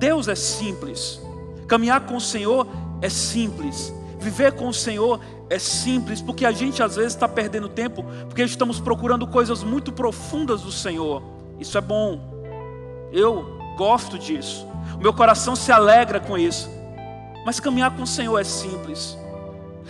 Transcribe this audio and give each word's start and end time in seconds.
Deus 0.00 0.28
é 0.28 0.34
simples. 0.34 1.20
Caminhar 1.68 2.00
com 2.00 2.16
o 2.16 2.20
Senhor 2.20 2.66
é 3.02 3.10
simples. 3.10 3.94
Viver 4.18 4.52
com 4.52 4.66
o 4.68 4.72
Senhor 4.72 5.20
é 5.50 5.58
simples, 5.58 6.22
porque 6.22 6.46
a 6.46 6.52
gente 6.52 6.82
às 6.82 6.96
vezes 6.96 7.12
está 7.12 7.28
perdendo 7.28 7.68
tempo, 7.68 8.02
porque 8.26 8.42
estamos 8.42 8.80
procurando 8.80 9.26
coisas 9.26 9.62
muito 9.62 9.92
profundas 9.92 10.62
do 10.62 10.72
Senhor. 10.72 11.22
Isso 11.58 11.76
é 11.76 11.82
bom. 11.82 12.18
Eu 13.12 13.44
gosto 13.76 14.18
disso. 14.18 14.66
O 14.94 15.02
meu 15.02 15.12
coração 15.12 15.54
se 15.54 15.70
alegra 15.70 16.18
com 16.18 16.38
isso. 16.38 16.70
Mas 17.44 17.60
caminhar 17.60 17.94
com 17.94 18.04
o 18.04 18.06
Senhor 18.06 18.38
é 18.38 18.44
simples. 18.44 19.18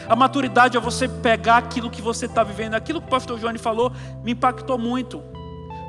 A 0.09 0.17
maturidade 0.17 0.77
é 0.77 0.81
você 0.81 1.07
pegar 1.07 1.59
aquilo 1.59 1.89
que 1.89 2.03
você 2.03 2.27
está 2.27 2.43
vivendo. 2.43 2.75
Aquilo 2.75 3.01
que 3.01 3.07
o 3.07 3.11
pastor 3.11 3.39
Johnny 3.39 3.59
falou 3.59 3.93
me 4.25 4.33
impactou 4.33 4.77
muito. 4.77 5.23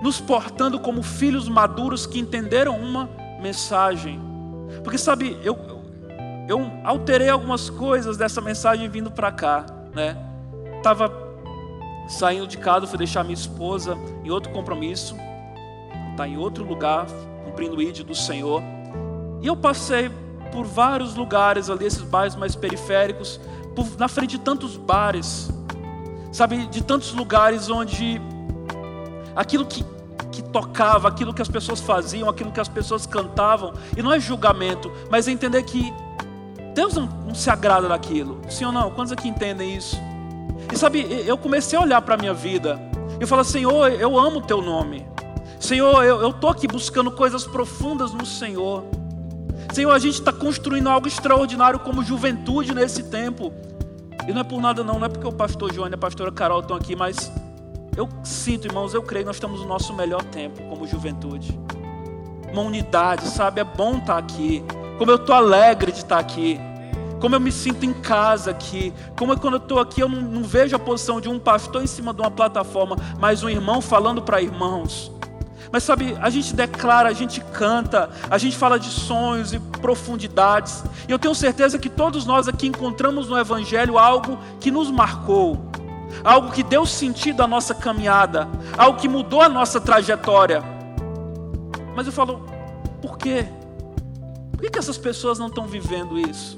Nos 0.03 0.21
portando 0.21 0.79
como 0.79 1.01
filhos 1.01 1.49
maduros 1.49 2.05
que 2.05 2.19
entenderam 2.19 2.77
uma 2.77 3.20
mensagem. 3.41 4.21
Porque 4.83 4.97
sabe, 4.97 5.37
eu, 5.43 5.57
eu 6.47 6.71
alterei 6.83 7.29
algumas 7.29 7.69
coisas 7.69 8.17
dessa 8.17 8.39
mensagem 8.39 8.87
vindo 8.89 9.11
para 9.11 9.31
cá, 9.31 9.65
né? 9.93 10.17
Tava 10.81 11.11
saindo 12.07 12.47
de 12.47 12.57
casa, 12.57 12.87
fui 12.87 12.97
deixar 12.97 13.23
minha 13.23 13.33
esposa 13.33 13.97
em 14.23 14.29
outro 14.29 14.51
compromisso, 14.51 15.15
tá 16.15 16.27
em 16.27 16.37
outro 16.37 16.63
lugar, 16.63 17.07
cumprindo 17.45 17.77
o 17.77 17.81
ID 17.81 17.99
do 18.03 18.15
Senhor. 18.15 18.61
E 19.41 19.47
eu 19.47 19.55
passei 19.55 20.11
por 20.51 20.65
vários 20.65 21.15
lugares 21.15 21.69
ali, 21.69 21.85
esses 21.85 22.01
bairros 22.01 22.35
mais 22.35 22.55
periféricos, 22.55 23.39
por, 23.75 23.87
na 23.97 24.07
frente 24.07 24.31
de 24.31 24.39
tantos 24.39 24.75
bares, 24.75 25.49
sabe, 26.31 26.67
de 26.67 26.83
tantos 26.83 27.13
lugares 27.13 27.69
onde 27.69 28.21
aquilo 29.35 29.65
que, 29.65 29.85
que 30.31 30.41
tocava, 30.41 31.07
aquilo 31.07 31.33
que 31.33 31.41
as 31.41 31.47
pessoas 31.47 31.79
faziam, 31.79 32.29
aquilo 32.29 32.51
que 32.51 32.59
as 32.59 32.67
pessoas 32.67 33.05
cantavam, 33.05 33.73
e 33.95 34.01
não 34.01 34.11
é 34.11 34.19
julgamento, 34.19 34.91
mas 35.09 35.27
é 35.27 35.31
entender 35.31 35.63
que 35.63 35.93
Deus 36.73 36.95
não, 36.95 37.05
não 37.05 37.35
se 37.35 37.49
agrada 37.49 37.87
daquilo. 37.87 38.39
Sim 38.49 38.65
ou 38.65 38.71
não? 38.71 38.89
Quantos 38.91 39.11
aqui 39.11 39.27
entendem 39.27 39.75
isso? 39.75 39.97
E 40.71 40.77
sabe, 40.77 41.05
eu 41.25 41.37
comecei 41.37 41.77
a 41.77 41.81
olhar 41.81 42.01
para 42.01 42.15
a 42.15 42.17
minha 42.17 42.33
vida 42.33 42.79
e 43.19 43.25
falar: 43.25 43.43
Senhor, 43.43 43.91
eu 43.91 44.17
amo 44.17 44.39
o 44.39 44.41
teu 44.41 44.61
nome. 44.61 45.05
Senhor, 45.59 46.03
eu 46.03 46.29
estou 46.29 46.49
aqui 46.49 46.67
buscando 46.67 47.11
coisas 47.11 47.45
profundas 47.45 48.11
no 48.13 48.25
Senhor. 48.25 48.83
Senhor, 49.73 49.91
a 49.91 49.99
gente 49.99 50.15
está 50.15 50.33
construindo 50.33 50.89
algo 50.89 51.07
extraordinário 51.07 51.79
como 51.79 52.03
juventude 52.03 52.73
nesse 52.73 53.03
tempo. 53.03 53.53
E 54.27 54.33
não 54.33 54.41
é 54.41 54.43
por 54.43 54.59
nada, 54.59 54.83
não, 54.83 54.97
não 54.97 55.05
é 55.05 55.09
porque 55.09 55.27
o 55.27 55.31
pastor 55.31 55.73
João 55.73 55.87
e 55.87 55.93
a 55.93 55.97
pastora 55.97 56.31
Carol 56.31 56.61
estão 56.61 56.75
aqui, 56.75 56.95
mas 56.95 57.31
eu 57.95 58.07
sinto, 58.23 58.67
irmãos, 58.67 58.93
eu 58.93 59.03
creio 59.03 59.25
nós 59.25 59.35
estamos 59.35 59.61
no 59.61 59.67
nosso 59.67 59.93
melhor 59.93 60.23
tempo 60.23 60.61
como 60.69 60.87
juventude. 60.87 61.59
Uma 62.51 62.61
unidade, 62.61 63.27
sabe? 63.27 63.61
É 63.61 63.63
bom 63.63 63.97
estar 63.97 64.05
tá 64.05 64.17
aqui. 64.17 64.63
Como 64.97 65.11
eu 65.11 65.15
estou 65.15 65.35
alegre 65.35 65.91
de 65.91 65.99
estar 65.99 66.15
tá 66.15 66.19
aqui. 66.19 66.59
Como 67.19 67.35
eu 67.35 67.39
me 67.39 67.51
sinto 67.51 67.85
em 67.85 67.93
casa 67.93 68.51
aqui. 68.51 68.93
Como 69.17 69.37
quando 69.39 69.55
eu 69.55 69.61
estou 69.61 69.79
aqui, 69.79 70.01
eu 70.01 70.09
não, 70.09 70.21
não 70.21 70.43
vejo 70.43 70.75
a 70.75 70.79
posição 70.79 71.21
de 71.21 71.29
um 71.29 71.37
pastor 71.37 71.83
em 71.83 71.87
cima 71.87 72.13
de 72.13 72.21
uma 72.21 72.31
plataforma, 72.31 72.95
mas 73.19 73.43
um 73.43 73.49
irmão 73.49 73.81
falando 73.81 74.21
para 74.21 74.41
irmãos. 74.41 75.11
Mas 75.71 75.83
sabe, 75.83 76.17
a 76.19 76.29
gente 76.29 76.53
declara, 76.53 77.07
a 77.07 77.13
gente 77.13 77.39
canta, 77.39 78.09
a 78.29 78.37
gente 78.37 78.57
fala 78.57 78.77
de 78.77 78.89
sonhos 78.89 79.53
e 79.53 79.59
profundidades. 79.59 80.83
E 81.07 81.11
eu 81.11 81.17
tenho 81.17 81.33
certeza 81.33 81.79
que 81.79 81.89
todos 81.89 82.25
nós 82.25 82.47
aqui 82.47 82.67
encontramos 82.67 83.29
no 83.29 83.37
Evangelho 83.37 83.97
algo 83.97 84.37
que 84.59 84.69
nos 84.69 84.91
marcou, 84.91 85.70
algo 86.23 86.51
que 86.51 86.63
deu 86.63 86.85
sentido 86.85 87.41
à 87.41 87.47
nossa 87.47 87.73
caminhada, 87.73 88.47
algo 88.77 88.99
que 88.99 89.07
mudou 89.07 89.41
a 89.41 89.49
nossa 89.49 89.79
trajetória. 89.79 90.63
Mas 91.95 92.07
eu 92.07 92.13
falo, 92.13 92.45
por 93.01 93.17
quê? 93.17 93.45
Por 94.51 94.61
que, 94.61 94.69
que 94.69 94.79
essas 94.79 94.97
pessoas 94.97 95.39
não 95.39 95.47
estão 95.47 95.67
vivendo 95.67 96.19
isso? 96.19 96.57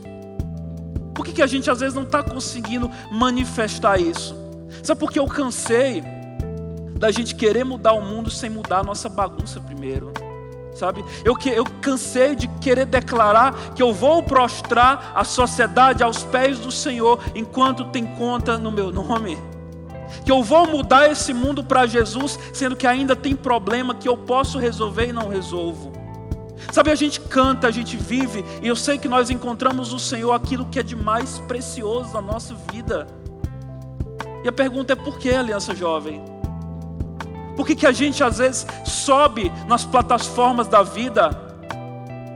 Por 1.14 1.26
que, 1.26 1.32
que 1.32 1.42
a 1.42 1.48
gente 1.48 1.70
às 1.70 1.80
vezes 1.80 1.96
não 1.96 2.04
está 2.04 2.22
conseguindo 2.22 2.90
manifestar 3.12 4.00
isso? 4.00 4.36
Sabe 4.82 5.00
por 5.00 5.12
que 5.12 5.20
eu 5.20 5.28
cansei 5.28 6.04
da 7.04 7.12
gente 7.12 7.36
querer 7.36 7.66
mudar 7.66 7.92
o 7.92 8.02
mundo 8.02 8.30
sem 8.30 8.50
mudar 8.50 8.80
a 8.80 8.84
nossa 8.84 9.10
bagunça 9.10 9.60
primeiro. 9.60 10.14
Sabe? 10.74 11.04
Eu, 11.24 11.38
eu 11.54 11.66
cansei 11.82 12.34
de 12.34 12.48
querer 12.48 12.86
declarar 12.86 13.74
que 13.76 13.84
eu 13.84 13.94
vou 13.94 14.24
prostrar 14.24 15.12
a 15.14 15.26
sociedade 15.26 16.02
aos 16.02 16.24
pés 16.24 16.60
do 16.60 16.72
Senhor 16.72 17.20
enquanto 17.36 17.84
tem 17.86 18.06
conta 18.06 18.58
no 18.58 18.72
meu 18.72 18.90
nome. 18.90 19.38
Que 20.24 20.32
eu 20.32 20.44
vou 20.44 20.68
mudar 20.68 21.12
esse 21.12 21.34
mundo 21.34 21.64
para 21.64 21.86
Jesus, 21.86 22.40
sendo 22.54 22.76
que 22.76 22.88
ainda 22.88 23.16
tem 23.16 23.36
problema 23.36 23.96
que 23.96 24.08
eu 24.08 24.18
posso 24.18 24.58
resolver 24.58 25.10
e 25.10 25.14
não 25.14 25.30
resolvo. 25.30 25.92
Sabe, 26.72 26.92
a 26.92 26.96
gente 26.96 27.20
canta, 27.20 27.68
a 27.68 27.72
gente 27.72 27.98
vive, 27.98 28.44
e 28.62 28.68
eu 28.68 28.76
sei 28.76 28.98
que 28.98 29.08
nós 29.08 29.30
encontramos 29.30 29.92
no 29.92 30.00
Senhor 30.00 30.32
aquilo 30.32 30.66
que 30.66 30.80
é 30.80 30.84
de 30.84 30.96
mais 30.96 31.40
precioso 31.40 32.14
na 32.14 32.22
nossa 32.22 32.56
vida. 32.72 33.08
E 34.44 34.48
a 34.48 34.52
pergunta 34.52 34.94
é 34.94 34.96
por 34.96 35.18
que, 35.18 35.30
Aliança 35.30 35.76
Jovem? 35.76 36.24
Por 37.56 37.68
que, 37.68 37.76
que 37.76 37.86
a 37.86 37.92
gente 37.92 38.24
às 38.24 38.40
vezes 38.40 38.66
sobe 38.86 39.52
nas 39.68 39.86
plataformas 39.86 40.68
da 40.68 40.82
vida 40.84 41.30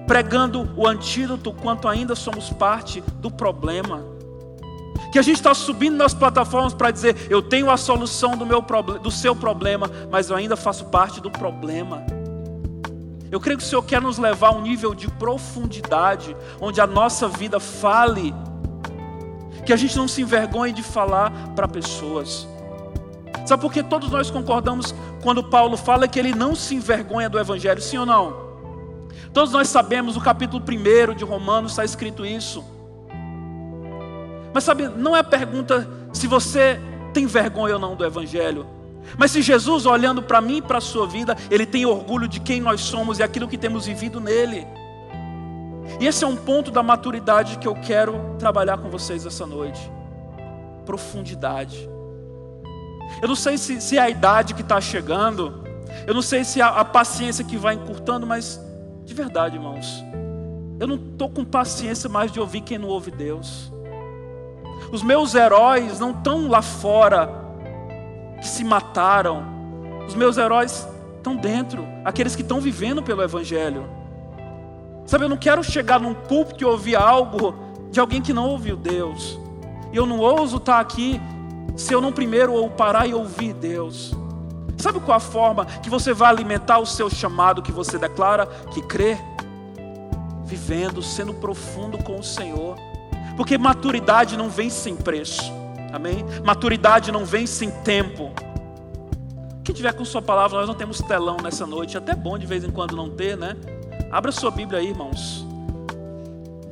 pregando 0.06 0.70
o 0.78 0.88
antídoto 0.88 1.52
quanto 1.52 1.88
ainda 1.88 2.16
somos 2.16 2.50
parte 2.50 3.02
do 3.20 3.32
problema? 3.32 4.17
Que 5.12 5.20
a 5.20 5.22
gente 5.22 5.38
está 5.38 5.54
subindo 5.54 5.96
nas 5.96 6.14
plataformas 6.14 6.74
para 6.74 6.92
dizer 6.92 7.28
eu 7.30 7.42
tenho 7.42 7.70
a 7.70 7.78
solução 7.78 8.32
do, 8.32 8.46
meu, 8.46 8.62
do 9.02 9.12
seu 9.12 9.36
problema, 9.36 9.90
mas 10.12 10.30
eu 10.30 10.36
ainda 10.36 10.56
faço 10.56 10.86
parte 10.86 11.22
do 11.22 11.32
problema. 11.32 12.06
Eu 13.30 13.40
creio 13.40 13.58
que 13.58 13.64
o 13.64 13.68
Senhor 13.68 13.82
quer 13.84 14.02
nos 14.02 14.18
levar 14.18 14.50
a 14.50 14.52
um 14.52 14.62
nível 14.62 14.96
de 14.96 15.10
profundidade, 15.12 16.36
onde 16.62 16.80
a 16.80 16.88
nossa 16.88 17.28
vida 17.28 17.60
fale, 17.60 18.34
que 19.66 19.74
a 19.74 19.76
gente 19.76 19.98
não 19.98 20.08
se 20.08 20.22
envergonhe 20.22 20.72
de 20.72 20.82
falar 20.82 21.32
para 21.54 21.68
pessoas. 21.68 22.48
Sabe 23.46 23.62
por 23.62 23.72
que 23.72 23.84
todos 23.84 24.10
nós 24.10 24.30
concordamos 24.30 24.94
quando 25.22 25.44
Paulo 25.44 25.76
fala 25.78 26.08
que 26.08 26.20
ele 26.20 26.34
não 26.34 26.56
se 26.56 26.76
envergonha 26.76 27.30
do 27.30 27.38
Evangelho, 27.38 27.82
sim 27.82 27.98
ou 27.98 28.06
não? 28.06 28.48
Todos 29.34 29.52
nós 29.52 29.68
sabemos, 29.68 30.16
no 30.16 30.22
capítulo 30.22 30.64
1 30.64 31.16
de 31.16 31.24
Romanos 31.24 31.72
está 31.72 31.84
escrito 31.84 32.26
isso. 32.26 32.64
Mas 34.58 34.64
sabe, 34.64 34.88
não 34.88 35.16
é 35.16 35.20
a 35.20 35.24
pergunta 35.24 35.88
se 36.12 36.26
você 36.26 36.80
tem 37.14 37.28
vergonha 37.28 37.76
ou 37.76 37.80
não 37.80 37.96
do 37.96 38.04
Evangelho. 38.04 38.66
Mas 39.16 39.30
se 39.30 39.44
Jesus, 39.44 39.86
olhando 39.86 40.24
para 40.24 40.42
mim 40.42 40.58
e 40.58 40.62
para 40.64 40.80
a 40.80 40.82
sua 40.82 41.06
vida, 41.06 41.38
ele 41.52 41.64
tem 41.64 41.86
orgulho 41.86 42.28
de 42.28 42.40
quem 42.40 42.60
nós 42.60 42.82
somos 42.82 43.20
e 43.20 43.24
aquilo 43.24 43.48
que 43.48 43.56
temos 43.56 43.86
vivido 43.86 44.20
nele. 44.20 44.66
E 46.00 46.08
esse 46.08 46.24
é 46.24 46.28
um 46.28 46.36
ponto 46.36 46.72
da 46.72 46.82
maturidade 46.82 47.60
que 47.60 47.68
eu 47.68 47.76
quero 47.76 48.36
trabalhar 48.40 48.80
com 48.80 48.90
vocês 48.90 49.28
essa 49.28 49.46
noite. 49.46 49.92
Profundidade. 50.88 51.88
Eu 53.22 53.28
não 53.28 53.36
sei 53.36 53.60
se, 53.60 53.80
se 53.80 54.00
é 54.00 54.02
a 54.02 54.10
idade 54.10 54.56
que 54.56 54.62
está 54.62 54.82
chegando, 54.82 55.64
eu 56.08 56.16
não 56.16 56.24
sei 56.24 56.44
se 56.44 56.62
é 56.62 56.64
a, 56.64 56.70
a 56.70 56.84
paciência 56.84 57.46
que 57.46 57.58
vai 57.58 57.76
encurtando, 57.76 58.26
mas 58.26 58.60
de 59.06 59.14
verdade, 59.14 59.56
irmãos, 59.56 60.04
eu 60.80 60.88
não 60.88 60.96
estou 60.96 61.30
com 61.30 61.46
paciência 61.46 62.10
mais 62.10 62.32
de 62.32 62.40
ouvir 62.40 62.62
quem 62.62 62.80
não 62.80 62.88
ouve 62.88 63.12
Deus. 63.12 63.77
Os 64.92 65.04
meus 65.04 65.36
heróis 65.36 66.00
não 66.00 66.12
estão 66.12 66.48
lá 66.48 66.62
fora, 66.62 67.30
que 68.40 68.48
se 68.48 68.64
mataram. 68.64 69.44
Os 70.08 70.16
meus 70.16 70.38
heróis 70.38 70.88
estão 71.18 71.36
dentro, 71.36 71.86
aqueles 72.06 72.36
que 72.36 72.42
estão 72.42 72.62
vivendo 72.62 73.04
pelo 73.04 73.22
Evangelho. 73.22 73.86
Sabe, 75.06 75.26
eu 75.26 75.30
não 75.30 75.38
quero 75.38 75.64
chegar 75.64 76.00
num 76.00 76.14
púlpito 76.14 76.64
e 76.64 76.66
ouvir 76.66 76.96
algo 76.96 77.56
de 77.92 78.00
alguém 78.00 78.22
que 78.22 78.34
não 78.34 78.48
ouviu 78.48 78.76
Deus. 78.76 79.40
E 79.92 79.98
eu 79.98 80.06
não 80.06 80.20
ouso 80.20 80.58
estar 80.58 80.80
aqui 80.80 81.20
se 81.76 81.94
eu 81.94 82.02
não 82.02 82.12
primeiro 82.12 82.54
ou 82.54 82.70
parar 82.70 83.08
e 83.08 83.14
ouvir 83.14 83.54
Deus. 83.54 84.14
Sabe 84.78 85.00
qual 85.00 85.18
a 85.18 85.20
forma 85.20 85.66
que 85.66 85.90
você 85.90 86.14
vai 86.14 86.30
alimentar 86.30 86.80
o 86.80 86.86
seu 86.86 87.10
chamado 87.10 87.62
que 87.62 87.72
você 87.72 87.98
declara 87.98 88.46
que 88.72 88.82
crê? 88.82 89.18
Vivendo, 90.46 91.02
sendo 91.02 91.34
profundo 91.34 91.98
com 92.04 92.20
o 92.20 92.24
Senhor. 92.24 92.78
Porque 93.38 93.58
maturidade 93.58 94.36
não 94.36 94.50
vem 94.50 94.70
sem 94.70 94.96
preço. 94.96 95.54
Amém? 95.94 96.26
Maturidade 96.44 97.12
não 97.12 97.24
vem 97.24 97.46
sem 97.46 97.70
tempo. 97.70 98.32
Quem 99.64 99.76
tiver 99.76 99.94
com 99.94 100.04
sua 100.04 100.22
palavra, 100.22 100.58
nós 100.58 100.68
não 100.68 100.76
temos 100.76 101.00
telão 101.00 101.38
nessa 101.42 101.66
noite. 101.66 101.96
É 101.96 102.00
até 102.00 102.16
bom 102.16 102.38
de 102.38 102.48
vez 102.48 102.64
em 102.64 102.72
quando 102.72 102.96
não 102.96 103.10
ter, 103.10 103.38
né? 103.38 103.56
Abra 104.12 104.32
sua 104.32 104.50
Bíblia 104.50 104.80
aí, 104.80 104.88
irmãos. 104.88 105.46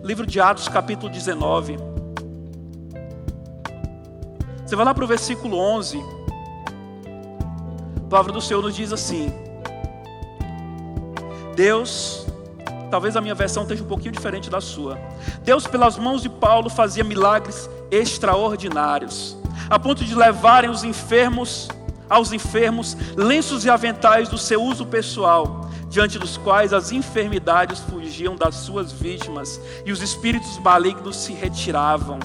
Livro 0.04 0.26
de 0.26 0.40
Atos, 0.40 0.68
capítulo 0.68 1.12
19. 1.12 1.78
Você 4.66 4.76
vai 4.76 4.86
lá 4.86 4.94
para 4.94 5.04
o 5.04 5.08
versículo 5.08 5.58
11. 5.58 6.00
A 7.98 8.10
palavra 8.10 8.32
do 8.32 8.42
Senhor 8.42 8.64
nos 8.64 8.76
diz 8.76 8.92
assim: 8.92 9.32
Deus, 11.56 12.25
talvez 12.90 13.16
a 13.16 13.22
minha 13.22 13.36
versão 13.36 13.64
esteja 13.64 13.84
um 13.84 13.88
pouquinho 13.88 14.12
diferente 14.12 14.50
da 14.50 14.62
sua. 14.62 14.98
Deus, 15.44 15.68
pelas 15.68 15.98
mãos 15.98 16.22
de 16.22 16.30
Paulo, 16.30 16.70
fazia 16.70 17.04
milagres 17.04 17.70
extraordinários, 17.92 19.38
a 19.70 19.78
ponto 19.80 20.04
de 20.04 20.16
levarem 20.16 20.70
os 20.70 20.84
enfermos 20.84 21.70
aos 22.10 22.32
enfermos 22.32 22.96
lenços 23.16 23.66
e 23.66 23.70
aventais 23.70 24.30
do 24.30 24.38
seu 24.38 24.62
uso 24.62 24.86
pessoal 24.86 25.70
diante 25.90 26.20
dos 26.20 26.38
quais 26.38 26.74
as 26.74 26.92
enfermidades 26.92 27.80
fugiam 27.80 28.36
das 28.36 28.56
suas 28.56 28.92
vítimas 28.92 29.60
e 29.86 29.92
os 29.92 30.02
espíritos 30.02 30.60
malignos 30.60 31.16
se 31.16 31.34
retiravam. 31.34 32.20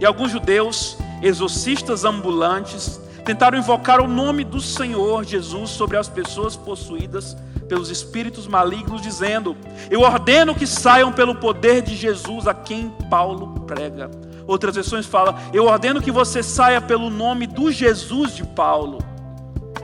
E 0.00 0.04
alguns 0.04 0.30
judeus, 0.30 0.96
exorcistas 1.22 2.04
ambulantes, 2.04 3.00
tentaram 3.24 3.58
invocar 3.58 4.00
o 4.00 4.08
nome 4.08 4.42
do 4.42 4.60
Senhor 4.60 5.24
Jesus 5.24 5.70
sobre 5.70 5.96
as 5.96 6.08
pessoas 6.08 6.56
possuídas 6.56 7.36
pelos 7.70 7.88
espíritos 7.88 8.48
malignos, 8.48 9.00
dizendo: 9.00 9.56
Eu 9.88 10.00
ordeno 10.00 10.56
que 10.56 10.66
saiam 10.66 11.12
pelo 11.12 11.36
poder 11.36 11.80
de 11.80 11.94
Jesus 11.94 12.48
a 12.48 12.52
quem 12.52 12.90
Paulo 13.08 13.60
prega. 13.60 14.10
Outras 14.44 14.74
versões 14.74 15.06
falam: 15.06 15.36
Eu 15.52 15.66
ordeno 15.66 16.02
que 16.02 16.10
você 16.10 16.42
saia 16.42 16.80
pelo 16.80 17.08
nome 17.08 17.46
do 17.46 17.70
Jesus 17.70 18.34
de 18.34 18.44
Paulo. 18.44 18.98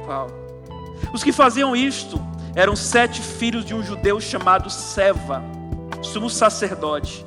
Paulo. 0.04 0.34
Os 1.14 1.22
que 1.22 1.32
faziam 1.32 1.76
isto 1.76 2.20
eram 2.56 2.74
sete 2.74 3.22
filhos 3.22 3.64
de 3.64 3.72
um 3.72 3.84
judeu 3.84 4.20
chamado 4.20 4.68
Seva, 4.68 5.40
sumo 6.02 6.28
sacerdote. 6.28 7.24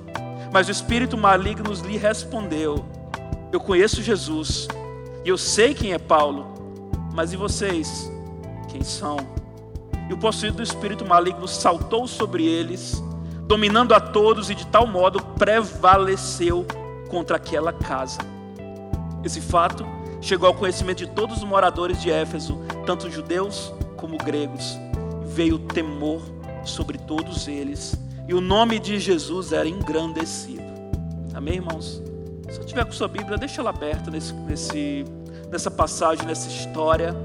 Mas 0.51 0.67
o 0.67 0.71
espírito 0.71 1.17
maligno 1.17 1.71
lhe 1.85 1.95
respondeu: 1.95 2.85
Eu 3.49 3.61
conheço 3.61 4.03
Jesus 4.03 4.67
e 5.23 5.29
eu 5.29 5.37
sei 5.37 5.73
quem 5.73 5.93
é 5.93 5.97
Paulo, 5.97 6.53
mas 7.13 7.31
e 7.31 7.37
vocês? 7.37 8.11
Quem 8.67 8.83
são? 8.83 9.38
E 10.09 10.13
o 10.13 10.17
possuído 10.17 10.57
do 10.57 10.63
espírito 10.63 11.05
maligno 11.05 11.47
saltou 11.47 12.07
sobre 12.07 12.43
eles, 12.43 13.01
dominando 13.43 13.93
a 13.93 13.99
todos 13.99 14.49
e 14.49 14.55
de 14.55 14.65
tal 14.65 14.87
modo 14.87 15.21
prevaleceu 15.21 16.65
contra 17.09 17.37
aquela 17.37 17.71
casa. 17.71 18.17
Esse 19.23 19.39
fato 19.39 19.85
chegou 20.19 20.47
ao 20.47 20.55
conhecimento 20.55 20.97
de 20.97 21.07
todos 21.07 21.37
os 21.37 21.43
moradores 21.43 22.01
de 22.01 22.09
Éfeso, 22.09 22.59
tanto 22.85 23.09
judeus 23.09 23.71
como 23.95 24.17
gregos. 24.17 24.79
Veio 25.25 25.59
temor 25.59 26.21
sobre 26.63 26.97
todos 26.97 27.47
eles, 27.47 27.95
e 28.27 28.33
o 28.33 28.41
nome 28.41 28.79
de 28.79 28.99
Jesus 28.99 29.53
era 29.53 29.67
engrandecido. 29.67 30.63
Amém, 31.33 31.55
irmãos? 31.55 32.01
Se 32.49 32.59
eu 32.59 32.65
tiver 32.65 32.83
com 32.83 32.91
sua 32.91 33.07
Bíblia, 33.07 33.37
deixa 33.37 33.61
ela 33.61 33.69
aberta 33.69 34.09
nesse, 34.09 34.33
nesse, 34.33 35.05
nessa 35.51 35.69
passagem, 35.69 36.25
nessa 36.25 36.49
história. 36.49 37.15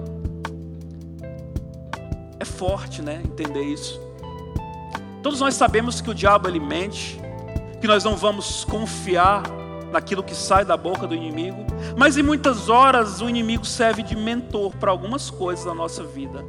É 2.45 2.47
forte, 2.47 3.01
né? 3.01 3.23
Entender 3.25 3.63
isso. 3.63 3.99
Todos 5.23 5.41
nós 5.41 5.55
sabemos 5.55 6.03
que 6.03 6.11
o 6.11 6.15
diabo 6.15 6.47
ele 6.47 6.61
mente, 6.61 7.19
que 7.81 7.87
nós 7.87 8.05
não 8.05 8.17
vamos 8.17 8.67
confiar 8.67 9.45
naquilo 9.91 10.23
que 10.23 10.35
sai 10.35 10.63
da 10.63 10.77
boca 10.77 11.07
do 11.07 11.15
inimigo, 11.15 11.65
mas 11.97 12.19
em 12.19 12.23
muitas 12.23 12.69
horas 12.69 13.23
o 13.23 13.31
inimigo 13.31 13.65
serve 13.65 14.03
de 14.03 14.15
mentor 14.15 14.77
para 14.77 14.91
algumas 14.91 15.31
coisas 15.31 15.65
da 15.65 15.73
nossa 15.73 16.05
vida. 16.05 16.45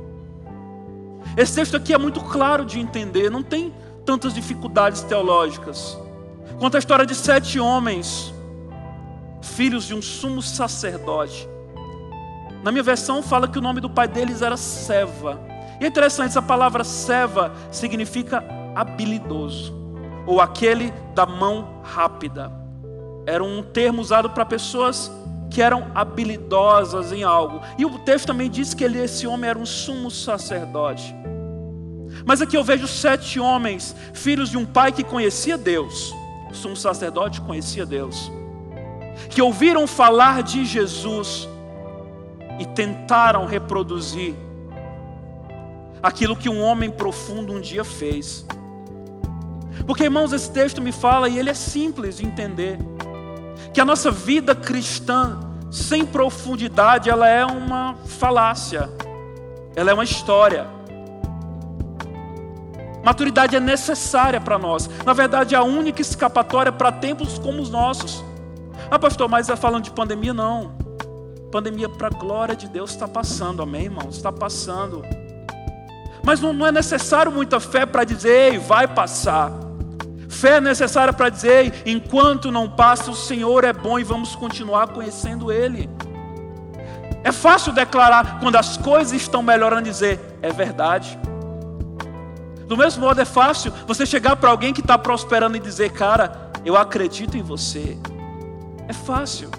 Esse 1.37 1.55
texto 1.55 1.77
aqui 1.77 1.93
é 1.93 1.97
muito 1.97 2.19
claro 2.19 2.65
de 2.65 2.77
entender, 2.77 3.31
não 3.31 3.41
tem 3.41 3.73
tantas 4.05 4.33
dificuldades 4.33 5.01
teológicas. 5.01 5.97
Conta 6.59 6.77
a 6.77 6.79
história 6.79 7.05
de 7.05 7.15
sete 7.15 7.57
homens, 7.57 8.33
filhos 9.41 9.85
de 9.85 9.95
um 9.95 10.01
sumo 10.01 10.41
sacerdote. 10.41 11.47
Na 12.61 12.69
minha 12.69 12.83
versão 12.83 13.23
fala 13.23 13.47
que 13.47 13.57
o 13.57 13.61
nome 13.61 13.79
do 13.79 13.89
pai 13.89 14.09
deles 14.09 14.41
era 14.41 14.57
Seva. 14.57 15.54
E 15.79 15.85
é 15.85 15.87
interessante, 15.87 16.29
essa 16.29 16.41
palavra 16.41 16.83
Seva 16.83 17.53
significa 17.71 18.43
habilidoso, 18.75 19.73
ou 20.25 20.41
aquele 20.41 20.93
da 21.13 21.25
mão 21.25 21.81
rápida 21.83 22.51
era 23.25 23.43
um 23.43 23.63
termo 23.63 24.01
usado 24.01 24.29
para 24.29 24.45
pessoas 24.45 25.11
que 25.49 25.61
eram 25.61 25.87
habilidosas 25.95 27.11
em 27.11 27.23
algo. 27.23 27.61
E 27.77 27.85
o 27.85 27.97
texto 27.99 28.27
também 28.27 28.49
diz 28.49 28.73
que 28.73 28.83
ele, 28.83 28.99
esse 28.99 29.25
homem 29.25 29.49
era 29.49 29.57
um 29.57 29.65
sumo 29.65 30.11
sacerdote. 30.11 31.15
Mas 32.25 32.41
aqui 32.41 32.55
eu 32.55 32.63
vejo 32.63 32.87
sete 32.87 33.39
homens, 33.39 33.95
filhos 34.13 34.49
de 34.49 34.57
um 34.57 34.65
pai 34.65 34.91
que 34.91 35.03
conhecia 35.03 35.57
Deus. 35.57 36.13
O 36.49 36.53
sumo 36.53 36.75
sacerdote 36.75 37.41
conhecia 37.41 37.85
Deus. 37.85 38.31
Que 39.29 39.41
ouviram 39.41 39.87
falar 39.87 40.43
de 40.43 40.65
Jesus 40.65 41.47
e 42.59 42.65
tentaram 42.65 43.45
reproduzir 43.45 44.35
aquilo 46.05 46.35
que 46.35 46.47
um 46.47 46.61
homem 46.61 46.91
profundo 46.91 47.51
um 47.51 47.59
dia 47.59 47.83
fez. 47.83 48.45
Porque, 49.87 50.03
irmãos, 50.03 50.31
esse 50.31 50.51
texto 50.51 50.79
me 50.79 50.91
fala 50.91 51.27
e 51.27 51.39
ele 51.39 51.49
é 51.49 51.53
simples 51.55 52.17
de 52.17 52.27
entender 52.27 52.77
que 53.73 53.81
a 53.81 53.85
nossa 53.85 54.11
vida 54.11 54.53
cristã 54.53 55.39
sem 55.71 56.05
profundidade, 56.05 57.09
ela 57.09 57.27
é 57.27 57.43
uma 57.43 57.95
falácia. 58.05 58.87
Ela 59.75 59.89
é 59.89 59.93
uma 59.95 60.03
história. 60.03 60.67
Maturidade 63.03 63.55
é 63.55 63.59
necessária 63.59 64.39
para 64.39 64.59
nós. 64.59 64.87
Na 65.03 65.11
verdade, 65.11 65.55
é 65.55 65.57
a 65.57 65.63
única 65.63 66.03
escapatória 66.03 66.71
para 66.71 66.91
tempos 66.91 67.39
como 67.39 67.59
os 67.63 67.69
nossos. 67.71 68.23
Ah, 68.91 68.99
pastor, 68.99 69.27
mas 69.27 69.49
é 69.49 69.55
falando 69.55 69.85
de 69.85 69.91
pandemia? 69.91 70.35
Não. 70.35 70.77
Pandemia, 71.51 71.89
para 71.89 72.07
a 72.07 72.11
glória 72.11 72.55
de 72.55 72.67
Deus, 72.67 72.91
está 72.91 73.07
passando, 73.07 73.63
amém, 73.63 73.85
irmãos? 73.85 74.17
Está 74.17 74.31
passando. 74.31 75.24
Mas 76.25 76.41
não, 76.41 76.51
não 76.51 76.65
é 76.65 76.71
necessário 76.71 77.31
muita 77.31 77.59
fé 77.59 77.85
para 77.85 78.03
dizer, 78.03 78.53
ei, 78.53 78.57
vai 78.57 78.87
passar. 78.87 79.51
Fé 80.27 80.57
é 80.57 80.61
necessária 80.61 81.13
para 81.13 81.29
dizer: 81.29 81.83
enquanto 81.85 82.51
não 82.51 82.69
passa, 82.69 83.09
o 83.09 83.15
Senhor 83.15 83.63
é 83.63 83.71
bom 83.71 83.97
e 83.97 84.03
vamos 84.03 84.35
continuar 84.35 84.87
conhecendo 84.87 85.51
Ele. 85.51 85.89
É 87.23 87.31
fácil 87.31 87.71
declarar 87.71 88.39
quando 88.39 88.57
as 88.57 88.75
coisas 88.75 89.13
estão 89.13 89.41
melhorando, 89.41 89.83
dizer: 89.83 90.19
é 90.41 90.51
verdade. 90.51 91.17
Do 92.67 92.75
mesmo 92.75 93.05
modo, 93.05 93.21
é 93.21 93.25
fácil 93.25 93.71
você 93.87 94.05
chegar 94.05 94.35
para 94.35 94.49
alguém 94.49 94.73
que 94.73 94.81
está 94.81 94.97
prosperando 94.97 95.55
e 95.55 95.59
dizer: 95.59 95.91
cara, 95.91 96.51
eu 96.65 96.75
acredito 96.75 97.37
em 97.37 97.41
você. 97.41 97.97
É 98.87 98.93
fácil. 98.93 99.49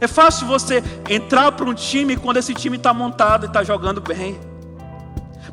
É 0.00 0.06
fácil 0.06 0.46
você 0.46 0.82
entrar 1.08 1.52
para 1.52 1.64
um 1.64 1.72
time 1.72 2.16
quando 2.16 2.36
esse 2.36 2.52
time 2.52 2.76
está 2.76 2.92
montado 2.92 3.44
e 3.44 3.46
está 3.46 3.64
jogando 3.64 4.00
bem. 4.00 4.38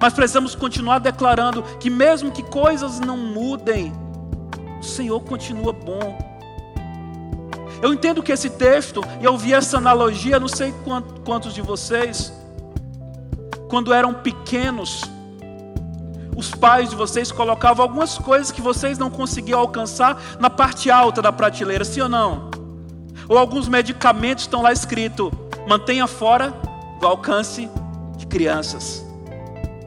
Mas 0.03 0.11
precisamos 0.11 0.53
continuar 0.53 0.99
declarando 0.99 1.63
que, 1.79 1.89
mesmo 1.89 2.29
que 2.29 2.43
coisas 2.43 2.99
não 2.99 3.15
mudem, 3.15 3.93
o 4.77 4.83
Senhor 4.83 5.21
continua 5.21 5.71
bom. 5.71 6.17
Eu 7.81 7.93
entendo 7.93 8.21
que 8.21 8.33
esse 8.33 8.49
texto, 8.49 9.01
e 9.21 9.23
eu 9.23 9.37
vi 9.37 9.53
essa 9.53 9.77
analogia, 9.77 10.41
não 10.41 10.49
sei 10.49 10.73
quantos 11.23 11.53
de 11.53 11.61
vocês, 11.61 12.33
quando 13.69 13.93
eram 13.93 14.13
pequenos, 14.13 15.03
os 16.35 16.53
pais 16.53 16.89
de 16.89 16.97
vocês 16.97 17.31
colocavam 17.31 17.85
algumas 17.85 18.17
coisas 18.17 18.51
que 18.51 18.61
vocês 18.61 18.97
não 18.97 19.09
conseguiam 19.09 19.61
alcançar 19.61 20.21
na 20.37 20.49
parte 20.49 20.91
alta 20.91 21.21
da 21.21 21.31
prateleira, 21.31 21.85
sim 21.85 22.01
ou 22.01 22.09
não? 22.09 22.51
Ou 23.29 23.37
alguns 23.37 23.69
medicamentos 23.69 24.43
estão 24.43 24.61
lá 24.61 24.73
escrito: 24.73 25.31
mantenha 25.65 26.07
fora 26.07 26.53
do 26.99 27.07
alcance 27.07 27.69
de 28.17 28.27
crianças. 28.27 29.02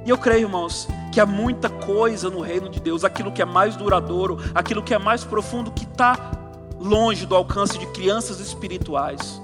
E 0.06 0.10
eu 0.10 0.16
creio, 0.16 0.42
irmãos, 0.42 0.86
que 1.10 1.20
há 1.20 1.26
muita 1.26 1.68
coisa 1.68 2.30
no 2.30 2.40
reino 2.40 2.68
de 2.68 2.78
Deus, 2.78 3.02
aquilo 3.02 3.32
que 3.32 3.42
é 3.42 3.44
mais 3.44 3.75
duradouro, 3.75 4.38
aquilo 4.54 4.80
que 4.80 4.94
é 4.94 4.98
mais 4.98 5.25
profundo, 5.25 5.72
que 5.72 5.82
está 5.82 6.30
longe 6.78 7.26
do 7.26 7.34
alcance 7.34 7.76
de 7.76 7.86
crianças 7.86 8.38
espirituais. 8.38 9.42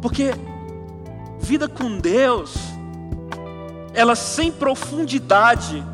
Porque 0.00 0.30
vida 1.38 1.68
com 1.68 1.98
Deus, 1.98 2.54
ela 3.92 4.16
sem 4.16 4.50
profundidade, 4.50 5.84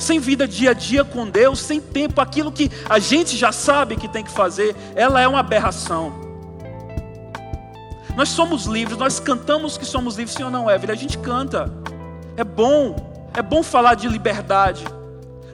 sem 0.00 0.18
vida 0.18 0.48
dia 0.48 0.70
a 0.70 0.74
dia 0.74 1.04
com 1.04 1.30
Deus, 1.30 1.60
sem 1.60 1.80
tempo, 1.80 2.20
aquilo 2.20 2.50
que 2.50 2.72
a 2.90 2.98
gente 2.98 3.36
já 3.36 3.52
sabe 3.52 3.94
que 3.94 4.08
tem 4.08 4.24
que 4.24 4.32
fazer, 4.32 4.74
ela 4.96 5.20
é 5.20 5.28
uma 5.28 5.38
aberração. 5.38 6.12
Nós 8.16 8.30
somos 8.30 8.66
livres, 8.66 8.98
nós 8.98 9.20
cantamos 9.20 9.78
que 9.78 9.84
somos 9.84 10.16
livres, 10.16 10.34
sim 10.34 10.42
ou 10.42 10.50
não, 10.50 10.68
Evelyn? 10.68 10.92
A 10.92 10.96
gente 10.96 11.16
canta. 11.18 11.72
É 12.36 12.42
bom, 12.42 13.11
é 13.34 13.42
bom 13.42 13.62
falar 13.62 13.94
de 13.94 14.08
liberdade, 14.08 14.84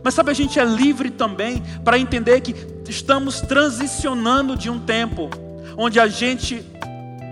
mas 0.03 0.15
sabe, 0.15 0.31
a 0.31 0.35
gente 0.35 0.59
é 0.59 0.65
livre 0.65 1.11
também 1.11 1.63
para 1.85 1.99
entender 1.99 2.41
que 2.41 2.55
estamos 2.89 3.41
transicionando 3.41 4.57
de 4.57 4.71
um 4.71 4.79
tempo 4.79 5.29
onde 5.77 6.01
a 6.01 6.07
gente 6.07 6.65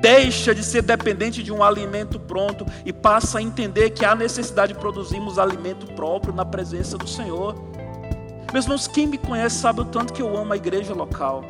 deixa 0.01 0.55
de 0.55 0.63
ser 0.63 0.83
dependente 0.83 1.43
de 1.43 1.53
um 1.53 1.63
alimento 1.63 2.21
pronto 2.21 2.67
e 2.85 2.93
passa 2.93 3.39
a 3.39 3.43
entender 3.43 3.91
que 3.91 4.05
há 4.05 4.15
necessidade 4.15 4.75
de 4.75 4.79
produzirmos 4.79 5.39
alimento 5.39 5.87
próprio 5.95 6.35
na 6.35 6.45
presença 6.45 6.99
do 6.99 7.09
Senhor. 7.09 7.55
Meus 8.53 8.67
irmãos, 8.67 8.87
quem 8.87 9.07
me 9.07 9.19
conhece 9.19 9.57
sabe 9.57 9.81
o 9.81 9.85
tanto 9.85 10.13
que 10.13 10.23
eu 10.23 10.37
amo 10.37 10.53
a 10.53 10.57
igreja 10.57 10.95
local. 10.95 11.45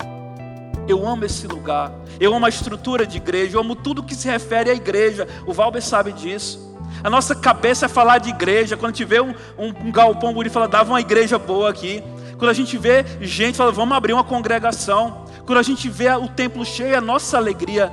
Eu 0.88 1.07
amo 1.07 1.25
esse 1.25 1.47
lugar. 1.47 1.93
Eu 2.21 2.35
amo 2.35 2.47
a 2.47 2.49
estrutura 2.49 3.07
de 3.07 3.17
igreja. 3.17 3.57
Eu 3.57 3.61
amo 3.61 3.75
tudo 3.75 4.03
que 4.03 4.15
se 4.15 4.29
refere 4.29 4.71
à 4.71 4.75
igreja. 4.75 5.26
O 5.47 5.53
Valber 5.53 5.83
sabe 5.83 6.12
disso. 6.12 6.75
A 7.03 7.11
nossa 7.11 7.35
cabeça 7.35 7.87
é 7.87 7.88
falar 7.88 8.19
de 8.19 8.31
igreja. 8.31 8.76
Quando 8.76 8.87
a 8.87 8.93
gente 8.93 9.05
vê 9.05 9.21
um, 9.21 9.35
um, 9.59 9.69
um 9.87 9.93
galpão 9.93 10.33
bonito, 10.33 10.53
fala, 10.53 10.69
dava 10.69 10.93
uma 10.93 11.00
igreja 11.00 11.38
boa 11.38 11.71
aqui. 11.71 12.03
Quando 12.38 12.50
a 12.50 12.55
gente 12.55 12.76
vê 12.76 13.05
gente, 13.21 13.57
fala, 13.57 13.73
vamos 13.73 13.97
abrir 13.97 14.12
uma 14.12 14.25
congregação. 14.25 15.25
Quando 15.45 15.59
a 15.59 15.62
gente 15.62 15.88
vê 15.88 16.11
o 16.11 16.29
templo 16.29 16.65
cheio, 16.65 16.95
é 16.95 17.00
nossa 17.00 17.37
alegria. 17.37 17.93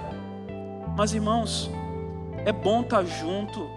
Mas 0.98 1.14
irmãos, 1.14 1.70
é 2.46 2.52
bom 2.52 2.82
estar 2.82 3.04
junto. 3.04 3.70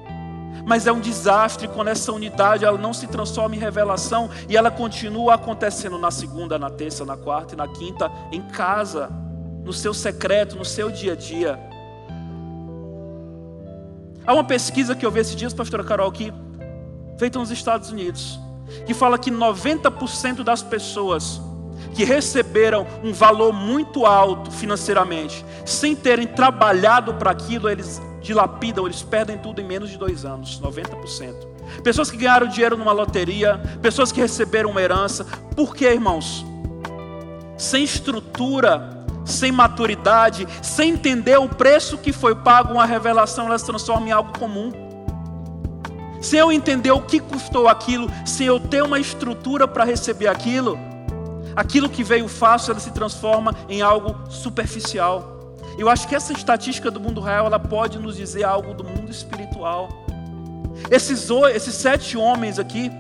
Mas 0.65 0.87
é 0.87 0.93
um 0.93 1.01
desastre 1.01 1.69
quando 1.69 1.89
essa 1.89 2.13
unidade 2.13 2.65
ela 2.65 2.79
não 2.79 2.93
se 2.93 3.07
transforma 3.07 3.55
em 3.55 3.59
revelação 3.59 4.29
e 4.49 4.57
ela 4.57 4.71
continua 4.71 5.35
acontecendo 5.35 5.99
na 5.99 6.11
segunda, 6.11 6.59
na 6.59 6.71
terça, 6.71 7.05
na 7.05 7.17
quarta 7.17 7.55
e 7.55 7.57
na 7.57 7.69
quinta, 7.69 8.11
em 8.33 8.43
casa, 8.43 9.09
no 9.63 9.73
seu 9.73 9.95
secreto, 9.95 10.57
no 10.57 10.65
seu 10.65 10.91
dia 10.91 11.13
a 11.13 11.17
dia. 11.17 11.66
Há 14.27 14.35
uma 14.35 14.43
pesquisa 14.43 14.97
que 14.97 15.07
eu 15.07 15.11
vi 15.11 15.21
esses 15.21 15.37
dias, 15.37 15.55
pastora 15.55 15.85
Carol, 15.85 16.09
aqui, 16.09 16.33
feita 17.17 17.39
nos 17.39 17.51
Estados 17.53 17.91
Unidos, 17.91 18.41
que 18.85 18.93
fala 18.93 19.19
que 19.19 19.31
90% 19.31 20.43
das 20.43 20.63
pessoas 20.63 21.41
que 21.95 22.05
receberam 22.05 22.87
um 23.05 23.13
valor 23.13 23.53
muito 23.53 24.05
alto 24.05 24.51
financeiramente, 24.51 25.45
sem 25.65 25.95
terem 25.95 26.27
trabalhado 26.27 27.15
para 27.15 27.31
aquilo, 27.31 27.71
eles 27.71 28.03
dilapidam, 28.21 28.87
eles 28.87 29.03
perdem 29.03 29.39
tudo 29.39 29.61
em 29.61 29.65
menos 29.65 29.91
de 29.91 29.97
dois 29.97 30.25
anos 30.25 30.61
90%. 30.61 31.47
Pessoas 31.85 32.11
que 32.11 32.17
ganharam 32.17 32.49
dinheiro 32.49 32.77
numa 32.77 32.93
loteria, 32.93 33.59
pessoas 33.81 34.11
que 34.11 34.21
receberam 34.21 34.71
uma 34.71 34.83
herança. 34.83 35.25
Por 35.55 35.75
quê, 35.75 35.93
irmãos? 35.93 36.45
Sem 37.57 37.85
estrutura, 37.85 38.96
sem 39.27 39.53
maturidade, 39.53 40.47
sem 40.63 40.93
entender 40.93 41.37
o 41.37 41.49
preço 41.49 41.99
que 41.99 42.13
foi 42.13 42.35
pago, 42.35 42.73
uma 42.73 42.87
revelação 42.87 43.47
ela 43.47 43.59
se 43.59 43.67
transforma 43.67 44.09
em 44.09 44.13
algo 44.13 44.39
comum. 44.39 44.73
Sem 46.23 46.41
eu 46.41 46.51
entender 46.51 46.93
o 46.93 47.03
que 47.03 47.21
custou 47.21 47.69
aquilo, 47.69 48.09
sem 48.25 48.47
eu 48.47 48.59
ter 48.59 48.83
uma 48.83 48.99
estrutura 48.99 49.69
para 49.69 49.85
receber 49.85 50.29
aquilo, 50.29 50.79
aquilo 51.55 51.89
que 51.89 52.03
veio 52.03 52.29
fácil, 52.29 52.71
ela 52.71 52.81
se 52.81 52.91
transforma 52.93 53.55
em 53.69 53.83
algo 53.83 54.17
superficial. 54.31 55.57
Eu 55.77 55.91
acho 55.91 56.09
que 56.09 56.15
essa 56.15 56.33
estatística 56.33 56.91
do 56.91 56.99
mundo 56.99 57.21
real, 57.21 57.47
ela 57.47 57.59
pode 57.59 57.99
nos 57.99 58.17
dizer 58.17 58.45
algo 58.45 58.73
do 58.73 58.83
mundo 58.83 59.11
espiritual. 59.11 59.89
Esses, 60.91 61.29
esses 61.55 61.75
sete 61.75 62.17
homens 62.17 62.59
aqui, 62.59 62.91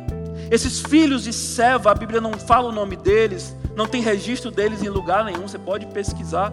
esses 0.50 0.80
filhos 0.80 1.25
de 1.25 1.33
Seva, 1.33 1.90
a 1.90 1.95
Bíblia 1.95 2.21
não 2.21 2.33
fala 2.35 2.68
o 2.68 2.73
nome 2.73 2.97
deles, 2.97 3.54
não 3.76 3.87
tem 3.87 4.02
registro 4.02 4.50
deles 4.50 4.83
em 4.83 4.88
lugar 4.88 5.23
nenhum, 5.23 5.47
você 5.47 5.59
pode 5.59 5.85
pesquisar. 5.87 6.52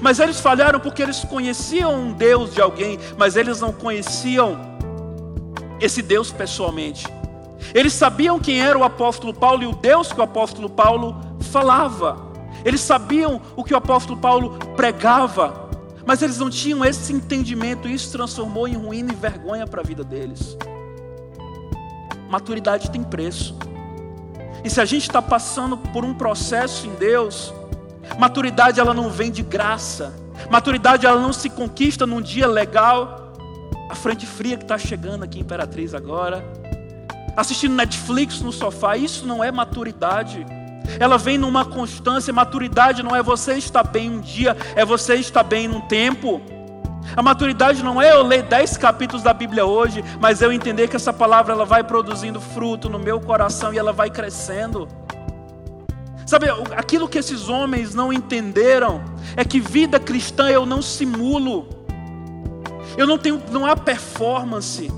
Mas 0.00 0.18
eles 0.18 0.40
falharam 0.40 0.80
porque 0.80 1.02
eles 1.02 1.22
conheciam 1.24 1.94
um 1.94 2.12
Deus 2.12 2.54
de 2.54 2.60
alguém, 2.60 2.98
mas 3.16 3.36
eles 3.36 3.60
não 3.60 3.72
conheciam 3.72 4.58
esse 5.80 6.00
Deus 6.00 6.32
pessoalmente. 6.32 7.06
Eles 7.74 7.92
sabiam 7.92 8.40
quem 8.40 8.60
era 8.60 8.78
o 8.78 8.84
apóstolo 8.84 9.34
Paulo 9.34 9.62
e 9.62 9.66
o 9.66 9.74
Deus 9.74 10.12
que 10.12 10.20
o 10.20 10.24
apóstolo 10.24 10.70
Paulo 10.70 11.16
falava. 11.40 12.16
Eles 12.64 12.80
sabiam 12.80 13.40
o 13.54 13.62
que 13.62 13.74
o 13.74 13.76
apóstolo 13.76 14.18
Paulo 14.18 14.58
pregava, 14.74 15.68
mas 16.06 16.22
eles 16.22 16.38
não 16.38 16.48
tinham 16.48 16.84
esse 16.84 17.12
entendimento, 17.12 17.86
e 17.86 17.94
isso 17.94 18.10
transformou 18.10 18.66
em 18.66 18.74
ruína 18.74 19.12
e 19.12 19.16
vergonha 19.16 19.66
para 19.66 19.82
a 19.82 19.84
vida 19.84 20.02
deles. 20.02 20.56
Maturidade 22.28 22.90
tem 22.90 23.02
preço. 23.02 23.56
E 24.64 24.70
se 24.70 24.80
a 24.80 24.84
gente 24.84 25.02
está 25.02 25.22
passando 25.22 25.76
por 25.76 26.04
um 26.04 26.14
processo 26.14 26.86
em 26.86 26.94
Deus, 26.94 27.52
maturidade 28.18 28.80
ela 28.80 28.94
não 28.94 29.10
vem 29.10 29.30
de 29.30 29.42
graça. 29.42 30.14
Maturidade 30.50 31.06
ela 31.06 31.20
não 31.20 31.32
se 31.32 31.48
conquista 31.50 32.06
num 32.06 32.20
dia 32.20 32.46
legal. 32.46 33.32
A 33.88 33.94
frente 33.94 34.26
fria 34.26 34.56
que 34.56 34.64
está 34.64 34.78
chegando 34.78 35.22
aqui, 35.22 35.40
Imperatriz, 35.40 35.94
agora. 35.94 36.44
Assistindo 37.36 37.74
Netflix 37.74 38.40
no 38.40 38.52
sofá, 38.52 38.96
isso 38.96 39.26
não 39.26 39.42
é 39.42 39.50
maturidade 39.50 40.44
ela 40.98 41.18
vem 41.18 41.36
numa 41.36 41.64
constância. 41.64 42.32
Maturidade 42.32 43.02
não 43.02 43.14
é 43.14 43.22
você 43.22 43.54
estar 43.54 43.82
bem 43.82 44.10
um 44.10 44.20
dia, 44.20 44.56
é 44.74 44.84
você 44.84 45.16
estar 45.16 45.42
bem 45.42 45.68
num 45.68 45.80
tempo. 45.82 46.40
A 47.16 47.22
maturidade 47.22 47.82
não 47.82 48.00
é 48.00 48.12
eu 48.12 48.22
ler 48.22 48.42
dez 48.42 48.76
capítulos 48.76 49.22
da 49.22 49.32
Bíblia 49.32 49.64
hoje, 49.64 50.04
mas 50.20 50.42
eu 50.42 50.52
entender 50.52 50.88
que 50.88 50.96
essa 50.96 51.12
palavra 51.12 51.52
ela 51.52 51.64
vai 51.64 51.82
produzindo 51.82 52.40
fruto 52.40 52.88
no 52.88 52.98
meu 52.98 53.20
coração 53.20 53.72
e 53.72 53.78
ela 53.78 53.92
vai 53.92 54.10
crescendo. 54.10 54.88
Sabe, 56.26 56.46
aquilo 56.76 57.08
que 57.08 57.18
esses 57.18 57.48
homens 57.48 57.94
não 57.94 58.12
entenderam 58.12 59.02
é 59.34 59.44
que 59.44 59.58
vida 59.58 59.98
cristã 59.98 60.50
eu 60.50 60.66
não 60.66 60.82
simulo. 60.82 61.66
Eu 62.98 63.06
não 63.06 63.16
tenho, 63.16 63.42
não 63.50 63.64
há 63.64 63.74
performance. 63.74 64.90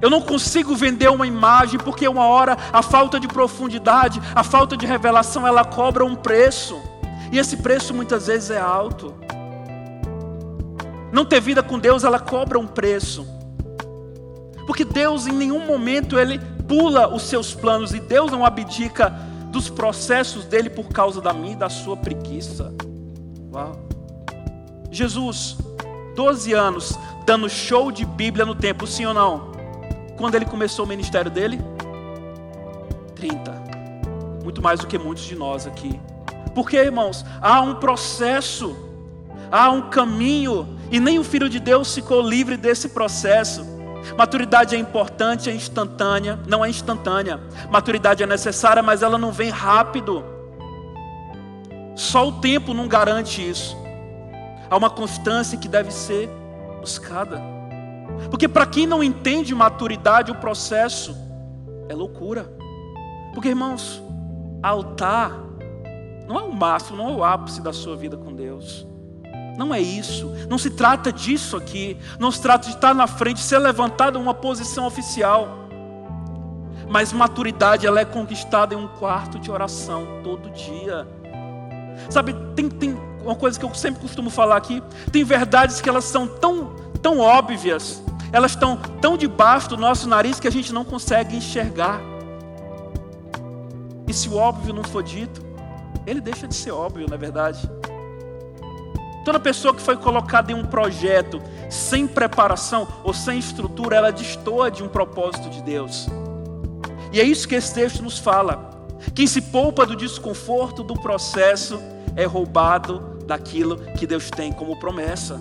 Eu 0.00 0.10
não 0.10 0.20
consigo 0.20 0.74
vender 0.76 1.08
uma 1.10 1.26
imagem 1.26 1.78
porque 1.78 2.06
uma 2.06 2.26
hora 2.26 2.56
a 2.72 2.82
falta 2.82 3.18
de 3.18 3.26
profundidade, 3.26 4.20
a 4.34 4.44
falta 4.44 4.76
de 4.76 4.86
revelação, 4.86 5.46
ela 5.46 5.64
cobra 5.64 6.04
um 6.04 6.14
preço. 6.14 6.80
E 7.32 7.38
esse 7.38 7.56
preço 7.56 7.92
muitas 7.92 8.26
vezes 8.26 8.50
é 8.50 8.60
alto. 8.60 9.14
Não 11.12 11.24
ter 11.26 11.40
vida 11.40 11.62
com 11.62 11.78
Deus, 11.78 12.02
ela 12.02 12.18
cobra 12.18 12.58
um 12.58 12.66
preço. 12.66 13.26
Porque 14.66 14.84
Deus 14.84 15.26
em 15.26 15.32
nenhum 15.32 15.66
momento 15.66 16.18
ele 16.18 16.40
pula 16.66 17.14
os 17.14 17.24
seus 17.24 17.52
planos 17.54 17.92
e 17.92 18.00
Deus 18.00 18.32
não 18.32 18.44
abdica 18.44 19.10
dos 19.50 19.68
processos 19.68 20.46
dele 20.46 20.70
por 20.70 20.88
causa 20.88 21.20
da 21.20 21.32
minha 21.32 21.52
e 21.52 21.56
da 21.56 21.68
sua 21.68 21.96
preguiça. 21.96 22.72
Uau. 23.52 23.78
Jesus, 24.90 25.58
12 26.16 26.52
anos, 26.54 26.98
dando 27.26 27.48
show 27.48 27.92
de 27.92 28.04
Bíblia 28.04 28.46
no 28.46 28.54
tempo, 28.54 28.86
sim 28.86 29.04
ou 29.04 29.12
não? 29.12 29.52
Quando 30.16 30.34
ele 30.34 30.46
começou 30.46 30.84
o 30.84 30.88
ministério 30.88 31.30
dele? 31.30 31.60
30. 33.14 33.52
Muito 34.42 34.62
mais 34.62 34.80
do 34.80 34.86
que 34.86 34.98
muitos 34.98 35.24
de 35.24 35.34
nós 35.34 35.66
aqui. 35.66 36.00
Porque, 36.54 36.76
irmãos, 36.76 37.24
há 37.40 37.60
um 37.60 37.74
processo, 37.74 38.76
há 39.52 39.70
um 39.70 39.82
caminho, 39.82 40.78
e 40.90 40.98
nem 40.98 41.18
o 41.18 41.24
Filho 41.24 41.48
de 41.48 41.60
Deus 41.60 41.94
ficou 41.94 42.22
livre 42.22 42.56
desse 42.56 42.88
processo. 42.88 43.64
Maturidade 44.16 44.74
é 44.74 44.78
importante, 44.78 45.50
é 45.50 45.54
instantânea, 45.54 46.40
não 46.48 46.64
é 46.64 46.70
instantânea. 46.70 47.38
Maturidade 47.70 48.22
é 48.22 48.26
necessária, 48.26 48.82
mas 48.82 49.02
ela 49.02 49.18
não 49.18 49.30
vem 49.30 49.50
rápido. 49.50 50.24
Só 51.94 52.28
o 52.28 52.32
tempo 52.40 52.72
não 52.72 52.88
garante 52.88 53.46
isso. 53.46 53.76
Há 54.68 54.76
uma 54.76 54.90
constância 54.90 55.58
que 55.58 55.68
deve 55.68 55.92
ser 55.92 56.28
buscada. 56.80 57.40
Porque 58.30 58.48
para 58.48 58.66
quem 58.66 58.86
não 58.86 59.02
entende 59.02 59.54
maturidade, 59.54 60.32
o 60.32 60.34
processo 60.34 61.14
é 61.88 61.94
loucura. 61.94 62.50
Porque, 63.34 63.50
irmãos, 63.50 64.02
altar 64.62 65.32
não 66.26 66.38
é 66.38 66.42
o 66.42 66.52
máximo, 66.52 66.96
não 66.96 67.10
é 67.10 67.12
o 67.12 67.24
ápice 67.24 67.60
da 67.60 67.72
sua 67.72 67.94
vida 67.94 68.16
com 68.16 68.34
Deus. 68.34 68.86
Não 69.56 69.74
é 69.74 69.80
isso. 69.80 70.32
Não 70.48 70.58
se 70.58 70.70
trata 70.70 71.12
disso 71.12 71.56
aqui. 71.56 71.96
Não 72.18 72.30
se 72.30 72.40
trata 72.40 72.68
de 72.68 72.74
estar 72.74 72.94
na 72.94 73.06
frente, 73.06 73.40
ser 73.40 73.58
levantado 73.58 74.18
em 74.18 74.22
uma 74.22 74.34
posição 74.34 74.86
oficial. 74.86 75.68
Mas 76.88 77.12
maturidade 77.12 77.86
ela 77.86 78.00
é 78.00 78.04
conquistada 78.04 78.74
em 78.74 78.78
um 78.78 78.88
quarto 78.88 79.38
de 79.38 79.50
oração 79.50 80.20
todo 80.22 80.50
dia. 80.50 81.06
Sabe, 82.10 82.34
tem, 82.54 82.68
tem 82.68 82.96
uma 83.24 83.34
coisa 83.34 83.58
que 83.58 83.64
eu 83.64 83.74
sempre 83.74 84.00
costumo 84.00 84.30
falar 84.30 84.56
aqui. 84.56 84.82
Tem 85.10 85.24
verdades 85.24 85.80
que 85.80 85.88
elas 85.88 86.04
são 86.04 86.26
tão, 86.26 86.74
tão 87.00 87.18
óbvias 87.18 88.02
elas 88.32 88.52
estão 88.52 88.76
tão 89.00 89.16
debaixo 89.16 89.68
do 89.68 89.76
nosso 89.76 90.08
nariz 90.08 90.40
que 90.40 90.48
a 90.48 90.50
gente 90.50 90.72
não 90.72 90.84
consegue 90.84 91.36
enxergar. 91.36 92.00
E 94.08 94.14
se 94.14 94.28
o 94.28 94.36
óbvio 94.36 94.72
não 94.72 94.82
for 94.82 95.02
dito, 95.02 95.44
ele 96.06 96.20
deixa 96.20 96.48
de 96.48 96.54
ser 96.54 96.70
óbvio, 96.70 97.06
na 97.08 97.14
é 97.14 97.18
verdade. 97.18 97.70
Toda 99.24 99.38
pessoa 99.38 99.74
que 99.74 99.80
foi 99.80 99.96
colocada 99.96 100.52
em 100.52 100.54
um 100.54 100.64
projeto 100.64 101.40
sem 101.70 102.06
preparação 102.06 102.86
ou 103.04 103.14
sem 103.14 103.38
estrutura, 103.38 103.96
ela 103.96 104.10
destoa 104.10 104.70
de 104.70 104.82
um 104.82 104.88
propósito 104.88 105.48
de 105.48 105.62
Deus. 105.62 106.08
E 107.12 107.20
é 107.20 107.24
isso 107.24 107.46
que 107.46 107.54
esse 107.54 107.72
texto 107.72 108.02
nos 108.02 108.18
fala. 108.18 108.70
Quem 109.14 109.26
se 109.26 109.40
poupa 109.42 109.84
do 109.86 109.96
desconforto 109.96 110.82
do 110.82 110.94
processo 110.94 111.80
é 112.16 112.24
roubado 112.24 113.18
daquilo 113.26 113.76
que 113.98 114.06
Deus 114.06 114.30
tem 114.30 114.52
como 114.52 114.78
promessa 114.78 115.40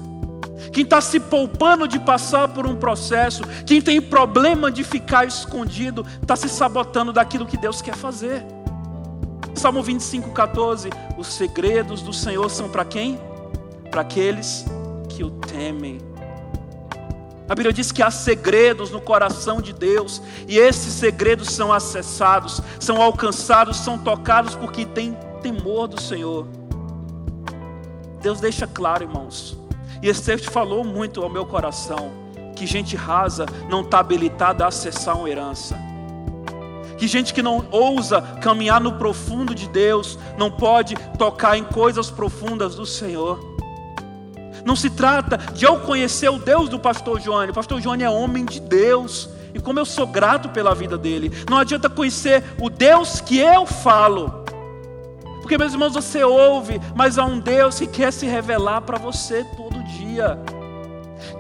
quem 0.72 0.84
está 0.84 1.02
se 1.02 1.20
poupando 1.20 1.88
de 1.88 2.00
passar 2.00 2.48
por 2.50 2.68
um 2.68 2.76
processo, 2.76 3.44
quem 3.66 3.82
tem 3.82 4.02
problema 4.02 4.72
de 4.72 4.84
ficar 4.84 5.26
escondido, 5.26 6.06
está 6.22 6.36
se 6.36 6.48
sabotando 6.48 7.12
daquilo 7.12 7.46
que 7.46 7.58
Deus 7.58 7.82
quer 7.82 7.96
fazer. 7.96 8.44
Salmo 9.56 9.82
25, 9.82 10.32
14: 10.32 10.90
Os 11.18 11.28
segredos 11.28 12.02
do 12.02 12.14
Senhor 12.14 12.50
são 12.50 12.70
para 12.70 12.86
quem? 12.86 13.20
Para 13.92 14.02
aqueles 14.02 14.66
que 15.10 15.24
o 15.24 15.30
temem. 15.30 16.00
A 17.48 17.54
Bíblia 17.54 17.74
diz 17.74 17.92
que 17.92 18.02
há 18.02 18.10
segredos 18.10 18.90
no 18.90 19.02
coração 19.02 19.62
de 19.62 19.74
Deus, 19.74 20.22
e 20.48 20.58
esses 20.58 20.94
segredos 20.94 21.50
são 21.50 21.72
acessados, 21.72 22.62
são 22.80 23.02
alcançados, 23.02 23.78
são 23.78 23.98
tocados 23.98 24.56
porque 24.56 24.86
tem 24.86 25.18
temor 25.42 25.88
do 25.88 26.02
Senhor. 26.02 26.48
Deus 28.22 28.40
deixa 28.40 28.66
claro, 28.66 29.04
irmãos, 29.04 29.58
e 30.02 30.14
texto 30.14 30.50
falou 30.50 30.84
muito 30.84 31.22
ao 31.22 31.30
meu 31.30 31.46
coração 31.46 32.22
que 32.56 32.66
gente 32.68 32.96
rasa 32.96 33.48
não 33.68 33.82
está 33.82 34.00
habilitada 34.00 34.64
a 34.64 34.68
acessar 34.68 35.18
uma 35.18 35.28
herança. 35.28 35.76
Que 36.98 37.08
gente 37.08 37.34
que 37.34 37.42
não 37.42 37.66
ousa 37.72 38.22
caminhar 38.40 38.80
no 38.80 38.94
profundo 38.94 39.56
de 39.56 39.68
Deus 39.68 40.20
não 40.38 40.52
pode 40.52 40.96
tocar 41.18 41.58
em 41.58 41.64
coisas 41.64 42.12
profundas 42.12 42.76
do 42.76 42.86
Senhor. 42.86 43.51
Não 44.66 44.76
se 44.76 44.90
trata 44.90 45.38
de 45.38 45.66
eu 45.66 45.80
conhecer 45.80 46.30
o 46.30 46.40
Deus 46.40 46.70
do 46.70 46.80
pastor 46.80 47.20
Johnny. 47.20 47.52
O 47.52 47.54
pastor 47.54 47.82
Johnny 47.82 48.04
é 48.04 48.10
homem 48.10 48.46
de 48.46 48.60
Deus. 48.60 49.30
E 49.54 49.60
como 49.60 49.80
eu 49.80 49.86
sou 49.86 50.08
grato 50.08 50.50
pela 50.50 50.74
vida 50.74 50.98
dele. 50.98 51.32
Não 51.50 51.58
adianta 51.58 51.90
conhecer 51.90 52.44
o 52.60 52.70
Deus 52.70 53.20
que 53.20 53.38
eu 53.38 53.66
falo. 53.66 54.42
Porque, 55.42 55.58
meus 55.58 55.74
irmãos, 55.74 55.94
você 55.94 56.24
ouve, 56.24 56.80
mas 56.96 57.18
há 57.18 57.26
um 57.26 57.40
Deus 57.40 57.80
que 57.80 57.88
quer 57.88 58.14
se 58.14 58.26
revelar 58.26 58.82
para 58.82 58.98
você 58.98 59.44
todo 59.58 59.84
dia. 59.84 60.40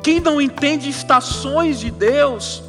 Quem 0.03 0.19
não 0.19 0.41
entende 0.41 0.89
estações 0.89 1.79
de 1.79 1.89
Deus, 1.91 2.63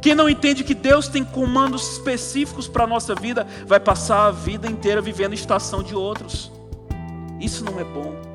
quem 0.00 0.14
não 0.14 0.28
entende 0.28 0.64
que 0.64 0.74
Deus 0.74 1.08
tem 1.08 1.24
comandos 1.24 1.92
específicos 1.92 2.66
para 2.66 2.84
a 2.84 2.86
nossa 2.86 3.14
vida, 3.14 3.46
vai 3.66 3.78
passar 3.78 4.26
a 4.26 4.30
vida 4.30 4.66
inteira 4.66 5.00
vivendo 5.00 5.34
estação 5.34 5.82
de 5.82 5.94
outros. 5.94 6.50
Isso 7.40 7.64
não 7.64 7.78
é 7.78 7.84
bom. 7.84 8.25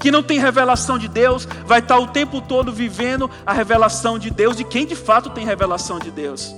Quem 0.00 0.10
não 0.10 0.22
tem 0.22 0.38
revelação 0.38 0.98
de 0.98 1.06
Deus, 1.06 1.46
vai 1.66 1.80
estar 1.80 1.98
o 1.98 2.06
tempo 2.06 2.40
todo 2.40 2.72
vivendo 2.72 3.30
a 3.44 3.52
revelação 3.52 4.18
de 4.18 4.30
Deus, 4.30 4.56
de 4.56 4.64
quem 4.64 4.86
de 4.86 4.96
fato 4.96 5.28
tem 5.28 5.44
revelação 5.44 5.98
de 5.98 6.10
Deus. 6.10 6.54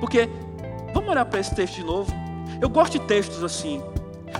Porque, 0.00 0.28
vamos 0.92 1.10
olhar 1.10 1.24
para 1.24 1.38
esse 1.38 1.54
texto 1.54 1.76
de 1.76 1.84
novo. 1.84 2.12
Eu 2.60 2.68
gosto 2.68 2.98
de 2.98 3.06
textos 3.06 3.44
assim. 3.44 3.80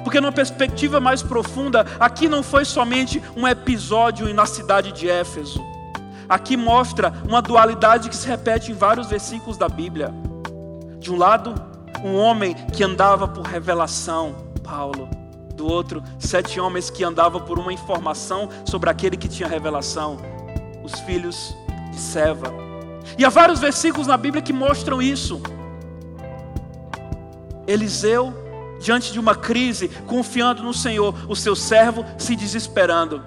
Porque 0.02 0.20
numa 0.20 0.32
perspectiva 0.32 0.98
mais 0.98 1.22
profunda, 1.22 1.86
aqui 2.00 2.28
não 2.28 2.42
foi 2.42 2.64
somente 2.64 3.22
um 3.36 3.46
episódio 3.46 4.32
na 4.34 4.44
cidade 4.44 4.90
de 4.90 5.08
Éfeso. 5.08 5.64
Aqui 6.28 6.56
mostra 6.56 7.12
uma 7.28 7.40
dualidade 7.40 8.08
que 8.08 8.16
se 8.16 8.26
repete 8.26 8.72
em 8.72 8.74
vários 8.74 9.06
versículos 9.06 9.56
da 9.56 9.68
Bíblia. 9.68 10.12
De 10.98 11.12
um 11.12 11.16
lado, 11.16 11.54
um 12.02 12.16
homem 12.16 12.54
que 12.54 12.82
andava 12.82 13.28
por 13.28 13.46
revelação, 13.46 14.34
Paulo. 14.64 15.08
Do 15.54 15.66
outro, 15.66 16.02
sete 16.18 16.58
homens 16.58 16.90
que 16.90 17.04
andavam 17.04 17.40
por 17.40 17.58
uma 17.58 17.72
informação 17.72 18.48
sobre 18.64 18.90
aquele 18.90 19.16
que 19.16 19.28
tinha 19.28 19.48
revelação, 19.48 20.18
os 20.82 20.98
filhos 21.00 21.54
de 21.90 21.98
Seva. 21.98 22.52
E 23.16 23.24
há 23.24 23.28
vários 23.28 23.60
versículos 23.60 24.06
na 24.06 24.16
Bíblia 24.16 24.42
que 24.42 24.52
mostram 24.52 25.00
isso. 25.00 25.40
Eliseu 27.66 28.34
diante 28.80 29.12
de 29.12 29.20
uma 29.20 29.34
crise, 29.34 29.88
confiando 30.06 30.62
no 30.62 30.74
Senhor, 30.74 31.14
o 31.28 31.34
seu 31.34 31.56
servo 31.56 32.04
se 32.18 32.36
desesperando. 32.36 33.22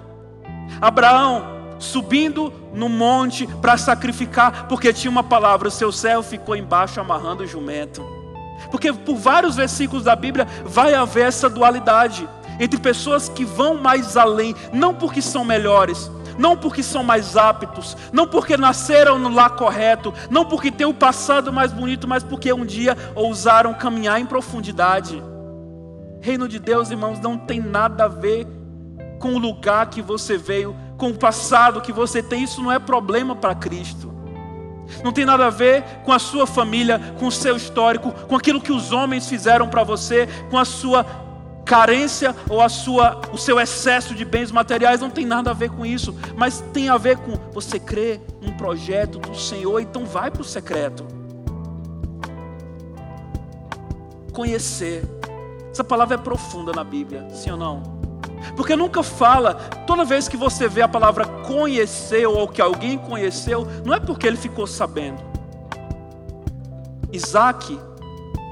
Abraão 0.80 1.58
subindo 1.78 2.52
no 2.74 2.88
monte 2.88 3.46
para 3.46 3.76
sacrificar, 3.76 4.66
porque 4.68 4.92
tinha 4.92 5.10
uma 5.10 5.22
palavra, 5.22 5.68
o 5.68 5.70
seu 5.70 5.90
servo 5.90 6.22
ficou 6.22 6.54
embaixo 6.54 7.00
amarrando 7.00 7.42
o 7.42 7.46
jumento. 7.46 8.17
Porque 8.70 8.92
por 8.92 9.16
vários 9.16 9.56
versículos 9.56 10.04
da 10.04 10.16
Bíblia 10.16 10.46
vai 10.64 10.94
haver 10.94 11.26
essa 11.26 11.48
dualidade 11.48 12.28
entre 12.60 12.78
pessoas 12.80 13.28
que 13.28 13.44
vão 13.44 13.74
mais 13.76 14.16
além, 14.16 14.54
não 14.72 14.92
porque 14.92 15.22
são 15.22 15.44
melhores, 15.44 16.10
não 16.36 16.56
porque 16.56 16.82
são 16.82 17.02
mais 17.02 17.36
aptos, 17.36 17.96
não 18.12 18.26
porque 18.26 18.56
nasceram 18.56 19.18
no 19.18 19.28
lar 19.28 19.50
correto, 19.50 20.12
não 20.30 20.44
porque 20.44 20.70
têm 20.70 20.86
o 20.86 20.94
passado 20.94 21.52
mais 21.52 21.72
bonito, 21.72 22.08
mas 22.08 22.22
porque 22.22 22.52
um 22.52 22.64
dia 22.64 22.96
ousaram 23.14 23.74
caminhar 23.74 24.20
em 24.20 24.26
profundidade. 24.26 25.22
Reino 26.20 26.48
de 26.48 26.58
Deus, 26.58 26.90
irmãos, 26.90 27.20
não 27.20 27.36
tem 27.36 27.60
nada 27.60 28.04
a 28.04 28.08
ver 28.08 28.46
com 29.18 29.34
o 29.34 29.38
lugar 29.38 29.88
que 29.88 30.02
você 30.02 30.36
veio, 30.36 30.76
com 30.96 31.10
o 31.10 31.14
passado 31.14 31.80
que 31.80 31.92
você 31.92 32.22
tem. 32.22 32.44
Isso 32.44 32.62
não 32.62 32.72
é 32.72 32.78
problema 32.78 33.36
para 33.36 33.54
Cristo. 33.54 34.17
Não 35.02 35.12
tem 35.12 35.24
nada 35.24 35.46
a 35.46 35.50
ver 35.50 35.82
com 36.04 36.12
a 36.12 36.18
sua 36.18 36.46
família, 36.46 37.00
com 37.18 37.26
o 37.26 37.32
seu 37.32 37.56
histórico, 37.56 38.12
com 38.12 38.36
aquilo 38.36 38.60
que 38.60 38.72
os 38.72 38.92
homens 38.92 39.28
fizeram 39.28 39.68
para 39.68 39.84
você, 39.84 40.28
com 40.50 40.58
a 40.58 40.64
sua 40.64 41.04
carência 41.64 42.34
ou 42.48 42.62
a 42.62 42.68
sua, 42.68 43.20
o 43.30 43.36
seu 43.36 43.60
excesso 43.60 44.14
de 44.14 44.24
bens 44.24 44.50
materiais. 44.50 45.00
Não 45.00 45.10
tem 45.10 45.26
nada 45.26 45.50
a 45.50 45.54
ver 45.54 45.70
com 45.70 45.84
isso. 45.84 46.16
Mas 46.36 46.64
tem 46.72 46.88
a 46.88 46.96
ver 46.96 47.18
com 47.18 47.32
você 47.52 47.78
crer 47.78 48.20
num 48.40 48.56
projeto 48.56 49.18
do 49.18 49.36
Senhor. 49.36 49.80
Então 49.80 50.06
vai 50.06 50.30
para 50.30 50.42
o 50.42 50.44
secreto. 50.44 51.06
Conhecer 54.32 55.04
essa 55.70 55.84
palavra 55.84 56.14
é 56.14 56.18
profunda 56.18 56.72
na 56.72 56.82
Bíblia, 56.82 57.28
sim 57.30 57.50
ou 57.50 57.56
não? 57.56 57.97
Porque 58.56 58.76
nunca 58.76 59.02
fala, 59.02 59.54
toda 59.86 60.04
vez 60.04 60.28
que 60.28 60.36
você 60.36 60.68
vê 60.68 60.82
a 60.82 60.88
palavra 60.88 61.26
conheceu 61.26 62.34
ou 62.34 62.48
que 62.48 62.60
alguém 62.60 62.98
conheceu, 62.98 63.66
não 63.84 63.94
é 63.94 64.00
porque 64.00 64.26
ele 64.26 64.36
ficou 64.36 64.66
sabendo. 64.66 65.22
Isaac, 67.12 67.78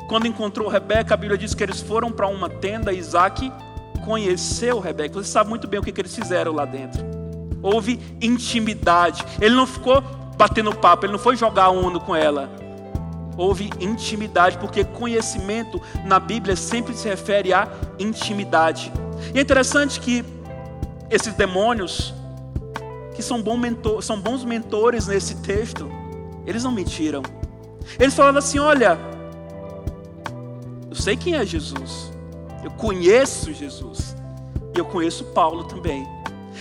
quando 0.08 0.26
encontrou 0.26 0.68
Rebeca, 0.68 1.14
a 1.14 1.16
Bíblia 1.16 1.38
diz 1.38 1.54
que 1.54 1.62
eles 1.62 1.80
foram 1.80 2.10
para 2.10 2.26
uma 2.26 2.48
tenda, 2.48 2.92
Isaac 2.92 3.52
conheceu 4.04 4.78
Rebeca. 4.78 5.14
Você 5.14 5.30
sabe 5.30 5.50
muito 5.50 5.66
bem 5.66 5.80
o 5.80 5.82
que, 5.82 5.92
que 5.92 6.00
eles 6.00 6.14
fizeram 6.14 6.52
lá 6.52 6.64
dentro. 6.64 7.04
Houve 7.62 8.00
intimidade. 8.20 9.24
Ele 9.40 9.54
não 9.54 9.66
ficou 9.66 10.02
batendo 10.36 10.74
papo, 10.74 11.06
ele 11.06 11.12
não 11.12 11.18
foi 11.18 11.36
jogar 11.36 11.70
uno 11.70 12.00
com 12.00 12.14
ela 12.14 12.66
houve 13.36 13.70
intimidade, 13.80 14.58
porque 14.58 14.84
conhecimento 14.84 15.80
na 16.04 16.18
Bíblia 16.18 16.56
sempre 16.56 16.94
se 16.94 17.08
refere 17.08 17.52
à 17.52 17.68
intimidade. 17.98 18.92
E 19.34 19.38
é 19.38 19.42
interessante 19.42 20.00
que 20.00 20.24
esses 21.10 21.34
demônios, 21.34 22.14
que 23.14 23.22
são, 23.22 23.40
bom 23.40 23.56
mentor, 23.56 24.02
são 24.02 24.20
bons 24.20 24.44
mentores 24.44 25.06
nesse 25.06 25.36
texto, 25.36 25.90
eles 26.46 26.64
não 26.64 26.72
mentiram. 26.72 27.22
Eles 27.98 28.14
falaram 28.14 28.38
assim: 28.38 28.58
olha, 28.58 28.98
eu 30.88 30.94
sei 30.94 31.16
quem 31.16 31.34
é 31.34 31.44
Jesus, 31.44 32.10
eu 32.64 32.70
conheço 32.72 33.52
Jesus, 33.52 34.16
e 34.74 34.78
eu 34.78 34.84
conheço 34.84 35.24
Paulo 35.26 35.64
também. 35.64 36.15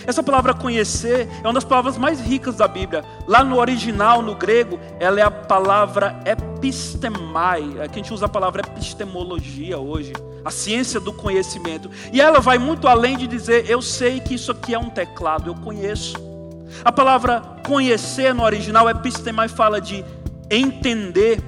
Essa 0.06 0.22
palavra 0.22 0.54
conhecer 0.54 1.28
é 1.44 1.48
uma 1.48 1.54
das 1.54 1.64
palavras 1.64 1.98
mais 1.98 2.20
ricas 2.20 2.56
da 2.56 2.68
Bíblia. 2.68 3.04
Lá 3.28 3.44
no 3.44 3.58
original, 3.58 4.22
no 4.22 4.36
grego, 4.36 4.80
ela 5.00 5.20
é 5.20 5.24
a 5.24 5.32
palavra 5.32 6.20
epistemai. 6.26 7.64
Aqui 7.84 8.00
a 8.00 8.04
gente 8.04 8.14
usa 8.14 8.26
a 8.26 8.30
palavra 8.30 8.62
epistemologia 8.62 9.78
hoje, 9.78 10.14
a 10.44 10.52
ciência 10.52 11.00
do 11.00 11.14
conhecimento. 11.14 11.90
E 12.12 12.22
ela 12.22 12.40
vai 12.40 12.58
muito 12.58 12.88
além 12.88 13.18
de 13.18 13.28
dizer, 13.28 13.70
eu 13.70 13.82
sei 13.82 14.20
que 14.20 14.36
isso 14.36 14.52
aqui 14.52 14.74
é 14.74 14.80
um 14.80 14.90
teclado, 14.90 15.50
eu 15.50 15.56
conheço. 15.56 16.16
A 16.84 16.92
palavra 16.92 17.42
conhecer 17.66 18.34
no 18.34 18.44
original, 18.44 18.90
epistemai, 18.90 19.48
fala 19.48 19.80
de 19.80 20.04
entender, 20.50 21.42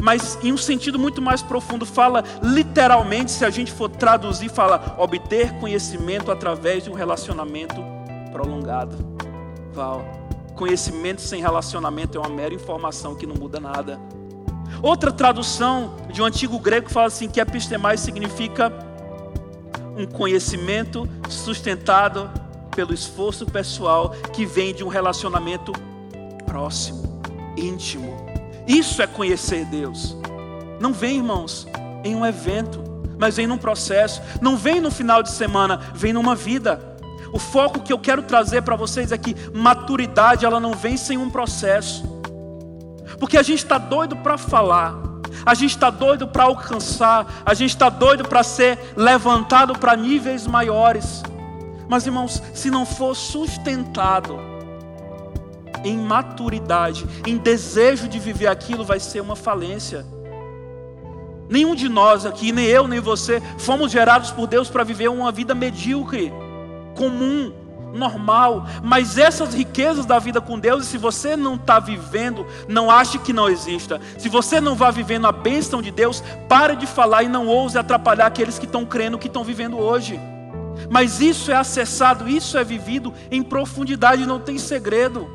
mas 0.00 0.38
em 0.42 0.52
um 0.52 0.56
sentido 0.56 0.98
muito 0.98 1.20
mais 1.20 1.42
profundo, 1.42 1.84
fala 1.84 2.24
literalmente, 2.42 3.30
se 3.30 3.44
a 3.44 3.50
gente 3.50 3.70
for 3.70 3.88
traduzir, 3.88 4.48
fala 4.48 4.96
obter 4.98 5.52
conhecimento 5.58 6.30
através 6.30 6.84
de 6.84 6.90
um 6.90 6.94
relacionamento 6.94 7.84
prolongado. 8.32 8.96
Val, 9.72 10.02
conhecimento 10.54 11.20
sem 11.20 11.40
relacionamento 11.40 12.16
é 12.16 12.20
uma 12.20 12.30
mera 12.30 12.54
informação 12.54 13.14
que 13.14 13.26
não 13.26 13.34
muda 13.34 13.60
nada. 13.60 14.00
Outra 14.82 15.12
tradução 15.12 15.96
de 16.10 16.22
um 16.22 16.24
antigo 16.24 16.58
grego 16.58 16.88
fala 16.88 17.06
assim 17.06 17.28
que 17.28 17.40
epistemai 17.40 17.96
significa 17.96 18.72
um 19.96 20.06
conhecimento 20.06 21.08
sustentado 21.28 22.30
pelo 22.74 22.94
esforço 22.94 23.44
pessoal 23.44 24.10
que 24.32 24.46
vem 24.46 24.72
de 24.72 24.82
um 24.82 24.88
relacionamento 24.88 25.72
próximo, 26.46 27.20
íntimo. 27.56 28.29
Isso 28.70 29.02
é 29.02 29.06
conhecer 29.08 29.64
Deus. 29.64 30.16
Não 30.78 30.92
vem, 30.92 31.16
irmãos, 31.16 31.66
em 32.04 32.14
um 32.14 32.24
evento, 32.24 32.80
mas 33.18 33.36
vem 33.36 33.44
num 33.44 33.58
processo. 33.58 34.22
Não 34.40 34.56
vem 34.56 34.80
no 34.80 34.92
final 34.92 35.24
de 35.24 35.30
semana, 35.32 35.80
vem 35.92 36.12
numa 36.12 36.36
vida. 36.36 36.80
O 37.32 37.38
foco 37.38 37.80
que 37.80 37.92
eu 37.92 37.98
quero 37.98 38.22
trazer 38.22 38.62
para 38.62 38.76
vocês 38.76 39.10
é 39.10 39.18
que 39.18 39.34
maturidade 39.52 40.46
ela 40.46 40.60
não 40.60 40.72
vem 40.72 40.96
sem 40.96 41.18
um 41.18 41.28
processo. 41.28 42.04
Porque 43.18 43.36
a 43.36 43.42
gente 43.42 43.58
está 43.58 43.76
doido 43.76 44.14
para 44.18 44.38
falar, 44.38 44.94
a 45.44 45.52
gente 45.52 45.70
está 45.74 45.90
doido 45.90 46.28
para 46.28 46.44
alcançar, 46.44 47.42
a 47.44 47.54
gente 47.54 47.70
está 47.70 47.88
doido 47.88 48.28
para 48.28 48.44
ser 48.44 48.78
levantado 48.96 49.76
para 49.80 49.96
níveis 49.96 50.46
maiores. 50.46 51.24
Mas 51.88 52.06
irmãos, 52.06 52.40
se 52.54 52.70
não 52.70 52.86
for 52.86 53.16
sustentado 53.16 54.49
em 55.84 55.96
maturidade, 55.96 57.06
em 57.26 57.36
desejo 57.36 58.08
de 58.08 58.18
viver 58.18 58.46
aquilo, 58.46 58.84
vai 58.84 59.00
ser 59.00 59.20
uma 59.20 59.36
falência. 59.36 60.04
Nenhum 61.48 61.74
de 61.74 61.88
nós 61.88 62.24
aqui, 62.24 62.52
nem 62.52 62.66
eu, 62.66 62.86
nem 62.86 63.00
você, 63.00 63.42
fomos 63.58 63.90
gerados 63.90 64.30
por 64.30 64.46
Deus 64.46 64.68
para 64.68 64.84
viver 64.84 65.08
uma 65.08 65.32
vida 65.32 65.54
medíocre 65.54 66.32
comum, 66.94 67.52
normal, 67.92 68.66
mas 68.82 69.18
essas 69.18 69.54
riquezas 69.54 70.06
da 70.06 70.18
vida 70.18 70.40
com 70.40 70.58
Deus, 70.58 70.86
se 70.86 70.96
você 70.96 71.36
não 71.36 71.54
está 71.54 71.78
vivendo, 71.78 72.46
não 72.68 72.90
ache 72.90 73.18
que 73.18 73.32
não 73.32 73.48
exista. 73.48 74.00
Se 74.16 74.28
você 74.28 74.60
não 74.60 74.76
vai 74.76 74.92
vivendo 74.92 75.26
a 75.26 75.32
bênção 75.32 75.82
de 75.82 75.90
Deus, 75.90 76.22
pare 76.48 76.76
de 76.76 76.86
falar 76.86 77.24
e 77.24 77.28
não 77.28 77.48
ouse 77.48 77.78
atrapalhar 77.78 78.26
aqueles 78.26 78.58
que 78.58 78.66
estão 78.66 78.84
crendo 78.84 79.18
que 79.18 79.26
estão 79.26 79.42
vivendo 79.42 79.78
hoje. 79.78 80.20
Mas 80.88 81.20
isso 81.20 81.50
é 81.50 81.56
acessado, 81.56 82.28
isso 82.28 82.56
é 82.56 82.64
vivido 82.64 83.12
em 83.30 83.42
profundidade, 83.42 84.26
não 84.26 84.38
tem 84.38 84.56
segredo. 84.58 85.28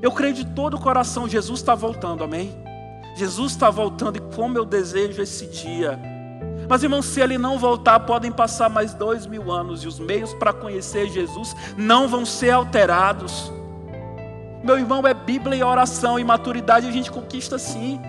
Eu 0.00 0.12
creio 0.12 0.34
de 0.34 0.44
todo 0.44 0.74
o 0.74 0.80
coração, 0.80 1.28
Jesus 1.28 1.60
está 1.60 1.74
voltando, 1.74 2.22
amém? 2.22 2.54
Jesus 3.16 3.52
está 3.52 3.68
voltando 3.68 4.16
e 4.16 4.20
como 4.36 4.56
eu 4.56 4.64
desejo 4.64 5.20
esse 5.20 5.46
dia 5.46 5.98
Mas, 6.68 6.84
irmão, 6.84 7.02
se 7.02 7.20
ele 7.20 7.36
não 7.36 7.58
voltar, 7.58 7.98
podem 8.00 8.30
passar 8.30 8.68
mais 8.68 8.94
dois 8.94 9.26
mil 9.26 9.50
anos 9.50 9.82
e 9.82 9.88
os 9.88 9.98
meios 9.98 10.32
para 10.34 10.52
conhecer 10.52 11.08
Jesus 11.08 11.56
não 11.76 12.06
vão 12.06 12.24
ser 12.24 12.50
alterados. 12.50 13.50
Meu 14.62 14.78
irmão, 14.78 15.04
é 15.06 15.14
Bíblia 15.14 15.56
e 15.56 15.62
oração 15.62 16.18
e 16.18 16.24
maturidade 16.24 16.86
a 16.86 16.92
gente 16.92 17.10
conquista 17.10 17.58
sim. 17.58 18.00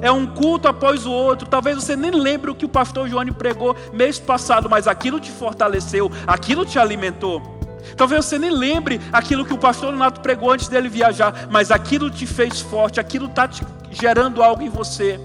É 0.00 0.10
um 0.10 0.26
culto 0.26 0.68
após 0.68 1.06
o 1.06 1.12
outro. 1.12 1.48
Talvez 1.48 1.76
você 1.76 1.94
nem 1.96 2.10
lembre 2.10 2.50
o 2.50 2.54
que 2.54 2.64
o 2.64 2.68
pastor 2.68 3.08
João 3.08 3.24
pregou 3.26 3.76
mês 3.92 4.18
passado, 4.18 4.68
mas 4.68 4.86
aquilo 4.88 5.20
te 5.20 5.30
fortaleceu, 5.30 6.10
aquilo 6.26 6.64
te 6.64 6.78
alimentou. 6.78 7.61
Talvez 7.96 8.24
você 8.24 8.38
nem 8.38 8.50
lembre 8.50 9.00
aquilo 9.12 9.44
que 9.44 9.52
o 9.52 9.58
pastor 9.58 9.92
Renato 9.92 10.20
pregou 10.20 10.50
antes 10.50 10.68
dele 10.68 10.88
viajar, 10.88 11.48
mas 11.50 11.70
aquilo 11.70 12.10
te 12.10 12.26
fez 12.26 12.60
forte, 12.60 13.00
aquilo 13.00 13.26
está 13.26 13.48
gerando 13.90 14.42
algo 14.42 14.62
em 14.62 14.68
você. 14.68 15.20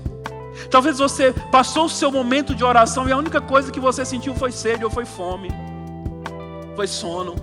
Talvez 0.72 0.98
você 0.98 1.34
passou 1.52 1.86
o 1.86 1.90
seu 1.90 2.12
momento 2.12 2.56
de 2.56 2.64
oração 2.64 3.08
e 3.08 3.12
a 3.12 3.18
única 3.18 3.40
coisa 3.40 3.72
que 3.72 3.80
você 3.80 4.04
sentiu 4.04 4.34
foi 4.34 4.52
sede 4.52 4.84
ou 4.84 4.90
foi 4.90 5.06
fome, 5.06 5.50
foi 6.76 6.88
sono. 6.88 7.36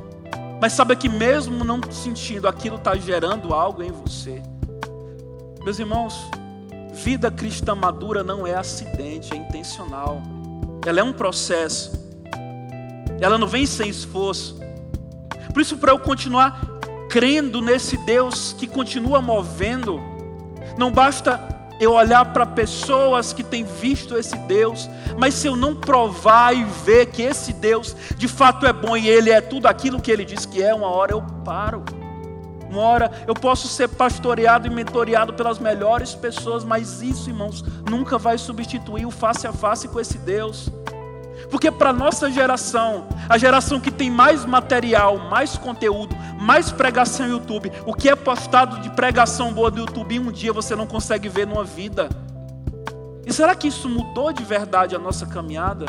Mas 0.61 0.73
sabe 0.73 0.97
que 0.97 1.09
mesmo 1.09 1.65
não 1.65 1.81
sentindo, 1.91 2.49
aquilo 2.49 2.77
está 2.77 2.97
gerando 2.97 3.53
algo 3.53 3.83
em 3.83 3.93
você. 3.93 4.43
Meus 5.63 5.79
irmãos, 5.79 6.29
vida 6.93 7.31
cristã 7.31 7.75
madura 7.75 8.23
não 8.23 8.47
é 8.47 8.55
acidente, 8.55 9.33
é 9.33 9.37
intencional. 9.37 10.23
Ela 10.87 11.01
é 11.01 11.03
um 11.03 11.13
processo. 11.13 11.93
Ela 13.21 13.39
não 13.39 13.47
vem 13.47 13.67
sem 13.67 13.89
esforço. 13.89 14.59
Por 15.55 15.63
isso, 15.63 15.79
para 15.79 15.93
eu 15.93 15.99
continuar 16.01 16.67
crendo 17.09 17.63
nesse 17.63 17.97
Deus 17.99 18.53
que 18.59 18.67
continua 18.67 19.23
movendo, 19.23 20.03
não 20.77 20.91
basta 20.91 21.41
eu 21.79 21.93
olhar 21.93 22.25
para 22.33 22.45
pessoas 22.45 23.33
que 23.33 23.45
têm 23.45 23.63
visto 23.63 24.17
esse 24.17 24.37
Deus, 24.37 24.91
mas 25.17 25.35
se 25.35 25.47
eu 25.47 25.55
não 25.55 25.77
provar 25.77 26.53
e 26.57 26.65
ver 26.85 27.07
que 27.07 27.23
esse 27.23 27.53
Deus 27.53 27.95
de 28.17 28.27
fato 28.27 28.67
é 28.67 28.73
bom 28.73 28.97
e 28.97 29.09
Ele 29.09 29.31
é 29.31 29.41
tudo 29.41 29.67
aquilo 29.67 30.01
que 30.03 30.11
Ele 30.11 30.25
diz 30.25 30.45
que 30.45 30.61
é, 30.61 30.75
uma 30.75 30.89
hora 30.89 31.13
eu 31.13 31.23
paro. 31.45 31.85
Uma 32.69 32.83
hora 32.83 33.13
eu 33.25 33.35
posso 33.35 33.69
ser 33.69 33.89
pastoreado 33.89 34.67
e 34.67 34.71
mentoreado 34.71 35.35
pelas 35.35 35.61
melhores 35.61 36.17
pessoas, 36.17 36.65
mas 36.65 37.01
isso, 37.01 37.31
irmãos, 37.31 37.63
nunca 37.89 38.19
vai 38.19 38.37
substituir 38.39 39.07
o 39.07 39.13
face 39.13 39.47
a 39.47 39.53
face 39.53 39.87
com 39.87 40.01
esse 40.01 40.19
Deus. 40.19 40.69
Porque 41.51 41.71
para 41.71 41.93
nossa 41.93 42.31
geração, 42.31 43.07
a 43.29 43.39
geração 43.39 43.81
que 43.81 43.91
tem 43.91 44.11
mais 44.11 44.45
material, 44.45 45.19
mais 45.19 45.57
conteúdo, 45.57 46.17
mais 46.39 46.71
pregação 46.71 47.27
no 47.27 47.33
YouTube, 47.33 47.71
o 47.87 47.95
que 47.95 48.09
é 48.09 48.17
postado 48.17 48.81
de 48.81 48.91
pregação 48.91 49.53
boa 49.53 49.71
no 49.71 49.79
YouTube, 49.79 50.19
um 50.19 50.33
dia 50.33 50.53
você 50.53 50.75
não 50.75 50.87
consegue 50.87 51.29
ver 51.29 51.47
numa 51.47 51.65
vida. 51.65 52.09
E 53.27 53.33
será 53.33 53.55
que 53.55 53.69
isso 53.69 53.89
mudou 53.89 54.33
de 54.33 54.45
verdade 54.45 54.95
a 54.95 54.99
nossa 54.99 55.27
caminhada? 55.27 55.87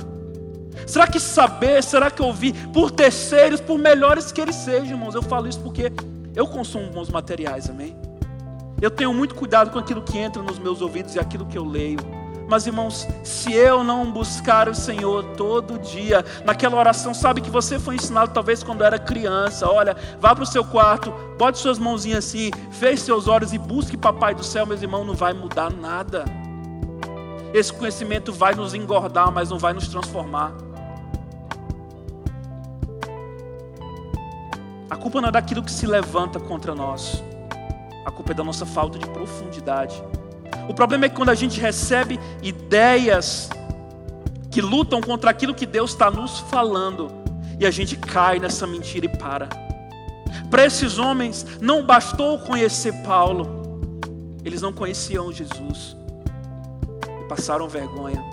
Será 0.85 1.07
que 1.07 1.19
saber, 1.19 1.83
será 1.83 2.11
que 2.11 2.21
ouvir 2.21 2.53
por 2.69 2.91
terceiros, 2.91 3.59
por 3.59 3.77
melhores 3.77 4.31
que 4.31 4.39
eles 4.39 4.55
sejam, 4.55 4.91
irmãos? 4.91 5.15
Eu 5.15 5.21
falo 5.21 5.47
isso 5.47 5.59
porque 5.59 5.91
eu 6.35 6.47
consumo 6.47 6.89
bons 6.91 7.09
materiais, 7.09 7.69
amém? 7.69 7.95
Eu 8.81 8.91
tenho 8.91 9.13
muito 9.13 9.35
cuidado 9.35 9.71
com 9.71 9.79
aquilo 9.79 10.01
que 10.01 10.17
entra 10.17 10.41
nos 10.41 10.59
meus 10.59 10.81
ouvidos 10.81 11.15
e 11.15 11.19
aquilo 11.19 11.45
que 11.45 11.57
eu 11.57 11.63
leio. 11.63 11.99
Mas 12.47 12.67
irmãos, 12.67 13.07
se 13.23 13.53
eu 13.53 13.83
não 13.83 14.11
buscar 14.11 14.69
o 14.69 14.75
Senhor 14.75 15.23
todo 15.35 15.79
dia, 15.79 16.23
naquela 16.43 16.77
oração, 16.77 17.13
sabe 17.13 17.41
que 17.41 17.49
você 17.49 17.79
foi 17.79 17.95
ensinado 17.95 18.31
talvez 18.33 18.63
quando 18.63 18.83
era 18.83 18.99
criança, 18.99 19.67
olha, 19.67 19.95
vá 20.19 20.35
para 20.35 20.43
o 20.43 20.47
seu 20.47 20.63
quarto, 20.63 21.11
bote 21.37 21.57
suas 21.57 21.79
mãozinhas 21.79 22.25
assim, 22.25 22.51
feche 22.71 23.03
seus 23.03 23.27
olhos 23.27 23.51
e 23.53 23.57
busque 23.57 23.97
Papai 23.97 24.35
do 24.35 24.43
céu, 24.43 24.65
meus 24.65 24.81
irmãos, 24.81 25.05
não 25.05 25.15
vai 25.15 25.33
mudar 25.33 25.71
nada. 25.71 26.25
Esse 27.53 27.73
conhecimento 27.73 28.31
vai 28.31 28.53
nos 28.53 28.73
engordar, 28.73 29.31
mas 29.31 29.49
não 29.49 29.57
vai 29.57 29.73
nos 29.73 29.87
transformar. 29.87 30.53
A 34.89 34.95
culpa 34.95 35.19
não 35.19 35.29
é 35.29 35.31
daquilo 35.31 35.63
que 35.63 35.71
se 35.71 35.87
levanta 35.87 36.39
contra 36.39 36.75
nós. 36.75 37.23
A 38.05 38.11
culpa 38.11 38.33
é 38.33 38.35
da 38.35 38.43
nossa 38.43 38.65
falta 38.65 38.99
de 38.99 39.09
profundidade. 39.09 40.03
O 40.67 40.73
problema 40.73 41.05
é 41.05 41.09
que 41.09 41.15
quando 41.15 41.29
a 41.29 41.35
gente 41.35 41.59
recebe 41.59 42.19
ideias 42.41 43.49
que 44.49 44.61
lutam 44.61 45.01
contra 45.01 45.29
aquilo 45.31 45.53
que 45.53 45.65
Deus 45.65 45.91
está 45.91 46.09
nos 46.09 46.39
falando, 46.39 47.11
e 47.59 47.65
a 47.65 47.71
gente 47.71 47.95
cai 47.95 48.39
nessa 48.39 48.65
mentira 48.65 49.05
e 49.05 49.09
para. 49.09 49.49
Para 50.49 50.65
esses 50.65 50.97
homens, 50.97 51.45
não 51.59 51.85
bastou 51.85 52.39
conhecer 52.39 52.93
Paulo, 53.03 53.99
eles 54.43 54.61
não 54.61 54.71
conheciam 54.71 55.31
Jesus, 55.31 55.97
e 57.21 57.27
passaram 57.27 57.67
vergonha. 57.67 58.23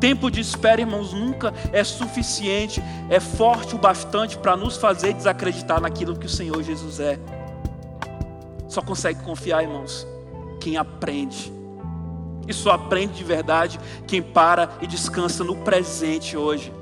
Tempo 0.00 0.30
de 0.30 0.40
espera, 0.40 0.80
irmãos, 0.80 1.12
nunca 1.12 1.54
é 1.72 1.82
suficiente, 1.82 2.82
é 3.08 3.18
forte 3.18 3.74
o 3.74 3.78
bastante 3.78 4.36
para 4.36 4.56
nos 4.56 4.76
fazer 4.76 5.14
desacreditar 5.14 5.80
naquilo 5.80 6.16
que 6.16 6.26
o 6.26 6.28
Senhor 6.28 6.62
Jesus 6.62 7.00
é. 7.00 7.18
Só 8.68 8.82
consegue 8.82 9.22
confiar, 9.22 9.62
irmãos, 9.62 10.06
quem 10.66 10.76
aprende. 10.76 11.52
E 12.48 12.52
só 12.52 12.72
aprende 12.72 13.14
de 13.14 13.22
verdade 13.22 13.78
quem 14.04 14.20
para 14.20 14.68
e 14.80 14.86
descansa 14.88 15.44
no 15.44 15.54
presente 15.58 16.36
hoje. 16.36 16.72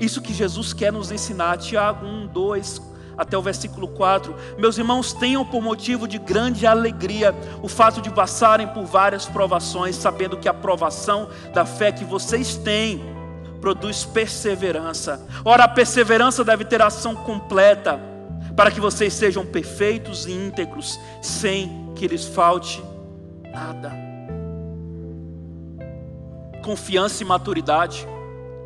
Isso 0.00 0.22
que 0.22 0.32
Jesus 0.32 0.72
quer 0.72 0.90
nos 0.90 1.12
ensinar, 1.12 1.58
Tiago 1.58 2.06
1, 2.06 2.28
2, 2.28 2.82
até 3.18 3.36
o 3.36 3.42
versículo 3.42 3.86
4. 3.88 4.34
Meus 4.56 4.78
irmãos, 4.78 5.12
tenham 5.12 5.44
por 5.44 5.60
motivo 5.60 6.08
de 6.08 6.16
grande 6.16 6.66
alegria 6.66 7.34
o 7.62 7.68
fato 7.68 8.00
de 8.00 8.08
passarem 8.08 8.66
por 8.68 8.86
várias 8.86 9.26
provações, 9.26 9.94
sabendo 9.94 10.38
que 10.38 10.48
a 10.48 10.54
provação 10.54 11.28
da 11.52 11.66
fé 11.66 11.92
que 11.92 12.06
vocês 12.06 12.56
têm 12.56 12.98
produz 13.60 14.06
perseverança. 14.06 15.20
Ora, 15.44 15.64
a 15.64 15.68
perseverança 15.68 16.42
deve 16.42 16.64
ter 16.64 16.80
ação 16.80 17.14
completa, 17.14 18.00
para 18.56 18.70
que 18.70 18.80
vocês 18.80 19.12
sejam 19.12 19.44
perfeitos 19.44 20.24
e 20.24 20.32
íntegros, 20.32 20.98
sem 21.20 21.92
que 21.94 22.08
lhes 22.08 22.24
falte 22.24 22.82
nada. 23.52 23.92
Confiança 26.64 27.22
e 27.22 27.26
maturidade, 27.26 28.06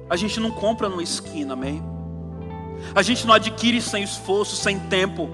a 0.08 0.16
gente 0.16 0.38
não 0.38 0.50
compra 0.50 0.88
numa 0.88 1.02
esquina, 1.02 1.54
amém? 1.54 1.82
A 2.94 3.02
gente 3.02 3.26
não 3.26 3.34
adquire 3.34 3.80
sem 3.80 4.02
esforço, 4.02 4.54
sem 4.54 4.78
tempo. 4.78 5.28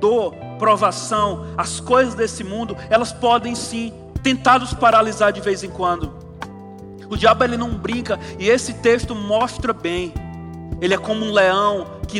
Dor, 0.00 0.34
provação, 0.58 1.46
as 1.58 1.80
coisas 1.80 2.14
desse 2.14 2.42
mundo, 2.42 2.76
elas 2.88 3.12
podem 3.12 3.54
sim 3.54 3.92
tentar 4.22 4.58
nos 4.58 4.72
paralisar 4.72 5.32
de 5.32 5.40
vez 5.40 5.62
em 5.62 5.70
quando. 5.70 6.14
O 7.08 7.16
diabo 7.16 7.42
ele 7.42 7.56
não 7.56 7.74
brinca, 7.74 8.18
e 8.38 8.48
esse 8.48 8.74
texto 8.74 9.14
mostra 9.14 9.72
bem. 9.72 10.14
Ele 10.80 10.94
é 10.94 10.98
como 10.98 11.26
um 11.26 11.32
leão 11.32 11.86
que 12.06 12.18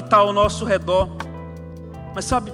está 0.00 0.16
ao 0.16 0.32
nosso 0.32 0.64
redor. 0.64 1.08
Mas 2.14 2.24
sabe, 2.24 2.52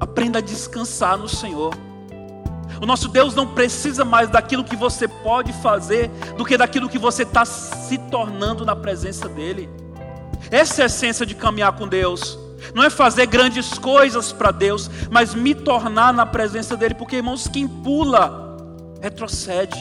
Aprenda 0.00 0.38
a 0.38 0.42
descansar 0.42 1.18
no 1.18 1.28
Senhor. 1.28 1.74
O 2.80 2.86
nosso 2.86 3.08
Deus 3.08 3.34
não 3.34 3.46
precisa 3.46 4.04
mais 4.04 4.30
daquilo 4.30 4.64
que 4.64 4.74
você 4.74 5.06
pode 5.06 5.52
fazer 5.52 6.08
do 6.36 6.44
que 6.44 6.56
daquilo 6.56 6.88
que 6.88 6.98
você 6.98 7.24
está 7.24 7.44
se 7.44 7.98
tornando 7.98 8.64
na 8.64 8.74
presença 8.74 9.28
dEle. 9.28 9.68
Essa 10.50 10.80
é 10.80 10.82
a 10.84 10.86
essência 10.86 11.26
de 11.26 11.34
caminhar 11.34 11.72
com 11.72 11.86
Deus. 11.86 12.38
Não 12.74 12.82
é 12.82 12.88
fazer 12.88 13.26
grandes 13.26 13.78
coisas 13.78 14.32
para 14.32 14.50
Deus, 14.50 14.90
mas 15.10 15.34
me 15.34 15.54
tornar 15.54 16.12
na 16.14 16.24
presença 16.24 16.76
dEle. 16.76 16.94
Porque, 16.94 17.16
irmãos, 17.16 17.46
quem 17.46 17.68
pula, 17.68 18.56
retrocede. 19.02 19.76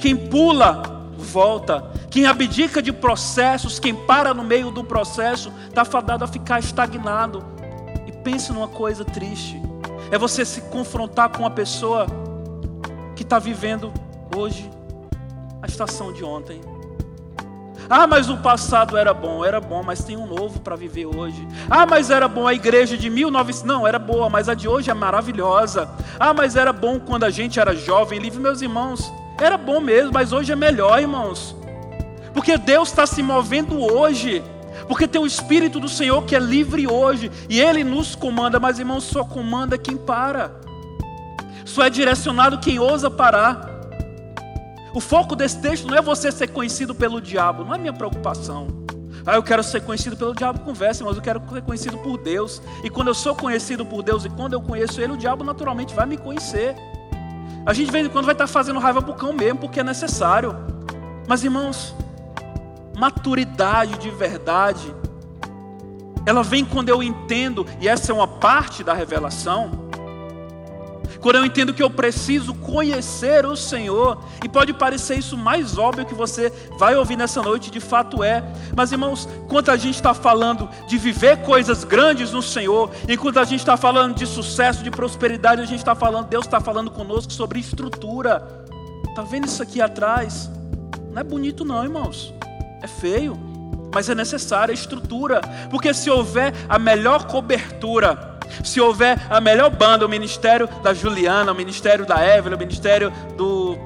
Quem 0.00 0.16
pula, 0.16 0.82
volta. 1.16 1.90
Quem 2.10 2.26
abdica 2.26 2.82
de 2.82 2.92
processos, 2.92 3.78
quem 3.78 3.94
para 3.94 4.34
no 4.34 4.42
meio 4.42 4.70
do 4.70 4.82
processo, 4.82 5.52
está 5.68 5.84
fadado 5.84 6.24
a 6.24 6.28
ficar 6.28 6.58
estagnado. 6.58 7.51
Pense 8.22 8.52
numa 8.52 8.68
coisa 8.68 9.04
triste. 9.04 9.60
É 10.10 10.18
você 10.18 10.44
se 10.44 10.60
confrontar 10.62 11.30
com 11.30 11.40
uma 11.40 11.50
pessoa 11.50 12.06
que 13.16 13.22
está 13.22 13.38
vivendo 13.38 13.92
hoje 14.36 14.70
a 15.60 15.66
estação 15.66 16.12
de 16.12 16.24
ontem. 16.24 16.60
Ah, 17.88 18.06
mas 18.06 18.30
o 18.30 18.36
passado 18.38 18.96
era 18.96 19.12
bom, 19.12 19.44
era 19.44 19.60
bom, 19.60 19.82
mas 19.82 20.02
tem 20.02 20.16
um 20.16 20.26
novo 20.26 20.60
para 20.60 20.76
viver 20.76 21.06
hoje. 21.06 21.46
Ah, 21.68 21.84
mas 21.84 22.10
era 22.10 22.26
bom 22.26 22.46
a 22.46 22.54
igreja 22.54 22.96
de 22.96 23.10
1900, 23.10 23.64
não, 23.64 23.86
era 23.86 23.98
boa, 23.98 24.30
mas 24.30 24.48
a 24.48 24.54
de 24.54 24.68
hoje 24.68 24.90
é 24.90 24.94
maravilhosa. 24.94 25.90
Ah, 26.18 26.32
mas 26.32 26.56
era 26.56 26.72
bom 26.72 26.98
quando 26.98 27.24
a 27.24 27.30
gente 27.30 27.60
era 27.60 27.74
jovem, 27.74 28.18
livre, 28.18 28.40
meus 28.40 28.62
irmãos. 28.62 29.12
Era 29.38 29.56
bom 29.56 29.80
mesmo, 29.80 30.12
mas 30.12 30.32
hoje 30.32 30.52
é 30.52 30.56
melhor, 30.56 31.00
irmãos. 31.00 31.56
Porque 32.32 32.56
Deus 32.56 32.88
está 32.88 33.06
se 33.06 33.22
movendo 33.22 33.78
hoje. 33.78 34.42
Porque 34.86 35.06
tem 35.06 35.20
o 35.20 35.26
Espírito 35.26 35.78
do 35.78 35.88
Senhor 35.88 36.24
que 36.24 36.34
é 36.34 36.38
livre 36.38 36.86
hoje, 36.86 37.30
e 37.48 37.60
Ele 37.60 37.84
nos 37.84 38.14
comanda, 38.14 38.58
mas 38.58 38.78
irmãos, 38.78 39.04
só 39.04 39.24
comanda 39.24 39.78
quem 39.78 39.96
para, 39.96 40.52
só 41.64 41.84
é 41.84 41.90
direcionado 41.90 42.58
quem 42.58 42.78
ousa 42.78 43.10
parar. 43.10 43.70
O 44.94 45.00
foco 45.00 45.34
desse 45.34 45.58
texto 45.60 45.86
não 45.86 45.96
é 45.96 46.02
você 46.02 46.30
ser 46.30 46.48
conhecido 46.48 46.94
pelo 46.94 47.20
diabo, 47.20 47.64
não 47.64 47.74
é 47.74 47.78
minha 47.78 47.92
preocupação. 47.92 48.82
Ah, 49.24 49.36
eu 49.36 49.42
quero 49.42 49.62
ser 49.62 49.80
conhecido 49.82 50.16
pelo 50.16 50.34
diabo, 50.34 50.60
conversa, 50.60 51.04
mas 51.04 51.16
eu 51.16 51.22
quero 51.22 51.40
ser 51.48 51.62
conhecido 51.62 51.96
por 51.98 52.18
Deus. 52.18 52.60
E 52.82 52.90
quando 52.90 53.08
eu 53.08 53.14
sou 53.14 53.34
conhecido 53.34 53.86
por 53.86 54.02
Deus 54.02 54.24
e 54.24 54.28
quando 54.28 54.54
eu 54.54 54.60
conheço 54.60 55.00
Ele, 55.00 55.12
o 55.12 55.16
diabo 55.16 55.44
naturalmente 55.44 55.94
vai 55.94 56.06
me 56.06 56.16
conhecer. 56.16 56.74
A 57.64 57.72
gente 57.72 57.92
vez 57.92 58.06
em 58.06 58.10
quando 58.10 58.24
vai 58.24 58.34
estar 58.34 58.48
fazendo 58.48 58.80
raiva 58.80 59.00
pro 59.00 59.14
cão 59.14 59.32
mesmo, 59.32 59.60
porque 59.60 59.78
é 59.78 59.84
necessário. 59.84 60.56
Mas 61.28 61.44
irmãos, 61.44 61.94
maturidade 62.96 63.98
de 63.98 64.10
verdade, 64.10 64.94
ela 66.24 66.42
vem 66.42 66.64
quando 66.64 66.88
eu 66.88 67.02
entendo, 67.02 67.66
e 67.80 67.88
essa 67.88 68.12
é 68.12 68.14
uma 68.14 68.28
parte 68.28 68.84
da 68.84 68.92
revelação, 68.92 69.82
quando 71.22 71.36
eu 71.36 71.46
entendo 71.46 71.72
que 71.72 71.82
eu 71.82 71.88
preciso 71.88 72.52
conhecer 72.52 73.46
o 73.46 73.56
Senhor, 73.56 74.18
e 74.44 74.48
pode 74.48 74.72
parecer 74.74 75.16
isso 75.16 75.36
mais 75.36 75.78
óbvio 75.78 76.04
que 76.04 76.14
você 76.14 76.52
vai 76.76 76.96
ouvir 76.96 77.16
nessa 77.16 77.40
noite, 77.40 77.70
de 77.70 77.78
fato 77.78 78.24
é, 78.24 78.42
mas 78.76 78.90
irmãos, 78.90 79.28
quando 79.48 79.70
a 79.70 79.76
gente 79.76 79.94
está 79.94 80.12
falando 80.12 80.68
de 80.88 80.98
viver 80.98 81.38
coisas 81.42 81.84
grandes 81.84 82.32
no 82.32 82.42
Senhor, 82.42 82.90
enquanto 83.08 83.38
a 83.38 83.44
gente 83.44 83.60
está 83.60 83.76
falando 83.76 84.16
de 84.16 84.26
sucesso, 84.26 84.82
de 84.82 84.90
prosperidade, 84.90 85.62
a 85.62 85.64
gente 85.64 85.78
está 85.78 85.94
falando, 85.94 86.26
Deus 86.26 86.44
está 86.44 86.60
falando 86.60 86.90
conosco 86.90 87.32
sobre 87.32 87.60
estrutura. 87.60 88.64
Está 89.08 89.22
vendo 89.22 89.46
isso 89.46 89.62
aqui 89.62 89.80
atrás? 89.80 90.50
Não 91.12 91.20
é 91.20 91.22
bonito, 91.24 91.64
não, 91.64 91.84
irmãos, 91.84 92.34
é 92.82 92.86
feio, 92.86 93.38
mas 93.94 94.08
é 94.08 94.14
necessária 94.14 94.72
a 94.72 94.74
estrutura, 94.74 95.40
porque 95.70 95.92
se 95.92 96.10
houver 96.10 96.52
a 96.68 96.78
melhor 96.78 97.26
cobertura, 97.26 98.38
se 98.64 98.80
houver 98.80 99.18
a 99.30 99.40
melhor 99.40 99.70
banda, 99.70 100.04
o 100.04 100.08
ministério 100.08 100.68
da 100.82 100.92
Juliana, 100.92 101.52
o 101.52 101.54
ministério 101.54 102.04
da 102.06 102.26
Evelyn, 102.26 102.56
o 102.56 102.58
ministério 102.58 103.12
do, 103.36 103.76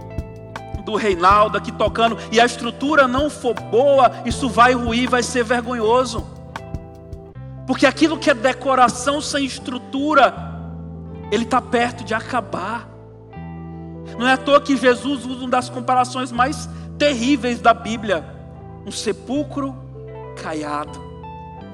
do 0.84 0.94
Reinaldo 0.94 1.58
aqui 1.58 1.72
tocando, 1.72 2.16
e 2.30 2.40
a 2.40 2.46
estrutura 2.46 3.06
não 3.06 3.28
for 3.28 3.54
boa, 3.54 4.10
isso 4.24 4.48
vai 4.48 4.72
ruir, 4.72 5.08
vai 5.08 5.22
ser 5.22 5.44
vergonhoso. 5.44 6.26
Porque 7.66 7.84
aquilo 7.84 8.16
que 8.16 8.30
é 8.30 8.34
decoração 8.34 9.20
sem 9.20 9.44
estrutura, 9.44 10.32
ele 11.32 11.42
está 11.42 11.60
perto 11.60 12.04
de 12.04 12.14
acabar. 12.14 12.88
Não 14.16 14.26
é 14.26 14.34
à 14.34 14.36
toa 14.36 14.60
que 14.60 14.76
Jesus 14.76 15.26
usa 15.26 15.40
uma 15.40 15.50
das 15.50 15.68
comparações 15.68 16.30
mais 16.30 16.68
terríveis 16.96 17.60
da 17.60 17.74
Bíblia: 17.74 18.35
um 18.86 18.90
sepulcro 18.92 19.74
caiado, 20.40 20.98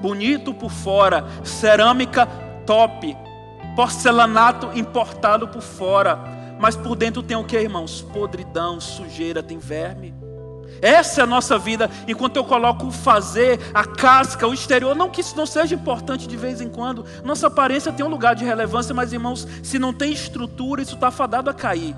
bonito 0.01 0.53
por 0.53 0.71
fora, 0.71 1.25
cerâmica 1.43 2.27
top, 2.65 3.15
porcelanato 3.75 4.71
importado 4.73 5.47
por 5.47 5.61
fora, 5.61 6.17
mas 6.59 6.75
por 6.75 6.95
dentro 6.95 7.21
tem 7.21 7.37
o 7.37 7.43
que, 7.43 7.57
irmãos? 7.57 8.01
Podridão, 8.01 8.81
sujeira, 8.81 9.43
tem 9.43 9.59
verme. 9.59 10.13
Essa 10.81 11.21
é 11.21 11.23
a 11.23 11.27
nossa 11.27 11.57
vida, 11.57 11.89
enquanto 12.07 12.35
eu 12.35 12.43
coloco 12.43 12.87
o 12.87 12.91
fazer, 12.91 13.59
a 13.73 13.85
casca, 13.85 14.47
o 14.47 14.53
exterior. 14.53 14.95
Não 14.95 15.09
que 15.09 15.21
isso 15.21 15.37
não 15.37 15.45
seja 15.45 15.75
importante 15.75 16.27
de 16.27 16.35
vez 16.35 16.59
em 16.59 16.67
quando, 16.67 17.05
nossa 17.23 17.47
aparência 17.47 17.91
tem 17.91 18.05
um 18.05 18.09
lugar 18.09 18.35
de 18.35 18.43
relevância, 18.43 18.93
mas 18.93 19.13
irmãos, 19.13 19.47
se 19.61 19.77
não 19.77 19.93
tem 19.93 20.11
estrutura, 20.11 20.81
isso 20.81 20.95
está 20.95 21.11
fadado 21.11 21.49
a 21.49 21.53
cair. 21.53 21.95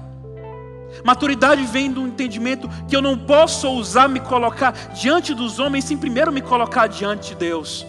Maturidade 1.03 1.63
vem 1.63 1.91
do 1.91 2.01
entendimento 2.01 2.69
que 2.87 2.95
eu 2.95 3.01
não 3.01 3.17
posso 3.17 3.67
ousar 3.67 4.07
me 4.09 4.19
colocar 4.19 4.71
diante 4.93 5.33
dos 5.33 5.59
homens 5.59 5.85
sem 5.85 5.97
primeiro 5.97 6.31
me 6.31 6.41
colocar 6.41 6.87
diante 6.87 7.29
de 7.29 7.35
Deus. 7.35 7.85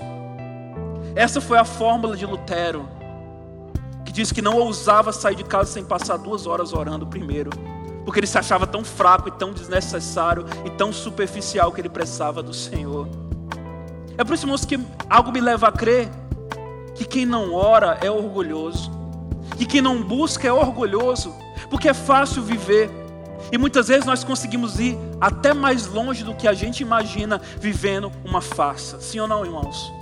Essa 1.14 1.40
foi 1.40 1.58
a 1.58 1.64
fórmula 1.64 2.16
de 2.16 2.26
Lutero, 2.26 2.88
que 4.04 4.12
disse 4.12 4.34
que 4.34 4.42
não 4.42 4.56
ousava 4.56 5.12
sair 5.12 5.34
de 5.34 5.44
casa 5.44 5.72
sem 5.72 5.84
passar 5.84 6.18
duas 6.18 6.46
horas 6.46 6.72
orando 6.72 7.06
primeiro, 7.06 7.50
porque 8.04 8.20
ele 8.20 8.26
se 8.26 8.38
achava 8.38 8.66
tão 8.66 8.84
fraco 8.84 9.28
e 9.28 9.32
tão 9.32 9.52
desnecessário 9.52 10.44
e 10.64 10.70
tão 10.70 10.92
superficial 10.92 11.72
que 11.72 11.80
ele 11.80 11.88
precisava 11.88 12.42
do 12.42 12.52
Senhor. 12.52 13.08
É 14.18 14.24
por 14.24 14.34
isso, 14.34 14.44
irmãos, 14.44 14.64
que 14.64 14.78
algo 15.08 15.32
me 15.32 15.40
leva 15.40 15.68
a 15.68 15.72
crer 15.72 16.08
que 16.94 17.04
quem 17.04 17.26
não 17.26 17.54
ora 17.54 17.98
é 18.00 18.10
orgulhoso, 18.10 18.90
que 19.56 19.66
quem 19.66 19.80
não 19.80 20.02
busca 20.02 20.48
é 20.48 20.52
orgulhoso, 20.52 21.34
porque 21.68 21.88
é 21.88 21.94
fácil 21.94 22.42
viver. 22.42 22.90
E 23.52 23.58
muitas 23.58 23.88
vezes 23.88 24.04
nós 24.04 24.24
conseguimos 24.24 24.80
ir 24.80 24.98
até 25.20 25.54
mais 25.54 25.86
longe 25.86 26.24
do 26.24 26.34
que 26.34 26.48
a 26.48 26.52
gente 26.52 26.80
imagina 26.80 27.40
vivendo 27.60 28.10
uma 28.24 28.40
farsa. 28.40 29.00
Sim 29.00 29.20
ou 29.20 29.28
não, 29.28 29.44
irmãos? 29.44 29.92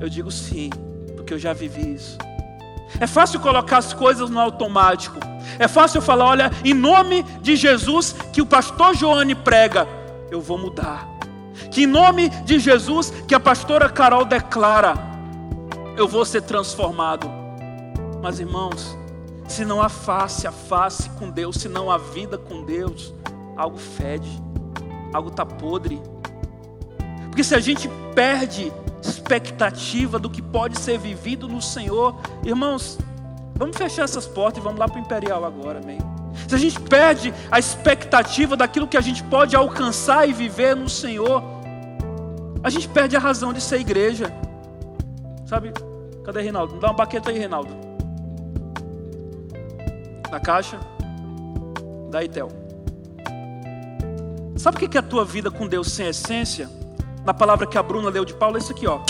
Eu 0.00 0.08
digo 0.08 0.30
sim, 0.30 0.70
porque 1.14 1.34
eu 1.34 1.38
já 1.38 1.52
vivi 1.52 1.94
isso. 1.94 2.18
É 3.00 3.06
fácil 3.06 3.40
colocar 3.40 3.78
as 3.78 3.92
coisas 3.92 4.30
no 4.30 4.40
automático. 4.40 5.18
É 5.58 5.68
fácil 5.68 6.00
falar, 6.00 6.26
olha, 6.26 6.50
em 6.64 6.74
nome 6.74 7.22
de 7.40 7.56
Jesus 7.56 8.14
que 8.32 8.42
o 8.42 8.46
pastor 8.46 8.96
Joane 8.96 9.34
prega, 9.34 9.86
eu 10.30 10.40
vou 10.40 10.58
mudar. 10.58 11.06
Que 11.70 11.84
em 11.84 11.86
nome 11.86 12.28
de 12.44 12.58
Jesus 12.58 13.12
que 13.26 13.34
a 13.34 13.40
pastora 13.40 13.88
Carol 13.88 14.24
declara, 14.24 14.94
eu 15.96 16.06
vou 16.06 16.24
ser 16.24 16.42
transformado. 16.42 17.30
Mas 18.22 18.40
irmãos, 18.40 18.96
se 19.48 19.64
não 19.64 19.80
há 19.80 19.88
face 19.88 20.46
a 20.46 20.52
face 20.52 21.08
com 21.10 21.30
Deus, 21.30 21.56
se 21.56 21.68
não 21.68 21.90
há 21.90 21.98
vida 21.98 22.36
com 22.36 22.64
Deus, 22.64 23.14
algo 23.56 23.78
fede, 23.78 24.28
algo 25.12 25.28
está 25.30 25.46
podre. 25.46 26.00
Porque 27.26 27.44
se 27.44 27.54
a 27.54 27.60
gente 27.60 27.88
perde 28.14 28.72
expectativa 29.00 30.18
do 30.18 30.28
que 30.28 30.42
pode 30.42 30.78
ser 30.78 30.98
vivido 30.98 31.48
no 31.48 31.62
Senhor, 31.62 32.16
irmãos, 32.44 32.98
vamos 33.54 33.76
fechar 33.76 34.04
essas 34.04 34.26
portas 34.26 34.60
e 34.60 34.64
vamos 34.64 34.78
lá 34.78 34.88
para 34.88 34.98
o 34.98 35.00
Imperial 35.00 35.44
agora, 35.44 35.80
amém? 35.80 35.98
Se 36.48 36.54
a 36.54 36.58
gente 36.58 36.80
perde 36.80 37.32
a 37.50 37.58
expectativa 37.58 38.56
daquilo 38.56 38.86
que 38.86 38.96
a 38.96 39.00
gente 39.00 39.22
pode 39.24 39.56
alcançar 39.56 40.28
e 40.28 40.32
viver 40.32 40.76
no 40.76 40.88
Senhor, 40.88 41.42
a 42.62 42.70
gente 42.70 42.88
perde 42.88 43.16
a 43.16 43.20
razão 43.20 43.52
de 43.52 43.60
ser 43.60 43.80
igreja. 43.80 44.32
Sabe? 45.46 45.72
Cadê 46.24 46.42
Reinaldo? 46.42 46.74
Me 46.74 46.80
dá 46.80 46.88
uma 46.88 46.94
baqueta 46.94 47.30
aí, 47.30 47.38
Reinaldo. 47.38 47.85
Na 50.30 50.40
caixa. 50.40 50.78
Da 52.10 52.22
Itel. 52.22 52.48
Sabe 54.56 54.76
o 54.76 54.88
que 54.88 54.96
é 54.96 55.00
a 55.00 55.02
tua 55.02 55.24
vida 55.24 55.50
com 55.50 55.66
Deus 55.66 55.92
sem 55.92 56.06
essência? 56.06 56.68
na 57.26 57.34
palavra 57.34 57.66
que 57.66 57.76
a 57.76 57.82
Bruna 57.82 58.08
leu 58.08 58.24
de 58.24 58.32
Paulo, 58.32 58.56
é 58.56 58.60
isso 58.60 58.70
aqui, 58.70 58.86
ó. 58.86 59.00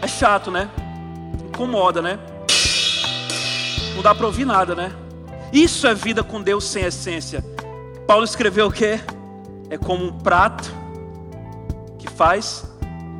É 0.00 0.08
chato, 0.08 0.50
né? 0.50 0.70
Incomoda, 1.46 2.00
né? 2.00 2.18
Não 3.94 4.02
dá 4.02 4.14
para 4.14 4.24
ouvir 4.24 4.46
nada, 4.46 4.74
né? 4.74 4.90
Isso 5.52 5.86
é 5.86 5.94
vida 5.94 6.24
com 6.24 6.40
Deus 6.40 6.64
sem 6.64 6.84
essência. 6.84 7.44
Paulo 8.06 8.24
escreveu 8.24 8.68
o 8.68 8.72
quê? 8.72 8.98
É 9.68 9.76
como 9.76 10.06
um 10.06 10.12
prato 10.12 10.72
que 11.98 12.08
faz 12.08 12.64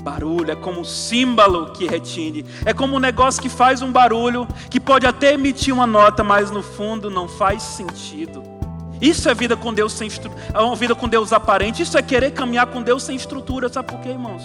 barulho, 0.05 0.53
é 0.53 0.55
como 0.55 0.81
um 0.81 0.85
símbolo 0.85 1.73
que 1.73 1.87
retine, 1.87 2.45
é 2.67 2.75
como 2.75 2.97
um 2.97 3.01
negócio 3.01 3.41
que 3.41 3.49
faz 3.49 3.81
um 3.81 3.91
barulho, 3.91 4.47
que 4.69 4.79
pode 4.79 5.07
até 5.07 5.33
emitir 5.33 5.73
uma 5.73 5.87
nota, 5.87 6.23
mas 6.23 6.51
no 6.51 6.63
fundo 6.63 7.11
não 7.11 7.27
faz 7.27 7.63
sentido. 7.63 8.43
Isso 9.01 9.29
é 9.29 9.35
vida 9.35 9.57
com 9.57 9.73
Deus 9.73 9.93
sem 9.93 10.09
é 10.53 10.59
uma 10.61 10.77
vida 10.77 10.95
com 10.95 11.09
Deus 11.09 11.33
aparente. 11.33 11.83
Isso 11.83 11.99
é 11.99 12.03
querer 12.03 12.31
caminhar 12.31 12.67
com 12.67 12.83
Deus 12.83 13.03
sem 13.03 13.17
estrutura. 13.17 13.69
Sabe 13.69 13.89
por 13.89 14.01
quê, 14.01 14.11
irmãos? 14.11 14.43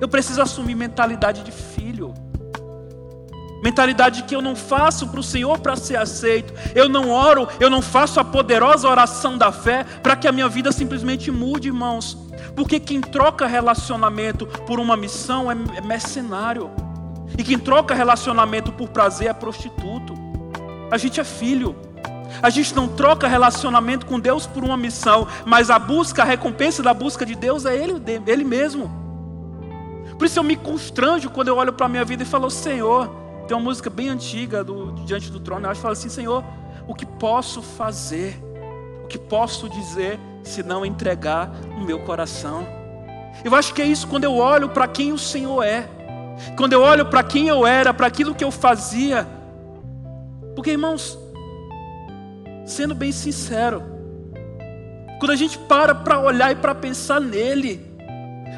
Eu 0.00 0.08
preciso 0.08 0.40
assumir 0.40 0.74
mentalidade 0.74 1.42
de 1.42 1.50
filho. 1.50 2.14
Mentalidade 3.62 4.22
que 4.22 4.34
eu 4.34 4.40
não 4.40 4.56
faço 4.56 5.08
para 5.08 5.20
o 5.20 5.22
Senhor 5.22 5.58
para 5.58 5.76
ser 5.76 5.96
aceito. 5.96 6.52
Eu 6.74 6.88
não 6.88 7.10
oro, 7.10 7.46
eu 7.58 7.68
não 7.68 7.82
faço 7.82 8.18
a 8.18 8.24
poderosa 8.24 8.88
oração 8.88 9.36
da 9.36 9.52
fé 9.52 9.84
para 10.02 10.16
que 10.16 10.26
a 10.26 10.32
minha 10.32 10.48
vida 10.48 10.72
simplesmente 10.72 11.30
mude, 11.30 11.68
irmãos. 11.68 12.16
Porque 12.56 12.80
quem 12.80 13.00
troca 13.00 13.46
relacionamento 13.46 14.46
por 14.46 14.80
uma 14.80 14.96
missão 14.96 15.50
é, 15.50 15.56
é 15.76 15.80
mercenário. 15.80 16.70
E 17.36 17.44
quem 17.44 17.58
troca 17.58 17.94
relacionamento 17.94 18.72
por 18.72 18.88
prazer 18.88 19.28
é 19.28 19.32
prostituto. 19.32 20.14
A 20.90 20.96
gente 20.96 21.20
é 21.20 21.24
filho. 21.24 21.76
A 22.42 22.48
gente 22.48 22.74
não 22.74 22.88
troca 22.88 23.28
relacionamento 23.28 24.06
com 24.06 24.18
Deus 24.18 24.46
por 24.46 24.64
uma 24.64 24.76
missão, 24.76 25.28
mas 25.44 25.68
a 25.68 25.78
busca, 25.78 26.22
a 26.22 26.24
recompensa 26.24 26.82
da 26.82 26.94
busca 26.94 27.26
de 27.26 27.34
Deus 27.34 27.66
é 27.66 27.76
Ele, 27.76 28.00
Ele 28.26 28.44
mesmo. 28.44 28.90
Por 30.16 30.24
isso 30.24 30.38
eu 30.38 30.42
me 30.42 30.56
constranjo 30.56 31.28
quando 31.30 31.48
eu 31.48 31.56
olho 31.56 31.72
para 31.72 31.86
a 31.86 31.88
minha 31.88 32.04
vida 32.04 32.22
e 32.22 32.26
falo, 32.26 32.50
Senhor, 32.50 33.19
tem 33.50 33.56
uma 33.56 33.64
música 33.64 33.90
bem 33.90 34.08
antiga 34.08 34.62
do 34.62 34.92
Diante 35.04 35.28
do 35.28 35.40
Trono, 35.40 35.68
que 35.70 35.74
fala 35.74 35.94
assim, 35.94 36.08
Senhor, 36.08 36.44
o 36.86 36.94
que 36.94 37.04
posso 37.04 37.60
fazer? 37.60 38.40
O 39.02 39.08
que 39.08 39.18
posso 39.18 39.68
dizer 39.68 40.20
se 40.44 40.62
não 40.62 40.86
entregar 40.86 41.50
o 41.76 41.80
meu 41.80 41.98
coração? 42.04 42.64
Eu 43.44 43.52
acho 43.56 43.74
que 43.74 43.82
é 43.82 43.84
isso 43.84 44.06
quando 44.06 44.22
eu 44.22 44.36
olho 44.36 44.68
para 44.68 44.86
quem 44.86 45.10
o 45.10 45.18
Senhor 45.18 45.64
é. 45.64 45.88
Quando 46.56 46.74
eu 46.74 46.80
olho 46.80 47.06
para 47.06 47.24
quem 47.24 47.48
eu 47.48 47.66
era, 47.66 47.92
para 47.92 48.06
aquilo 48.06 48.36
que 48.36 48.44
eu 48.44 48.52
fazia. 48.52 49.26
Porque, 50.54 50.70
irmãos, 50.70 51.18
sendo 52.64 52.94
bem 52.94 53.10
sincero, 53.10 53.82
quando 55.18 55.32
a 55.32 55.36
gente 55.36 55.58
para 55.58 55.92
para 55.92 56.20
olhar 56.20 56.52
e 56.52 56.54
para 56.54 56.72
pensar 56.72 57.20
nele, 57.20 57.89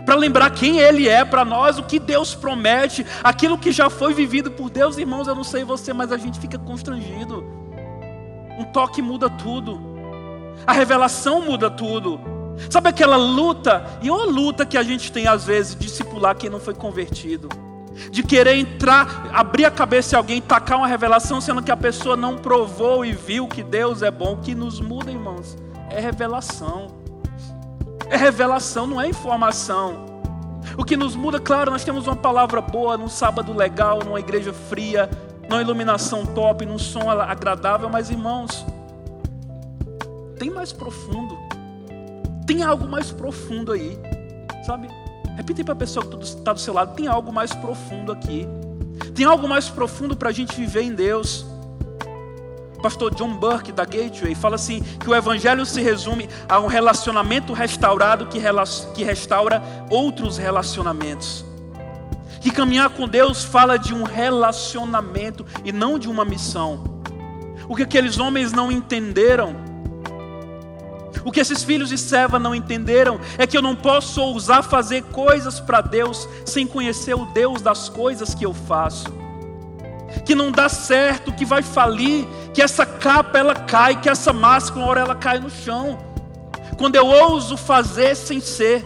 para 0.04 0.14
lembrar 0.14 0.50
quem 0.50 0.78
Ele 0.78 1.08
é 1.08 1.24
para 1.24 1.44
nós, 1.44 1.78
o 1.78 1.82
que 1.82 1.98
Deus 1.98 2.34
promete, 2.34 3.06
aquilo 3.22 3.58
que 3.58 3.70
já 3.70 3.88
foi 3.88 4.12
vivido 4.12 4.50
por 4.50 4.68
Deus, 4.70 4.98
irmãos, 4.98 5.28
eu 5.28 5.34
não 5.34 5.44
sei 5.44 5.64
você, 5.64 5.92
mas 5.92 6.10
a 6.10 6.16
gente 6.16 6.40
fica 6.40 6.58
constrangido. 6.58 7.44
Um 8.58 8.64
toque 8.64 9.00
muda 9.00 9.30
tudo, 9.30 9.80
a 10.66 10.72
revelação 10.72 11.42
muda 11.42 11.70
tudo. 11.70 12.20
Sabe 12.68 12.88
aquela 12.90 13.16
luta, 13.16 13.84
e 14.02 14.10
uma 14.10 14.24
luta 14.24 14.66
que 14.66 14.76
a 14.76 14.82
gente 14.82 15.10
tem 15.10 15.26
às 15.26 15.44
vezes, 15.46 15.74
de 15.74 15.86
discipular 15.86 16.36
quem 16.36 16.50
não 16.50 16.60
foi 16.60 16.74
convertido. 16.74 17.48
de 18.10 18.22
querer 18.22 18.56
entrar, 18.56 19.28
abrir 19.32 19.64
a 19.64 19.70
cabeça 19.70 20.10
de 20.10 20.16
alguém, 20.16 20.40
tacar 20.40 20.78
uma 20.78 20.86
revelação, 20.86 21.40
sendo 21.40 21.62
que 21.62 21.70
a 21.70 21.76
pessoa 21.76 22.16
não 22.16 22.36
provou 22.36 23.04
e 23.04 23.12
viu 23.12 23.46
que 23.46 23.62
Deus 23.62 24.02
é 24.02 24.10
bom. 24.10 24.36
Que 24.36 24.54
nos 24.54 24.80
muda, 24.80 25.10
irmãos, 25.10 25.56
é 25.90 26.00
revelação. 26.00 27.01
É 28.08 28.16
revelação, 28.16 28.86
não 28.86 29.00
é 29.00 29.08
informação. 29.08 30.06
O 30.76 30.84
que 30.84 30.96
nos 30.96 31.14
muda, 31.14 31.40
claro, 31.40 31.70
nós 31.70 31.84
temos 31.84 32.06
uma 32.06 32.16
palavra 32.16 32.60
boa 32.60 32.96
num 32.96 33.08
sábado 33.08 33.52
legal, 33.52 34.00
numa 34.04 34.20
igreja 34.20 34.52
fria, 34.52 35.08
numa 35.48 35.60
iluminação 35.60 36.24
top, 36.24 36.64
num 36.64 36.78
som 36.78 37.10
agradável, 37.10 37.88
mas 37.90 38.10
irmãos, 38.10 38.64
tem 40.38 40.50
mais 40.50 40.72
profundo. 40.72 41.36
Tem 42.46 42.62
algo 42.62 42.88
mais 42.88 43.10
profundo 43.10 43.72
aí, 43.72 43.98
sabe? 44.64 44.88
Repita 45.36 45.64
para 45.64 45.74
a 45.74 45.76
pessoa 45.76 46.04
que 46.04 46.16
está 46.22 46.52
do 46.52 46.60
seu 46.60 46.74
lado: 46.74 46.94
tem 46.94 47.06
algo 47.06 47.32
mais 47.32 47.52
profundo 47.52 48.12
aqui. 48.12 48.46
Tem 49.14 49.24
algo 49.24 49.48
mais 49.48 49.68
profundo 49.68 50.16
para 50.16 50.30
a 50.30 50.32
gente 50.32 50.54
viver 50.56 50.82
em 50.82 50.94
Deus. 50.94 51.46
Pastor 52.82 53.14
John 53.14 53.36
Burke 53.36 53.70
da 53.70 53.84
Gateway 53.84 54.34
fala 54.34 54.56
assim: 54.56 54.80
que 54.80 55.08
o 55.08 55.14
Evangelho 55.14 55.64
se 55.64 55.80
resume 55.80 56.28
a 56.48 56.58
um 56.58 56.66
relacionamento 56.66 57.52
restaurado 57.52 58.26
que, 58.26 58.40
que 58.94 59.04
restaura 59.04 59.62
outros 59.88 60.36
relacionamentos. 60.36 61.44
Que 62.40 62.50
caminhar 62.50 62.90
com 62.90 63.06
Deus 63.06 63.44
fala 63.44 63.78
de 63.78 63.94
um 63.94 64.02
relacionamento 64.02 65.46
e 65.64 65.70
não 65.70 65.96
de 65.96 66.08
uma 66.08 66.24
missão. 66.24 66.82
O 67.68 67.76
que 67.76 67.84
aqueles 67.84 68.18
homens 68.18 68.52
não 68.52 68.70
entenderam 68.70 69.70
o 71.24 71.30
que 71.30 71.38
esses 71.38 71.62
filhos 71.62 71.90
de 71.90 71.98
Seva 71.98 72.36
não 72.36 72.52
entenderam 72.52 73.20
é 73.38 73.46
que 73.46 73.56
eu 73.56 73.62
não 73.62 73.76
posso 73.76 74.20
ousar 74.20 74.64
fazer 74.64 75.04
coisas 75.04 75.60
para 75.60 75.80
Deus 75.80 76.28
sem 76.44 76.66
conhecer 76.66 77.14
o 77.14 77.26
Deus 77.26 77.62
das 77.62 77.88
coisas 77.88 78.34
que 78.34 78.44
eu 78.44 78.52
faço. 78.52 79.21
Que 80.24 80.34
não 80.34 80.50
dá 80.50 80.68
certo, 80.68 81.32
que 81.32 81.44
vai 81.44 81.62
falir, 81.62 82.26
que 82.54 82.62
essa 82.62 82.86
capa 82.86 83.38
ela 83.38 83.54
cai, 83.54 84.00
que 84.00 84.08
essa 84.08 84.32
máscara 84.32 84.80
uma 84.80 84.88
hora 84.88 85.00
ela 85.00 85.14
cai 85.14 85.38
no 85.38 85.50
chão. 85.50 85.98
Quando 86.78 86.96
eu 86.96 87.06
ouso 87.06 87.56
fazer 87.56 88.14
sem 88.14 88.40
ser. 88.40 88.84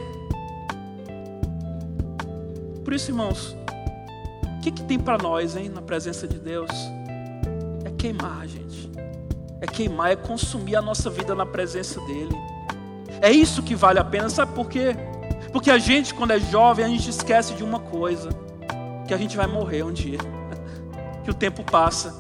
Por 2.85 2.95
isso, 2.95 3.11
irmãos, 3.11 3.57
o 4.59 4.61
que, 4.61 4.71
que 4.71 4.83
tem 4.83 4.99
para 4.99 5.19
nós, 5.19 5.57
hein, 5.57 5.69
na 5.69 5.83
presença 5.83 6.27
de 6.27 6.39
Deus? 6.39 6.71
É 7.85 7.91
queimar, 7.91 8.47
gente 8.47 8.67
é 9.61 9.67
queimar, 9.67 10.13
é 10.13 10.17
consumir 10.17 10.77
a 10.77 10.83
nossa 10.83 11.11
vida 11.11 11.35
na 11.35 11.47
presença 11.47 12.01
dEle. 12.03 12.37
É 13.21 13.31
isso 13.31 13.63
que 13.63 13.75
vale 13.75 13.99
a 13.99 14.05
pena, 14.05 14.29
sabe 14.29 14.53
por 14.55 14.69
quê? 14.69 14.95
Porque 15.53 15.71
a 15.71 15.79
gente, 15.79 16.15
quando 16.15 16.33
é 16.33 16.39
jovem, 16.39 16.85
a 16.85 16.89
gente 16.89 17.09
esquece 17.09 17.55
de 17.55 17.65
uma 17.65 17.81
coisa: 17.81 18.29
que 19.07 19.15
a 19.15 19.17
gente 19.17 19.37
vai 19.37 19.47
morrer 19.47 19.83
um 19.83 19.93
dia, 19.93 20.19
que 21.27 21.31
o 21.33 21.35
tempo 21.35 21.65
passa, 21.65 22.15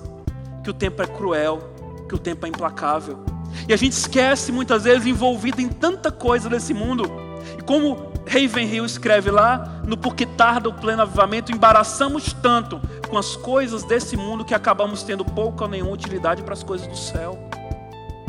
que 0.64 0.68
o 0.68 0.74
tempo 0.74 1.00
é 1.00 1.06
cruel, 1.06 1.60
que 2.08 2.14
o 2.16 2.18
tempo 2.18 2.44
é 2.44 2.48
implacável. 2.48 3.20
E 3.68 3.72
a 3.72 3.76
gente 3.76 3.92
esquece 3.92 4.50
muitas 4.50 4.82
vezes 4.82 5.06
envolvido 5.06 5.60
em 5.60 5.68
tanta 5.68 6.10
coisa 6.10 6.50
nesse 6.50 6.74
mundo. 6.74 7.08
E 7.56 7.62
como 7.62 8.12
Ravenhill 8.26 8.84
escreve 8.84 9.30
lá, 9.30 9.80
no 9.86 9.96
Porque 9.96 10.26
Tarda 10.26 10.68
o 10.68 10.74
Pleno 10.74 11.02
Avivamento, 11.02 11.52
embaraçamos 11.52 12.32
tanto 12.32 12.80
com 13.08 13.16
as 13.16 13.36
coisas 13.36 13.84
desse 13.84 14.16
mundo 14.16 14.44
que 14.44 14.52
acabamos 14.52 15.04
tendo 15.04 15.24
pouca 15.24 15.62
ou 15.62 15.70
nenhuma 15.70 15.92
utilidade 15.92 16.42
para 16.42 16.54
as 16.54 16.64
coisas 16.64 16.88
do 16.88 16.96
céu. 16.96 17.38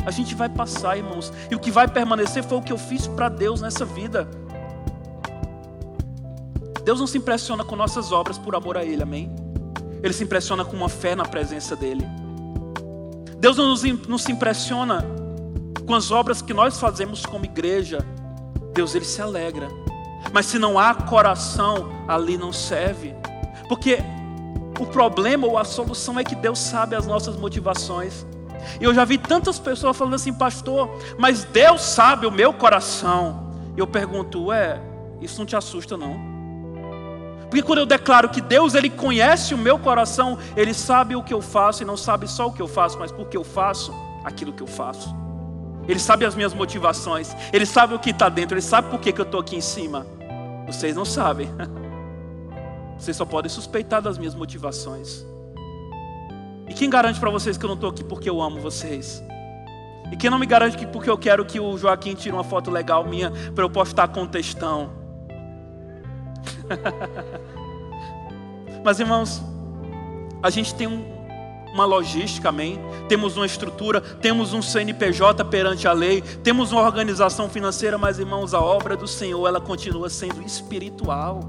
A 0.06 0.12
gente 0.12 0.36
vai 0.36 0.48
passar, 0.48 0.96
irmãos, 0.96 1.32
e 1.50 1.56
o 1.56 1.58
que 1.58 1.72
vai 1.72 1.88
permanecer 1.88 2.44
foi 2.44 2.56
o 2.56 2.62
que 2.62 2.72
eu 2.72 2.78
fiz 2.78 3.08
para 3.08 3.28
Deus 3.28 3.60
nessa 3.60 3.84
vida. 3.84 4.28
Deus 6.84 7.00
não 7.00 7.06
se 7.08 7.18
impressiona 7.18 7.64
com 7.64 7.74
nossas 7.74 8.12
obras 8.12 8.38
por 8.38 8.54
amor 8.54 8.76
a 8.76 8.84
Ele, 8.84 9.02
amém? 9.02 9.47
Ele 10.02 10.12
se 10.12 10.24
impressiona 10.24 10.64
com 10.64 10.76
uma 10.76 10.88
fé 10.88 11.14
na 11.14 11.24
presença 11.24 11.74
dEle. 11.74 12.06
Deus 13.38 13.56
não, 13.56 13.68
nos, 13.68 13.82
não 14.06 14.18
se 14.18 14.32
impressiona 14.32 15.04
com 15.86 15.94
as 15.94 16.10
obras 16.10 16.42
que 16.42 16.52
nós 16.52 16.78
fazemos 16.78 17.24
como 17.24 17.44
igreja. 17.44 18.04
Deus, 18.74 18.94
Ele 18.94 19.04
se 19.04 19.20
alegra. 19.22 19.68
Mas 20.32 20.46
se 20.46 20.58
não 20.58 20.78
há 20.78 20.94
coração, 20.94 21.88
ali 22.06 22.36
não 22.36 22.52
serve. 22.52 23.14
Porque 23.68 23.98
o 24.78 24.86
problema 24.86 25.46
ou 25.46 25.56
a 25.56 25.64
solução 25.64 26.18
é 26.18 26.24
que 26.24 26.34
Deus 26.34 26.58
sabe 26.58 26.94
as 26.94 27.06
nossas 27.06 27.36
motivações. 27.36 28.26
E 28.80 28.84
eu 28.84 28.92
já 28.92 29.04
vi 29.04 29.18
tantas 29.18 29.58
pessoas 29.58 29.96
falando 29.96 30.14
assim, 30.14 30.32
pastor, 30.32 30.90
mas 31.16 31.44
Deus 31.44 31.80
sabe 31.80 32.26
o 32.26 32.30
meu 32.30 32.52
coração. 32.52 33.52
E 33.76 33.80
eu 33.80 33.86
pergunto, 33.86 34.46
ué, 34.46 34.80
isso 35.20 35.38
não 35.38 35.46
te 35.46 35.56
assusta 35.56 35.96
não? 35.96 36.27
Porque 37.48 37.62
quando 37.62 37.78
eu 37.78 37.86
declaro 37.86 38.28
que 38.28 38.40
Deus 38.40 38.74
ele 38.74 38.90
conhece 38.90 39.54
o 39.54 39.58
meu 39.58 39.78
coração, 39.78 40.38
ele 40.54 40.74
sabe 40.74 41.16
o 41.16 41.22
que 41.22 41.32
eu 41.32 41.40
faço 41.40 41.82
e 41.82 41.86
não 41.86 41.96
sabe 41.96 42.28
só 42.28 42.48
o 42.48 42.52
que 42.52 42.60
eu 42.60 42.68
faço, 42.68 42.98
mas 42.98 43.10
porque 43.10 43.36
eu 43.36 43.44
faço 43.44 43.92
aquilo 44.24 44.52
que 44.52 44.62
eu 44.62 44.66
faço. 44.66 45.14
Ele 45.88 45.98
sabe 45.98 46.26
as 46.26 46.34
minhas 46.34 46.52
motivações, 46.52 47.34
ele 47.50 47.64
sabe 47.64 47.94
o 47.94 47.98
que 47.98 48.10
está 48.10 48.28
dentro, 48.28 48.54
ele 48.54 48.62
sabe 48.62 48.90
por 48.90 49.00
que, 49.00 49.10
que 49.10 49.20
eu 49.20 49.24
estou 49.24 49.40
aqui 49.40 49.56
em 49.56 49.60
cima. 49.62 50.06
Vocês 50.66 50.94
não 50.94 51.06
sabem. 51.06 51.48
Vocês 52.98 53.16
só 53.16 53.24
podem 53.24 53.48
suspeitar 53.48 54.02
das 54.02 54.18
minhas 54.18 54.34
motivações. 54.34 55.24
E 56.68 56.74
quem 56.74 56.90
garante 56.90 57.20
para 57.20 57.30
vocês 57.30 57.56
que 57.56 57.64
eu 57.64 57.68
não 57.68 57.76
estou 57.76 57.90
aqui 57.90 58.02
porque 58.02 58.28
eu 58.28 58.42
amo 58.42 58.60
vocês? 58.60 59.22
E 60.10 60.16
quem 60.16 60.28
não 60.28 60.38
me 60.38 60.46
garante 60.46 60.76
que 60.76 60.84
porque 60.84 61.08
eu 61.08 61.16
quero 61.16 61.44
que 61.44 61.60
o 61.60 61.78
Joaquim 61.78 62.14
tire 62.14 62.34
uma 62.34 62.42
foto 62.42 62.72
legal 62.72 63.04
minha 63.04 63.30
para 63.54 63.62
eu 63.62 63.70
postar 63.70 64.08
com 64.08 64.26
textão? 64.26 64.97
Mas 68.84 69.00
irmãos, 69.00 69.42
a 70.42 70.50
gente 70.50 70.74
tem 70.74 70.86
um, 70.86 71.04
uma 71.72 71.84
logística, 71.84 72.48
amém? 72.48 72.78
Temos 73.08 73.36
uma 73.36 73.46
estrutura, 73.46 74.00
temos 74.00 74.52
um 74.52 74.62
CNPJ 74.62 75.44
perante 75.44 75.88
a 75.88 75.92
lei, 75.92 76.22
temos 76.42 76.72
uma 76.72 76.82
organização 76.82 77.48
financeira, 77.48 77.98
mas 77.98 78.18
irmãos, 78.18 78.54
a 78.54 78.60
obra 78.60 78.96
do 78.96 79.06
Senhor, 79.06 79.46
ela 79.46 79.60
continua 79.60 80.08
sendo 80.08 80.42
espiritual. 80.42 81.40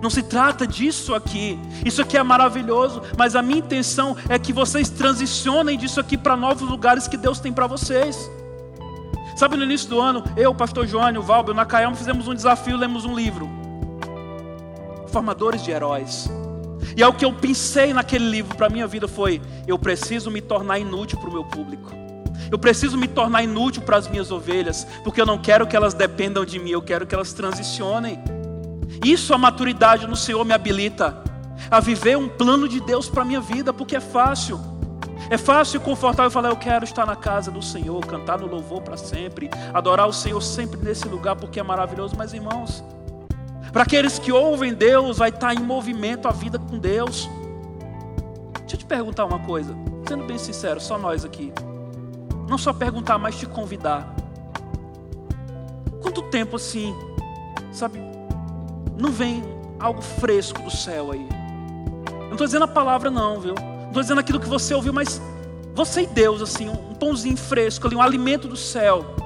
Não 0.00 0.08
se 0.08 0.22
trata 0.22 0.66
disso 0.66 1.14
aqui. 1.14 1.58
Isso 1.84 2.00
aqui 2.00 2.16
é 2.16 2.22
maravilhoso, 2.22 3.02
mas 3.18 3.36
a 3.36 3.42
minha 3.42 3.58
intenção 3.58 4.16
é 4.28 4.38
que 4.38 4.52
vocês 4.52 4.88
transicionem 4.88 5.76
disso 5.76 6.00
aqui 6.00 6.16
para 6.16 6.36
novos 6.36 6.68
lugares 6.68 7.06
que 7.06 7.18
Deus 7.18 7.38
tem 7.38 7.52
para 7.52 7.66
vocês. 7.66 8.30
Sabe, 9.40 9.56
no 9.56 9.64
início 9.64 9.88
do 9.88 9.98
ano, 9.98 10.22
eu, 10.36 10.50
o 10.50 10.54
pastor 10.54 10.86
João, 10.86 11.10
o 11.16 11.22
Valber, 11.22 11.54
o 11.54 11.56
Nakayama, 11.56 11.96
fizemos 11.96 12.28
um 12.28 12.34
desafio, 12.34 12.76
lemos 12.76 13.06
um 13.06 13.14
livro. 13.16 13.48
Formadores 15.06 15.64
de 15.64 15.70
heróis. 15.70 16.28
E 16.94 17.02
é 17.02 17.08
o 17.08 17.14
que 17.14 17.24
eu 17.24 17.32
pensei 17.32 17.94
naquele 17.94 18.28
livro 18.28 18.54
para 18.54 18.66
a 18.66 18.68
minha 18.68 18.86
vida 18.86 19.08
foi: 19.08 19.40
eu 19.66 19.78
preciso 19.78 20.30
me 20.30 20.42
tornar 20.42 20.78
inútil 20.78 21.18
para 21.18 21.30
o 21.30 21.32
meu 21.32 21.42
público. 21.42 21.90
Eu 22.50 22.58
preciso 22.58 22.98
me 22.98 23.08
tornar 23.08 23.42
inútil 23.42 23.80
para 23.80 23.96
as 23.96 24.06
minhas 24.06 24.30
ovelhas, 24.30 24.86
porque 25.02 25.22
eu 25.22 25.24
não 25.24 25.38
quero 25.38 25.66
que 25.66 25.74
elas 25.74 25.94
dependam 25.94 26.44
de 26.44 26.58
mim, 26.58 26.72
eu 26.72 26.82
quero 26.82 27.06
que 27.06 27.14
elas 27.14 27.32
transicionem. 27.32 28.22
Isso 29.02 29.32
a 29.32 29.38
maturidade 29.38 30.06
no 30.06 30.16
Senhor 30.16 30.44
me 30.44 30.52
habilita 30.52 31.16
a 31.70 31.80
viver 31.80 32.18
um 32.18 32.28
plano 32.28 32.68
de 32.68 32.78
Deus 32.78 33.08
para 33.08 33.22
a 33.22 33.24
minha 33.24 33.40
vida, 33.40 33.72
porque 33.72 33.96
é 33.96 34.00
fácil. 34.00 34.60
É 35.28 35.36
fácil 35.36 35.80
e 35.80 35.84
confortável 35.84 36.30
falar, 36.30 36.48
eu 36.48 36.56
quero 36.56 36.84
estar 36.84 37.04
na 37.04 37.14
casa 37.14 37.50
do 37.50 37.60
Senhor, 37.60 38.04
cantar 38.06 38.38
no 38.38 38.46
louvor 38.46 38.80
para 38.82 38.96
sempre, 38.96 39.50
adorar 39.74 40.08
o 40.08 40.12
Senhor 40.12 40.40
sempre 40.40 40.80
nesse 40.82 41.06
lugar, 41.06 41.36
porque 41.36 41.60
é 41.60 41.62
maravilhoso. 41.62 42.14
Mas 42.16 42.32
irmãos, 42.32 42.82
para 43.72 43.82
aqueles 43.82 44.18
que 44.18 44.32
ouvem 44.32 44.74
Deus, 44.74 45.18
vai 45.18 45.28
estar 45.28 45.54
em 45.54 45.60
movimento 45.60 46.26
a 46.26 46.30
vida 46.30 46.58
com 46.58 46.78
Deus. 46.78 47.28
Deixa 48.60 48.74
eu 48.74 48.78
te 48.78 48.86
perguntar 48.86 49.24
uma 49.24 49.38
coisa, 49.40 49.76
sendo 50.08 50.24
bem 50.24 50.38
sincero, 50.38 50.80
só 50.80 50.96
nós 50.98 51.24
aqui. 51.24 51.52
Não 52.48 52.58
só 52.58 52.72
perguntar, 52.72 53.18
mas 53.18 53.36
te 53.36 53.46
convidar. 53.46 54.12
Quanto 56.02 56.22
tempo 56.22 56.56
assim, 56.56 56.94
sabe, 57.70 58.00
não 58.98 59.12
vem 59.12 59.42
algo 59.78 60.02
fresco 60.02 60.60
do 60.62 60.70
céu 60.70 61.12
aí. 61.12 61.28
Eu 62.10 62.26
não 62.26 62.32
estou 62.32 62.46
dizendo 62.46 62.64
a 62.64 62.68
palavra, 62.68 63.10
não, 63.10 63.40
viu? 63.40 63.54
Estou 63.90 64.02
dizendo 64.02 64.20
aquilo 64.20 64.38
que 64.38 64.48
você 64.48 64.72
ouviu, 64.72 64.92
mas 64.92 65.20
você 65.74 66.02
e 66.02 66.06
Deus, 66.06 66.40
assim, 66.40 66.68
um 66.68 66.94
pãozinho 66.94 67.36
fresco 67.36 67.88
ali, 67.88 67.96
um 67.96 68.00
alimento 68.00 68.46
do 68.46 68.56
céu. 68.56 69.16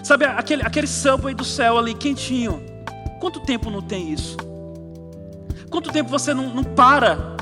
Sabe, 0.00 0.24
aquele, 0.24 0.62
aquele 0.62 0.86
subway 0.86 1.34
do 1.34 1.44
céu 1.44 1.76
ali, 1.76 1.92
quentinho. 1.92 2.62
Quanto 3.20 3.40
tempo 3.40 3.68
não 3.68 3.82
tem 3.82 4.12
isso? 4.12 4.36
Quanto 5.68 5.90
tempo 5.90 6.08
você 6.08 6.32
não, 6.32 6.54
não 6.54 6.62
para 6.62 7.36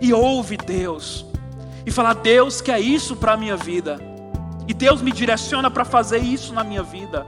e 0.00 0.12
ouve 0.12 0.56
Deus? 0.56 1.24
E 1.86 1.92
fala, 1.92 2.12
Deus 2.12 2.60
quer 2.60 2.80
isso 2.80 3.14
para 3.14 3.34
a 3.34 3.36
minha 3.36 3.56
vida. 3.56 4.00
E 4.66 4.74
Deus 4.74 5.00
me 5.00 5.12
direciona 5.12 5.70
para 5.70 5.84
fazer 5.84 6.18
isso 6.18 6.52
na 6.52 6.64
minha 6.64 6.82
vida. 6.82 7.24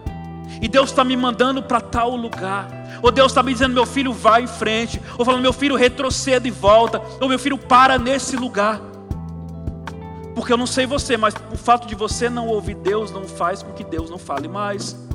E 0.61 0.67
Deus 0.67 0.91
está 0.91 1.05
me 1.05 1.17
mandando 1.17 1.62
para 1.62 1.81
tal 1.81 2.17
lugar. 2.17 2.69
Ou 3.03 3.11
Deus 3.11 3.33
está 3.33 3.43
me 3.43 3.53
dizendo, 3.53 3.75
meu 3.75 3.87
filho, 3.87 4.13
vai 4.13 4.43
em 4.43 4.47
frente. 4.47 5.01
Ou 5.19 5.25
falando, 5.25 5.43
meu 5.43 5.53
filho, 5.53 5.77
retroceda 5.77 6.47
e 6.47 6.51
volta. 6.51 7.01
Ou 7.21 7.29
meu 7.29 7.39
filho, 7.39 7.59
para 7.59 7.99
nesse 7.99 8.37
lugar. 8.37 8.81
Porque 10.35 10.53
eu 10.53 10.57
não 10.59 10.67
sei 10.67 10.85
você, 10.85 11.17
mas 11.17 11.35
o 11.51 11.57
fato 11.57 11.87
de 11.89 11.95
você 11.95 12.29
não 12.29 12.47
ouvir 12.47 12.75
Deus 12.75 13.11
não 13.11 13.25
faz 13.25 13.63
com 13.63 13.73
que 13.73 13.83
Deus 13.83 14.11
não 14.11 14.19
fale 14.19 14.49
mais. 14.49 14.97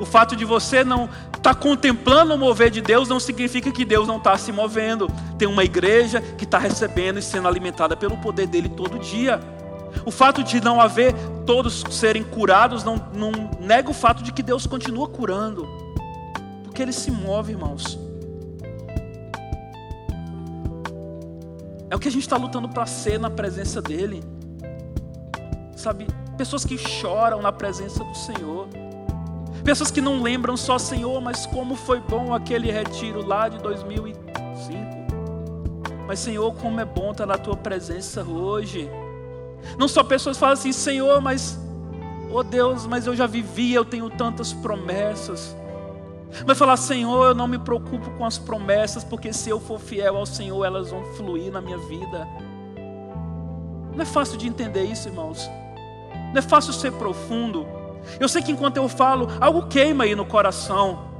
O 0.00 0.04
fato 0.04 0.34
de 0.34 0.44
você 0.44 0.82
não 0.82 1.04
estar 1.04 1.40
tá 1.40 1.54
contemplando 1.54 2.34
o 2.34 2.38
mover 2.38 2.68
de 2.68 2.80
Deus 2.80 3.08
não 3.08 3.20
significa 3.20 3.70
que 3.70 3.84
Deus 3.84 4.08
não 4.08 4.16
está 4.16 4.36
se 4.36 4.50
movendo. 4.50 5.08
Tem 5.38 5.46
uma 5.46 5.62
igreja 5.62 6.20
que 6.36 6.42
está 6.42 6.58
recebendo 6.58 7.20
e 7.20 7.22
sendo 7.22 7.46
alimentada 7.46 7.96
pelo 7.96 8.16
poder 8.16 8.48
dele 8.48 8.68
todo 8.68 8.98
dia. 8.98 9.40
O 10.04 10.10
fato 10.10 10.42
de 10.42 10.60
não 10.60 10.80
haver 10.80 11.14
todos 11.46 11.84
serem 11.90 12.24
curados 12.24 12.82
não, 12.82 12.96
não 13.14 13.30
nega 13.60 13.88
o 13.88 13.94
fato 13.94 14.22
de 14.22 14.32
que 14.32 14.42
Deus 14.42 14.66
continua 14.66 15.06
curando, 15.06 15.68
porque 16.74 16.82
Ele 16.82 16.92
se 16.92 17.08
move, 17.08 17.52
irmãos. 17.52 17.96
É 21.88 21.94
o 21.94 22.00
que 22.00 22.08
a 22.08 22.10
gente 22.10 22.22
está 22.22 22.36
lutando 22.36 22.68
para 22.68 22.84
ser 22.84 23.16
na 23.16 23.30
presença 23.30 23.80
dEle. 23.80 24.24
Sabe, 25.76 26.08
pessoas 26.36 26.64
que 26.64 26.76
choram 26.76 27.40
na 27.40 27.52
presença 27.52 28.02
do 28.02 28.16
Senhor. 28.16 28.66
Pessoas 29.62 29.92
que 29.92 30.00
não 30.00 30.20
lembram 30.20 30.56
só, 30.56 30.76
Senhor, 30.76 31.20
mas 31.20 31.46
como 31.46 31.76
foi 31.76 32.00
bom 32.00 32.34
aquele 32.34 32.72
retiro 32.72 33.24
lá 33.24 33.48
de 33.48 33.58
2005. 33.58 34.24
Mas, 36.08 36.18
Senhor, 36.18 36.52
como 36.56 36.80
é 36.80 36.84
bom 36.84 37.12
estar 37.12 37.24
na 37.24 37.38
tua 37.38 37.56
presença 37.56 38.24
hoje. 38.24 38.90
Não 39.78 39.86
só 39.86 40.02
pessoas 40.02 40.36
falam 40.36 40.54
assim, 40.54 40.72
Senhor, 40.72 41.20
mas, 41.20 41.56
oh 42.32 42.42
Deus, 42.42 42.84
mas 42.84 43.06
eu 43.06 43.14
já 43.14 43.28
vivi, 43.28 43.72
eu 43.72 43.84
tenho 43.84 44.10
tantas 44.10 44.52
promessas. 44.52 45.56
Vai 46.44 46.56
falar, 46.56 46.76
Senhor, 46.76 47.28
eu 47.28 47.34
não 47.34 47.46
me 47.46 47.58
preocupo 47.58 48.10
com 48.12 48.24
as 48.24 48.38
promessas, 48.38 49.04
porque 49.04 49.32
se 49.32 49.50
eu 49.50 49.60
for 49.60 49.78
fiel 49.78 50.16
ao 50.16 50.26
Senhor, 50.26 50.64
elas 50.64 50.90
vão 50.90 51.04
fluir 51.14 51.52
na 51.52 51.60
minha 51.60 51.78
vida. 51.78 52.26
Não 53.94 54.02
é 54.02 54.04
fácil 54.04 54.36
de 54.36 54.48
entender 54.48 54.82
isso, 54.84 55.08
irmãos. 55.08 55.48
Não 56.32 56.38
é 56.38 56.42
fácil 56.42 56.72
ser 56.72 56.92
profundo. 56.92 57.66
Eu 58.18 58.28
sei 58.28 58.42
que 58.42 58.50
enquanto 58.50 58.76
eu 58.76 58.88
falo, 58.88 59.28
algo 59.40 59.66
queima 59.68 60.04
aí 60.04 60.14
no 60.16 60.26
coração. 60.26 61.12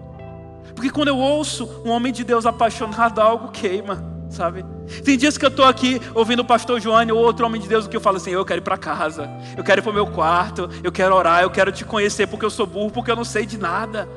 Porque 0.74 0.90
quando 0.90 1.08
eu 1.08 1.18
ouço 1.18 1.82
um 1.84 1.90
homem 1.90 2.12
de 2.12 2.24
Deus 2.24 2.44
apaixonado, 2.44 3.20
algo 3.20 3.48
queima, 3.52 4.04
sabe? 4.28 4.64
Tem 5.04 5.16
dias 5.16 5.38
que 5.38 5.44
eu 5.44 5.48
estou 5.48 5.64
aqui 5.64 6.00
ouvindo 6.14 6.40
o 6.40 6.44
pastor 6.44 6.80
Joane 6.80 7.12
ou 7.12 7.18
outro 7.18 7.46
homem 7.46 7.60
de 7.60 7.68
Deus 7.68 7.86
que 7.86 7.96
eu 7.96 8.00
falo 8.00 8.16
assim: 8.16 8.30
eu 8.30 8.44
quero 8.44 8.60
ir 8.60 8.64
para 8.64 8.76
casa, 8.76 9.30
eu 9.56 9.62
quero 9.62 9.80
ir 9.80 9.82
para 9.82 9.90
o 9.90 9.94
meu 9.94 10.06
quarto, 10.06 10.68
eu 10.82 10.90
quero 10.90 11.14
orar, 11.14 11.42
eu 11.42 11.50
quero 11.50 11.70
te 11.70 11.84
conhecer 11.84 12.26
porque 12.26 12.44
eu 12.44 12.50
sou 12.50 12.66
burro, 12.66 12.90
porque 12.90 13.10
eu 13.10 13.16
não 13.16 13.24
sei 13.24 13.46
de 13.46 13.56
nada. 13.56 14.08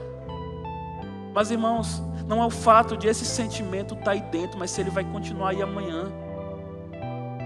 Mas 1.38 1.51
irmãos, 1.51 2.01
não 2.27 2.41
é 2.41 2.45
o 2.47 2.49
fato 2.49 2.97
de 2.97 3.07
esse 3.07 3.23
sentimento 3.23 3.93
estar 3.93 4.05
tá 4.05 4.11
aí 4.13 4.21
dentro, 4.21 4.57
mas 4.57 4.71
se 4.71 4.81
ele 4.81 4.89
vai 4.89 5.03
continuar 5.03 5.49
aí 5.49 5.61
amanhã. 5.61 6.05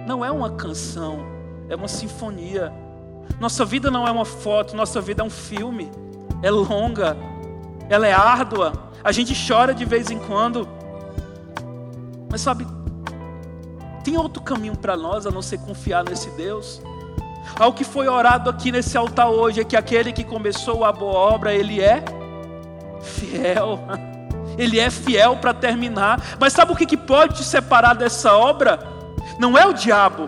Não 0.07 0.23
é 0.23 0.31
uma 0.31 0.51
canção, 0.51 1.19
é 1.67 1.75
uma 1.75 1.89
sinfonia. 1.89 2.71
Nossa 3.37 3.65
vida 3.65 3.91
não 3.91 4.07
é 4.07 4.11
uma 4.11 4.23
foto, 4.23 4.77
nossa 4.77 5.01
vida 5.01 5.23
é 5.23 5.25
um 5.25 5.29
filme. 5.29 5.91
É 6.41 6.49
longa, 6.49 7.17
ela 7.89 8.07
é 8.07 8.13
árdua. 8.13 8.71
A 9.03 9.11
gente 9.11 9.35
chora 9.45 9.73
de 9.73 9.83
vez 9.83 10.09
em 10.09 10.19
quando. 10.19 10.65
Mas 12.29 12.39
sabe, 12.39 12.65
tem 14.05 14.15
outro 14.17 14.41
caminho 14.41 14.77
para 14.77 14.95
nós 14.95 15.27
a 15.27 15.31
não 15.31 15.41
ser 15.41 15.57
confiar 15.57 16.05
nesse 16.05 16.29
Deus. 16.29 16.81
Ao 17.59 17.73
que 17.73 17.83
foi 17.83 18.07
orado 18.07 18.49
aqui 18.49 18.71
nesse 18.71 18.97
altar 18.97 19.29
hoje 19.29 19.59
é 19.59 19.65
que 19.65 19.75
aquele 19.75 20.13
que 20.13 20.23
começou 20.23 20.85
a 20.85 20.93
boa 20.93 21.19
obra, 21.19 21.53
ele 21.53 21.81
é 21.81 22.20
fiel. 23.03 23.79
Ele 24.57 24.79
é 24.79 24.89
fiel 24.89 25.37
para 25.37 25.53
terminar. 25.53 26.37
Mas 26.39 26.53
sabe 26.53 26.71
o 26.71 26.75
que, 26.75 26.85
que 26.85 26.97
pode 26.97 27.35
te 27.35 27.43
separar 27.43 27.93
dessa 27.93 28.35
obra? 28.35 28.79
Não 29.39 29.57
é 29.57 29.65
o 29.65 29.73
diabo, 29.73 30.27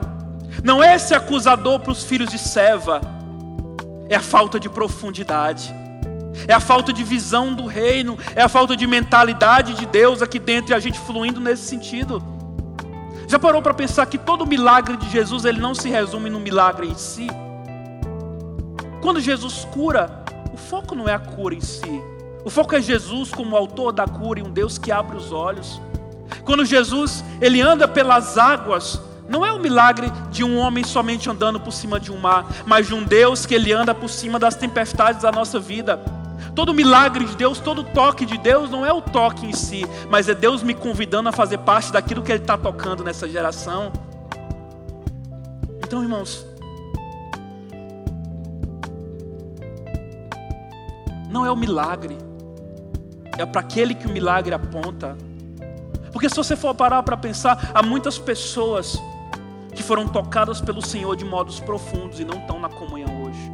não 0.63 0.83
é 0.83 0.95
esse 0.95 1.13
acusador 1.13 1.79
para 1.79 1.91
os 1.91 2.03
filhos 2.03 2.29
de 2.29 2.37
Seva, 2.37 3.01
é 4.09 4.15
a 4.15 4.21
falta 4.21 4.59
de 4.59 4.69
profundidade, 4.69 5.73
é 6.47 6.53
a 6.53 6.59
falta 6.59 6.93
de 6.93 7.03
visão 7.03 7.53
do 7.53 7.65
reino, 7.65 8.17
é 8.35 8.41
a 8.41 8.49
falta 8.49 8.75
de 8.75 8.87
mentalidade 8.87 9.73
de 9.73 9.85
Deus 9.85 10.21
aqui 10.21 10.39
dentro 10.39 10.71
e 10.71 10.73
a 10.73 10.79
gente 10.79 10.99
fluindo 10.99 11.39
nesse 11.39 11.63
sentido. 11.63 12.23
Já 13.27 13.39
parou 13.39 13.61
para 13.61 13.73
pensar 13.73 14.05
que 14.05 14.17
todo 14.17 14.45
milagre 14.45 14.97
de 14.97 15.09
Jesus 15.09 15.45
ele 15.45 15.59
não 15.59 15.73
se 15.73 15.89
resume 15.89 16.29
no 16.29 16.39
milagre 16.39 16.87
em 16.87 16.95
si? 16.95 17.27
Quando 19.01 19.19
Jesus 19.19 19.65
cura, 19.71 20.23
o 20.53 20.57
foco 20.57 20.95
não 20.95 21.09
é 21.09 21.13
a 21.13 21.19
cura 21.19 21.55
em 21.55 21.61
si, 21.61 22.01
o 22.45 22.49
foco 22.49 22.75
é 22.75 22.81
Jesus 22.81 23.31
como 23.31 23.55
autor 23.55 23.91
da 23.91 24.05
cura 24.05 24.39
e 24.39 24.43
um 24.43 24.51
Deus 24.51 24.77
que 24.77 24.91
abre 24.91 25.15
os 25.15 25.31
olhos. 25.31 25.81
Quando 26.43 26.65
Jesus 26.65 27.23
ele 27.39 27.61
anda 27.61 27.87
pelas 27.87 28.37
águas, 28.37 29.01
não 29.29 29.45
é 29.45 29.51
o 29.51 29.55
um 29.55 29.59
milagre 29.59 30.11
de 30.29 30.43
um 30.43 30.57
homem 30.57 30.83
somente 30.83 31.29
andando 31.29 31.59
por 31.59 31.71
cima 31.71 31.99
de 31.99 32.11
um 32.11 32.17
mar, 32.17 32.45
mas 32.65 32.87
de 32.87 32.93
um 32.93 33.03
Deus 33.03 33.45
que 33.45 33.55
ele 33.55 33.71
anda 33.71 33.95
por 33.95 34.09
cima 34.09 34.37
das 34.37 34.55
tempestades 34.55 35.21
da 35.21 35.31
nossa 35.31 35.59
vida. 35.59 35.97
Todo 36.53 36.73
milagre 36.73 37.25
de 37.25 37.35
Deus, 37.35 37.59
todo 37.59 37.83
toque 37.83 38.25
de 38.25 38.37
Deus 38.37 38.69
não 38.69 38.85
é 38.85 38.91
o 38.91 39.01
toque 39.01 39.45
em 39.45 39.53
si, 39.53 39.87
mas 40.09 40.27
é 40.29 40.35
Deus 40.35 40.61
me 40.61 40.73
convidando 40.73 41.29
a 41.29 41.31
fazer 41.31 41.57
parte 41.59 41.91
daquilo 41.91 42.21
que 42.21 42.31
Ele 42.31 42.43
está 42.43 42.57
tocando 42.57 43.03
nessa 43.03 43.27
geração. 43.27 43.91
Então, 45.81 46.03
irmãos, 46.03 46.45
não 51.29 51.43
é 51.43 51.51
o 51.51 51.55
milagre, 51.55 52.15
é 53.37 53.45
para 53.45 53.61
aquele 53.61 53.95
que 53.95 54.05
o 54.05 54.09
milagre 54.09 54.53
aponta. 54.53 55.17
Porque 56.11 56.29
se 56.29 56.35
você 56.35 56.55
for 56.55 56.73
parar 56.75 57.01
para 57.03 57.17
pensar, 57.17 57.71
há 57.73 57.81
muitas 57.81 58.19
pessoas 58.19 59.01
que 59.73 59.81
foram 59.81 60.07
tocadas 60.07 60.61
pelo 60.61 60.85
Senhor 60.85 61.15
de 61.15 61.25
modos 61.25 61.59
profundos 61.59 62.19
e 62.19 62.25
não 62.25 62.37
estão 62.39 62.59
na 62.59 62.69
comunhão 62.69 63.23
hoje. 63.23 63.51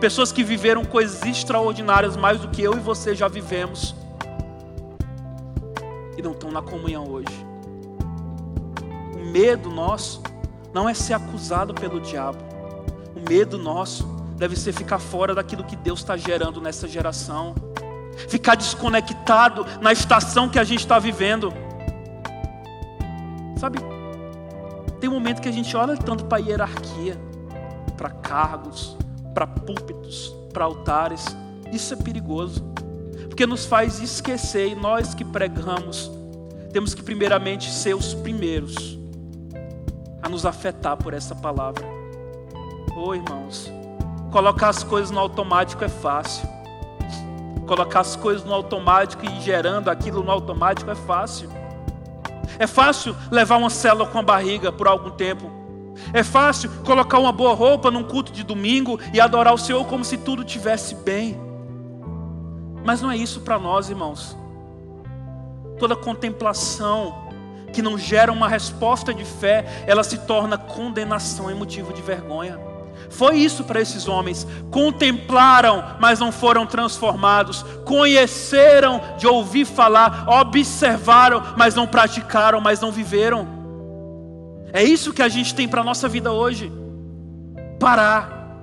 Pessoas 0.00 0.32
que 0.32 0.42
viveram 0.42 0.84
coisas 0.84 1.22
extraordinárias 1.22 2.16
mais 2.16 2.40
do 2.40 2.48
que 2.48 2.60
eu 2.60 2.74
e 2.74 2.80
você 2.80 3.14
já 3.14 3.28
vivemos 3.28 3.94
e 6.18 6.22
não 6.22 6.32
estão 6.32 6.50
na 6.50 6.60
comunhão 6.60 7.08
hoje. 7.08 7.46
O 9.14 9.24
medo 9.24 9.70
nosso 9.70 10.20
não 10.74 10.88
é 10.88 10.94
ser 10.94 11.14
acusado 11.14 11.72
pelo 11.72 12.00
diabo. 12.00 12.38
O 13.14 13.28
medo 13.28 13.56
nosso 13.56 14.04
deve 14.36 14.56
ser 14.56 14.72
ficar 14.72 14.98
fora 14.98 15.34
daquilo 15.34 15.62
que 15.62 15.76
Deus 15.76 16.00
está 16.00 16.16
gerando 16.16 16.60
nessa 16.60 16.88
geração 16.88 17.54
ficar 18.28 18.54
desconectado 18.54 19.66
na 19.80 19.92
estação 19.92 20.48
que 20.48 20.58
a 20.58 20.64
gente 20.64 20.80
está 20.80 20.98
vivendo. 20.98 21.52
Sabe, 23.56 23.78
tem 25.00 25.08
um 25.08 25.14
momento 25.14 25.40
que 25.40 25.48
a 25.48 25.52
gente 25.52 25.76
olha 25.76 25.96
tanto 25.96 26.24
para 26.26 26.38
hierarquia, 26.38 27.18
para 27.96 28.10
cargos, 28.10 28.96
para 29.34 29.46
púlpitos, 29.46 30.34
para 30.52 30.64
altares. 30.64 31.24
Isso 31.72 31.94
é 31.94 31.96
perigoso, 31.96 32.62
porque 33.28 33.46
nos 33.46 33.64
faz 33.64 34.00
esquecer, 34.00 34.68
e 34.68 34.74
nós 34.74 35.14
que 35.14 35.24
pregamos, 35.24 36.10
temos 36.72 36.94
que 36.94 37.02
primeiramente 37.02 37.70
ser 37.70 37.94
os 37.94 38.14
primeiros 38.14 38.98
a 40.22 40.28
nos 40.28 40.46
afetar 40.46 40.96
por 40.96 41.14
essa 41.14 41.34
palavra. 41.34 41.84
Ô 42.96 43.08
oh, 43.08 43.14
irmãos, 43.14 43.70
colocar 44.30 44.68
as 44.68 44.84
coisas 44.84 45.10
no 45.10 45.18
automático 45.18 45.82
é 45.82 45.88
fácil. 45.88 46.51
Colocar 47.72 48.00
as 48.00 48.16
coisas 48.16 48.44
no 48.44 48.52
automático 48.52 49.24
e 49.24 49.40
gerando 49.40 49.88
aquilo 49.88 50.22
no 50.22 50.30
automático 50.30 50.90
é 50.90 50.94
fácil. 50.94 51.48
É 52.58 52.66
fácil 52.66 53.16
levar 53.30 53.56
uma 53.56 53.70
célula 53.70 54.06
com 54.06 54.18
a 54.18 54.22
barriga 54.22 54.70
por 54.70 54.86
algum 54.86 55.08
tempo. 55.08 55.50
É 56.12 56.22
fácil 56.22 56.70
colocar 56.84 57.18
uma 57.18 57.32
boa 57.32 57.54
roupa 57.54 57.90
num 57.90 58.04
culto 58.04 58.30
de 58.30 58.42
domingo 58.42 59.00
e 59.14 59.18
adorar 59.18 59.54
o 59.54 59.56
Senhor 59.56 59.86
como 59.86 60.04
se 60.04 60.18
tudo 60.18 60.44
tivesse 60.44 60.94
bem. 60.96 61.40
Mas 62.84 63.00
não 63.00 63.10
é 63.10 63.16
isso 63.16 63.40
para 63.40 63.58
nós, 63.58 63.88
irmãos. 63.88 64.36
Toda 65.78 65.96
contemplação 65.96 67.30
que 67.72 67.80
não 67.80 67.96
gera 67.96 68.30
uma 68.30 68.48
resposta 68.48 69.14
de 69.14 69.24
fé, 69.24 69.64
ela 69.86 70.04
se 70.04 70.18
torna 70.26 70.58
condenação 70.58 71.50
e 71.50 71.54
motivo 71.54 71.90
de 71.94 72.02
vergonha. 72.02 72.71
Foi 73.12 73.36
isso 73.36 73.62
para 73.64 73.80
esses 73.80 74.08
homens. 74.08 74.46
Contemplaram, 74.70 75.84
mas 76.00 76.18
não 76.18 76.32
foram 76.32 76.66
transformados. 76.66 77.62
Conheceram 77.84 79.00
de 79.18 79.26
ouvir 79.26 79.66
falar, 79.66 80.24
observaram, 80.28 81.42
mas 81.56 81.74
não 81.74 81.86
praticaram, 81.86 82.60
mas 82.60 82.80
não 82.80 82.90
viveram. 82.90 83.46
É 84.72 84.82
isso 84.82 85.12
que 85.12 85.22
a 85.22 85.28
gente 85.28 85.54
tem 85.54 85.68
para 85.68 85.82
a 85.82 85.84
nossa 85.84 86.08
vida 86.08 86.32
hoje. 86.32 86.72
Parar. 87.78 88.56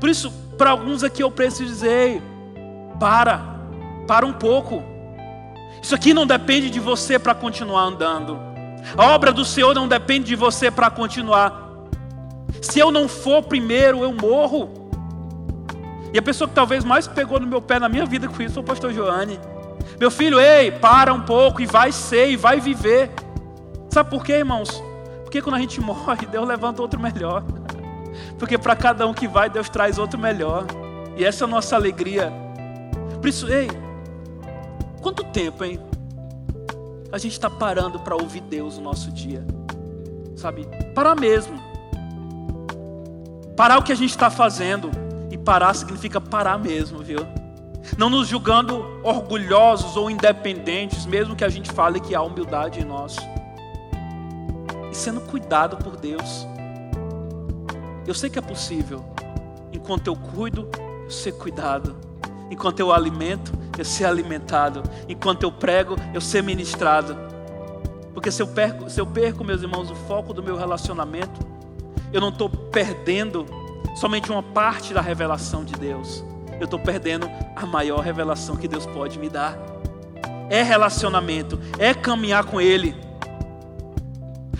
Por 0.00 0.08
isso, 0.08 0.32
para 0.56 0.70
alguns 0.70 1.04
aqui 1.04 1.22
eu 1.22 1.30
preciso 1.30 1.66
dizer: 1.66 2.22
para, 2.98 3.42
para 4.06 4.24
um 4.24 4.32
pouco. 4.32 4.82
Isso 5.82 5.94
aqui 5.94 6.14
não 6.14 6.26
depende 6.26 6.70
de 6.70 6.80
você 6.80 7.18
para 7.18 7.34
continuar 7.34 7.82
andando. 7.82 8.38
A 8.96 9.06
obra 9.08 9.30
do 9.30 9.44
Senhor 9.44 9.74
não 9.74 9.86
depende 9.86 10.28
de 10.28 10.36
você 10.36 10.70
para 10.70 10.90
continuar 10.90 11.69
se 12.60 12.78
eu 12.78 12.90
não 12.90 13.08
for 13.08 13.42
primeiro, 13.42 14.02
eu 14.02 14.12
morro. 14.12 14.90
E 16.12 16.18
a 16.18 16.22
pessoa 16.22 16.48
que 16.48 16.54
talvez 16.54 16.84
mais 16.84 17.06
pegou 17.06 17.38
no 17.38 17.46
meu 17.46 17.62
pé 17.62 17.78
na 17.78 17.88
minha 17.88 18.04
vida 18.04 18.28
com 18.28 18.42
isso 18.42 18.54
foi 18.54 18.62
o 18.62 18.66
pastor 18.66 18.92
Joane. 18.92 19.38
Meu 19.98 20.10
filho, 20.10 20.40
ei, 20.40 20.70
para 20.70 21.12
um 21.12 21.20
pouco 21.20 21.60
e 21.60 21.66
vai 21.66 21.92
ser 21.92 22.30
e 22.30 22.36
vai 22.36 22.58
viver. 22.58 23.10
Sabe 23.90 24.10
por 24.10 24.24
quê, 24.24 24.34
irmãos? 24.34 24.82
Porque 25.22 25.40
quando 25.40 25.56
a 25.56 25.58
gente 25.58 25.80
morre, 25.82 26.26
Deus 26.26 26.46
levanta 26.46 26.82
outro 26.82 26.98
melhor. 26.98 27.44
Porque 28.38 28.58
para 28.58 28.74
cada 28.74 29.06
um 29.06 29.14
que 29.14 29.28
vai, 29.28 29.48
Deus 29.48 29.68
traz 29.68 29.98
outro 29.98 30.18
melhor. 30.18 30.64
E 31.16 31.24
essa 31.24 31.44
é 31.44 31.46
a 31.46 31.48
nossa 31.48 31.76
alegria. 31.76 32.32
Por 33.20 33.28
isso, 33.28 33.46
ei, 33.52 33.68
quanto 35.00 35.22
tempo, 35.24 35.62
hein? 35.62 35.78
A 37.12 37.18
gente 37.18 37.32
está 37.32 37.50
parando 37.50 38.00
para 38.00 38.16
ouvir 38.16 38.40
Deus 38.40 38.78
no 38.78 38.84
nosso 38.84 39.10
dia, 39.10 39.44
sabe? 40.36 40.66
Parar 40.94 41.14
mesmo. 41.14 41.69
Parar 43.56 43.78
o 43.78 43.82
que 43.82 43.92
a 43.92 43.94
gente 43.94 44.10
está 44.10 44.30
fazendo. 44.30 44.90
E 45.30 45.38
parar 45.38 45.74
significa 45.74 46.20
parar 46.20 46.58
mesmo, 46.58 46.98
viu? 46.98 47.20
Não 47.96 48.10
nos 48.10 48.28
julgando 48.28 48.84
orgulhosos 49.02 49.96
ou 49.96 50.10
independentes, 50.10 51.06
mesmo 51.06 51.36
que 51.36 51.44
a 51.44 51.48
gente 51.48 51.70
fale 51.70 52.00
que 52.00 52.14
há 52.14 52.22
humildade 52.22 52.80
em 52.80 52.84
nós. 52.84 53.16
E 54.90 54.94
sendo 54.94 55.20
cuidado 55.20 55.76
por 55.76 55.96
Deus. 55.96 56.46
Eu 58.06 58.14
sei 58.14 58.28
que 58.28 58.38
é 58.38 58.42
possível. 58.42 59.04
Enquanto 59.72 60.08
eu 60.08 60.16
cuido, 60.16 60.68
eu 61.04 61.10
ser 61.10 61.32
cuidado. 61.32 61.96
Enquanto 62.50 62.80
eu 62.80 62.92
alimento, 62.92 63.52
eu 63.78 63.84
ser 63.84 64.04
alimentado. 64.04 64.82
Enquanto 65.08 65.44
eu 65.44 65.52
prego, 65.52 65.96
eu 66.12 66.20
ser 66.20 66.42
ministrado. 66.42 67.16
Porque 68.12 68.30
se 68.30 68.42
eu 68.42 68.46
perco, 68.48 68.90
se 68.90 69.00
eu 69.00 69.06
perco, 69.06 69.44
meus 69.44 69.62
irmãos, 69.62 69.90
o 69.90 69.94
foco 69.94 70.34
do 70.34 70.42
meu 70.42 70.56
relacionamento, 70.56 71.40
eu 72.12 72.20
não 72.20 72.30
estou 72.30 72.48
perdendo 72.48 73.46
somente 73.96 74.30
uma 74.30 74.42
parte 74.42 74.92
da 74.92 75.00
revelação 75.00 75.64
de 75.64 75.74
Deus. 75.74 76.24
Eu 76.58 76.64
estou 76.64 76.78
perdendo 76.78 77.30
a 77.56 77.64
maior 77.64 78.00
revelação 78.00 78.56
que 78.56 78.68
Deus 78.68 78.86
pode 78.86 79.18
me 79.18 79.28
dar. 79.28 79.58
É 80.48 80.62
relacionamento, 80.62 81.58
é 81.78 81.94
caminhar 81.94 82.44
com 82.44 82.60
Ele. 82.60 82.94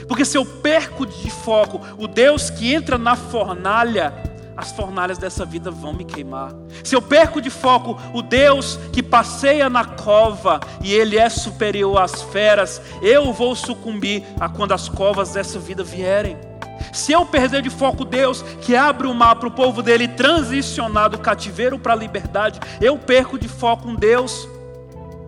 Porque 0.07 0.25
se 0.25 0.37
eu 0.37 0.45
perco 0.45 1.07
de 1.07 1.31
foco 1.31 1.81
o 1.99 2.09
Deus 2.09 2.51
que 2.51 2.73
entra 2.73 2.97
na 2.97 3.15
fornalha, 3.15 4.13
as 4.57 4.73
fornalhas 4.73 5.19
dessa 5.19 5.45
vida 5.45 5.71
vão 5.71 5.93
me 5.93 6.05
queimar. 6.05 6.53
Se 6.85 6.95
eu 6.95 7.03
perco 7.03 7.41
de 7.41 7.51
foco 7.51 7.97
o 8.13 8.23
Deus 8.23 8.79
que 8.93 9.03
passeia 9.03 9.71
na 9.71 9.85
cova 9.85 10.61
e 10.83 10.93
Ele 10.93 11.17
é 11.17 11.29
superior 11.29 11.99
às 11.99 12.23
feras, 12.23 12.81
eu 13.01 13.33
vou 13.33 13.55
sucumbir 13.55 14.25
a 14.39 14.49
quando 14.49 14.73
as 14.73 14.89
covas 14.89 15.33
dessa 15.33 15.59
vida 15.59 15.83
vierem. 15.83 16.50
Se 16.93 17.13
eu 17.13 17.25
perder 17.25 17.63
de 17.63 17.71
foco 17.71 18.05
Deus, 18.05 18.43
que 18.61 18.77
abre 18.77 19.07
o 19.07 19.15
mar 19.15 19.37
para 19.37 19.49
o 19.49 19.53
povo 19.53 19.83
dele 19.83 20.09
transicionar 20.09 21.11
do 21.11 21.19
cativeiro 21.19 21.79
para 21.79 21.93
a 21.93 21.97
liberdade, 21.97 22.61
eu 22.81 22.99
perco 22.99 23.39
de 23.39 23.49
foco 23.49 23.89
um 23.89 23.95
Deus, 23.95 24.49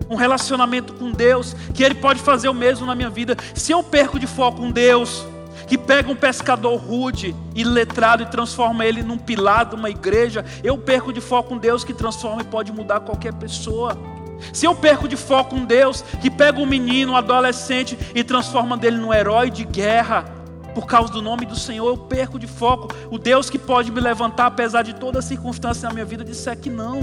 um 0.09 0.17
relacionamento 0.17 0.93
com 0.95 1.11
Deus, 1.11 1.55
que 1.75 1.83
Ele 1.83 1.95
pode 1.95 2.21
fazer 2.21 2.49
o 2.49 2.55
mesmo 2.55 2.87
na 2.87 2.95
minha 2.95 3.11
vida. 3.11 3.37
Se 3.55 3.73
eu 3.73 3.83
perco 3.83 4.19
de 4.19 4.27
foco 4.27 4.63
um 4.63 4.71
Deus, 4.71 5.25
que 5.67 5.79
pega 5.79 6.11
um 6.11 6.17
pescador 6.17 6.77
rude 6.77 7.35
e 7.55 7.65
letrado 7.65 8.23
e 8.23 8.27
transforma 8.27 8.85
ele 8.85 9.03
num 9.03 9.17
pilar 9.17 9.65
de 9.65 9.75
uma 9.75 9.89
igreja, 9.89 10.45
eu 10.63 10.77
perco 10.77 11.13
de 11.13 11.21
foco 11.21 11.55
um 11.55 11.59
Deus 11.59 11.83
que 11.83 11.95
transforma 11.95 12.43
e 12.43 12.45
pode 12.45 12.71
mudar 12.71 13.01
qualquer 13.01 13.33
pessoa. 13.33 13.97
Se 14.53 14.67
eu 14.67 14.75
perco 14.75 15.09
de 15.09 15.17
foco 15.17 15.55
um 15.55 15.65
Deus 15.65 16.03
que 16.21 16.31
pega 16.31 16.59
um 16.59 16.67
menino, 16.67 17.13
um 17.13 17.17
adolescente 17.17 17.97
e 18.15 18.25
transforma 18.25 18.77
dele 18.77 18.99
num 18.99 19.15
herói 19.15 19.51
de 19.51 19.65
guerra, 19.65 20.42
por 20.75 20.87
causa 20.87 21.13
do 21.13 21.21
nome 21.21 21.45
do 21.45 21.57
Senhor, 21.57 21.87
eu 21.89 21.99
perco 21.99 22.39
de 22.39 22.47
foco. 22.47 22.89
O 23.11 23.19
Deus 23.19 23.51
que 23.51 23.59
pode 23.59 23.91
me 23.91 24.01
levantar, 24.01 24.47
apesar 24.47 24.83
de 24.83 24.95
toda 24.95 25.21
circunstância 25.21 25.89
na 25.89 25.95
minha 25.95 26.05
vida, 26.05 26.25
disser 26.25 26.59
que 26.59 26.71
não. 26.71 27.01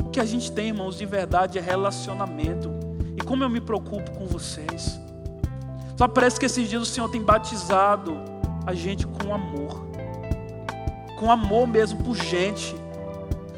O 0.00 0.10
que 0.10 0.18
a 0.18 0.24
gente 0.24 0.50
tem, 0.50 0.68
irmãos, 0.68 0.98
de 0.98 1.06
verdade 1.06 1.58
é 1.58 1.60
relacionamento. 1.60 2.70
E 3.16 3.22
como 3.22 3.44
eu 3.44 3.48
me 3.48 3.60
preocupo 3.60 4.10
com 4.12 4.26
vocês. 4.26 4.98
Só 5.96 6.08
parece 6.08 6.40
que 6.40 6.46
esses 6.46 6.68
dias 6.68 6.82
o 6.82 6.86
Senhor 6.86 7.08
tem 7.08 7.22
batizado 7.22 8.16
a 8.66 8.74
gente 8.74 9.06
com 9.06 9.32
amor. 9.32 9.86
Com 11.18 11.30
amor 11.30 11.68
mesmo 11.68 12.02
por 12.02 12.16
gente. 12.16 12.74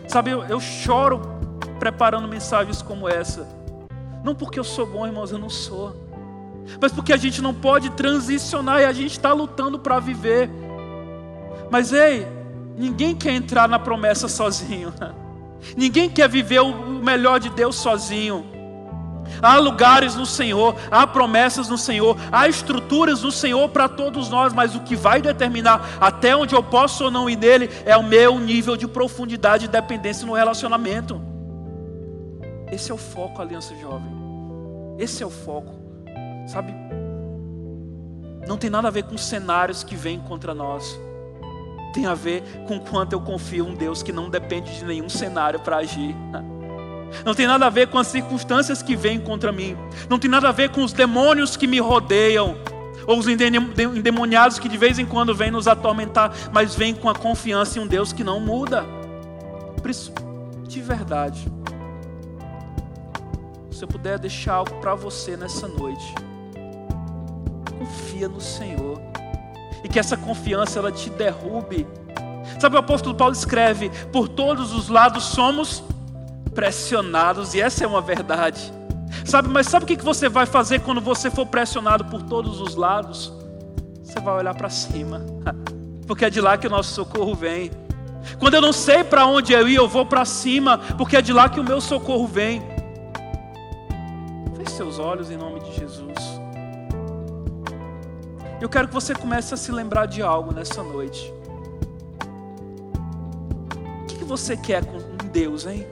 Sabe, 0.06 0.30
eu, 0.30 0.44
eu 0.44 0.60
choro 0.60 1.22
preparando 1.78 2.28
mensagens 2.28 2.82
como 2.82 3.08
essa. 3.08 3.48
Não 4.22 4.34
porque 4.34 4.58
eu 4.58 4.64
sou 4.64 4.86
bom, 4.86 5.06
irmãos, 5.06 5.32
eu 5.32 5.38
não 5.38 5.50
sou. 5.50 6.03
Mas 6.80 6.92
porque 6.92 7.12
a 7.12 7.16
gente 7.16 7.42
não 7.42 7.54
pode 7.54 7.90
transicionar 7.90 8.80
e 8.80 8.84
a 8.84 8.92
gente 8.92 9.12
está 9.12 9.32
lutando 9.32 9.78
para 9.78 10.00
viver. 10.00 10.50
Mas 11.70 11.92
ei, 11.92 12.26
ninguém 12.76 13.14
quer 13.14 13.32
entrar 13.32 13.68
na 13.68 13.78
promessa 13.78 14.28
sozinho. 14.28 14.92
Ninguém 15.74 16.10
quer 16.10 16.28
viver 16.28 16.60
o 16.60 16.74
melhor 17.02 17.40
de 17.40 17.48
Deus 17.48 17.76
sozinho. 17.76 18.44
Há 19.40 19.58
lugares 19.58 20.14
no 20.14 20.26
Senhor, 20.26 20.76
há 20.90 21.06
promessas 21.06 21.68
no 21.68 21.78
Senhor, 21.78 22.16
há 22.30 22.46
estruturas 22.48 23.22
no 23.22 23.32
Senhor 23.32 23.68
para 23.70 23.88
todos 23.88 24.28
nós, 24.28 24.52
mas 24.52 24.74
o 24.74 24.80
que 24.80 24.94
vai 24.94 25.20
determinar 25.20 25.96
até 26.00 26.36
onde 26.36 26.54
eu 26.54 26.62
posso 26.62 27.04
ou 27.04 27.10
não 27.10 27.28
ir 27.28 27.36
nele 27.36 27.70
é 27.84 27.96
o 27.96 28.02
meu 28.02 28.38
nível 28.38 28.76
de 28.76 28.86
profundidade 28.86 29.64
e 29.64 29.68
dependência 29.68 30.26
no 30.26 30.34
relacionamento. 30.34 31.20
Esse 32.70 32.90
é 32.90 32.94
o 32.94 32.98
foco, 32.98 33.40
Aliança 33.40 33.74
Jovem. 33.76 34.12
Esse 34.98 35.22
é 35.22 35.26
o 35.26 35.30
foco, 35.30 35.72
sabe? 36.46 36.74
Não 38.46 38.58
tem 38.58 38.68
nada 38.68 38.88
a 38.88 38.90
ver 38.90 39.04
com 39.04 39.16
cenários 39.16 39.82
que 39.82 39.96
vêm 39.96 40.20
contra 40.20 40.54
nós. 40.54 40.98
Tem 41.92 42.06
a 42.06 42.14
ver 42.14 42.42
com 42.66 42.78
quanto 42.78 43.12
eu 43.12 43.20
confio 43.20 43.66
em 43.66 43.70
um 43.70 43.74
Deus 43.74 44.02
que 44.02 44.12
não 44.12 44.28
depende 44.28 44.76
de 44.76 44.84
nenhum 44.84 45.08
cenário 45.08 45.60
para 45.60 45.76
agir. 45.76 46.14
Não 47.24 47.34
tem 47.34 47.46
nada 47.46 47.66
a 47.66 47.70
ver 47.70 47.88
com 47.88 47.98
as 47.98 48.08
circunstâncias 48.08 48.82
que 48.82 48.96
vêm 48.96 49.20
contra 49.20 49.52
mim. 49.52 49.76
Não 50.10 50.18
tem 50.18 50.30
nada 50.30 50.48
a 50.48 50.52
ver 50.52 50.70
com 50.70 50.82
os 50.82 50.92
demônios 50.92 51.56
que 51.56 51.66
me 51.66 51.78
rodeiam. 51.78 52.56
Ou 53.06 53.18
os 53.18 53.28
endemoniados 53.28 54.58
que 54.58 54.68
de 54.68 54.76
vez 54.76 54.98
em 54.98 55.06
quando 55.06 55.34
vêm 55.34 55.50
nos 55.50 55.68
atormentar. 55.68 56.32
Mas 56.52 56.74
vêm 56.74 56.94
com 56.94 57.08
a 57.08 57.14
confiança 57.14 57.78
em 57.78 57.82
um 57.82 57.86
Deus 57.86 58.12
que 58.12 58.24
não 58.24 58.40
muda. 58.40 58.84
Por 59.80 59.90
isso, 59.90 60.12
de 60.66 60.80
verdade. 60.80 61.46
Se 63.70 63.84
eu 63.84 63.88
puder 63.88 64.18
deixar 64.18 64.54
algo 64.54 64.74
para 64.80 64.94
você 64.94 65.36
nessa 65.36 65.68
noite. 65.68 66.14
Confia 68.24 68.28
no 68.28 68.40
Senhor. 68.40 69.00
E 69.82 69.88
que 69.88 69.98
essa 69.98 70.16
confiança 70.16 70.78
ela 70.78 70.90
te 70.90 71.10
derrube. 71.10 71.86
Sabe 72.58 72.76
o 72.76 72.78
apóstolo 72.78 73.14
Paulo 73.14 73.34
escreve: 73.34 73.90
Por 74.12 74.28
todos 74.28 74.72
os 74.72 74.88
lados 74.88 75.24
somos 75.24 75.82
pressionados, 76.54 77.54
e 77.54 77.60
essa 77.60 77.84
é 77.84 77.86
uma 77.86 78.00
verdade. 78.00 78.72
Sabe, 79.24 79.48
mas 79.48 79.66
sabe 79.66 79.84
o 79.84 79.86
que 79.86 79.96
você 80.02 80.28
vai 80.28 80.46
fazer 80.46 80.80
quando 80.80 81.00
você 81.00 81.30
for 81.30 81.46
pressionado 81.46 82.04
por 82.06 82.22
todos 82.22 82.60
os 82.60 82.74
lados? 82.74 83.32
Você 84.02 84.20
vai 84.20 84.34
olhar 84.36 84.54
para 84.54 84.70
cima, 84.70 85.22
porque 86.06 86.24
é 86.24 86.30
de 86.30 86.40
lá 86.40 86.56
que 86.56 86.66
o 86.66 86.70
nosso 86.70 86.94
socorro 86.94 87.34
vem. 87.34 87.70
Quando 88.38 88.54
eu 88.54 88.60
não 88.60 88.72
sei 88.72 89.04
para 89.04 89.26
onde 89.26 89.52
eu 89.52 89.68
ir, 89.68 89.74
eu 89.74 89.88
vou 89.88 90.06
para 90.06 90.24
cima, 90.24 90.78
porque 90.96 91.16
é 91.16 91.22
de 91.22 91.32
lá 91.32 91.48
que 91.48 91.60
o 91.60 91.64
meu 91.64 91.80
socorro 91.80 92.26
vem. 92.26 92.62
Feche 94.56 94.76
seus 94.76 94.98
olhos 94.98 95.30
em 95.30 95.36
nome 95.36 95.60
de 95.60 95.74
Jesus. 95.74 96.43
Eu 98.60 98.68
quero 98.68 98.88
que 98.88 98.94
você 98.94 99.14
comece 99.14 99.52
a 99.52 99.56
se 99.56 99.72
lembrar 99.72 100.06
de 100.06 100.22
algo 100.22 100.52
nessa 100.52 100.82
noite. 100.82 101.32
O 104.02 104.06
que 104.06 104.24
você 104.24 104.56
quer 104.56 104.84
com 104.84 104.98
Deus, 105.32 105.66
hein? 105.66 105.86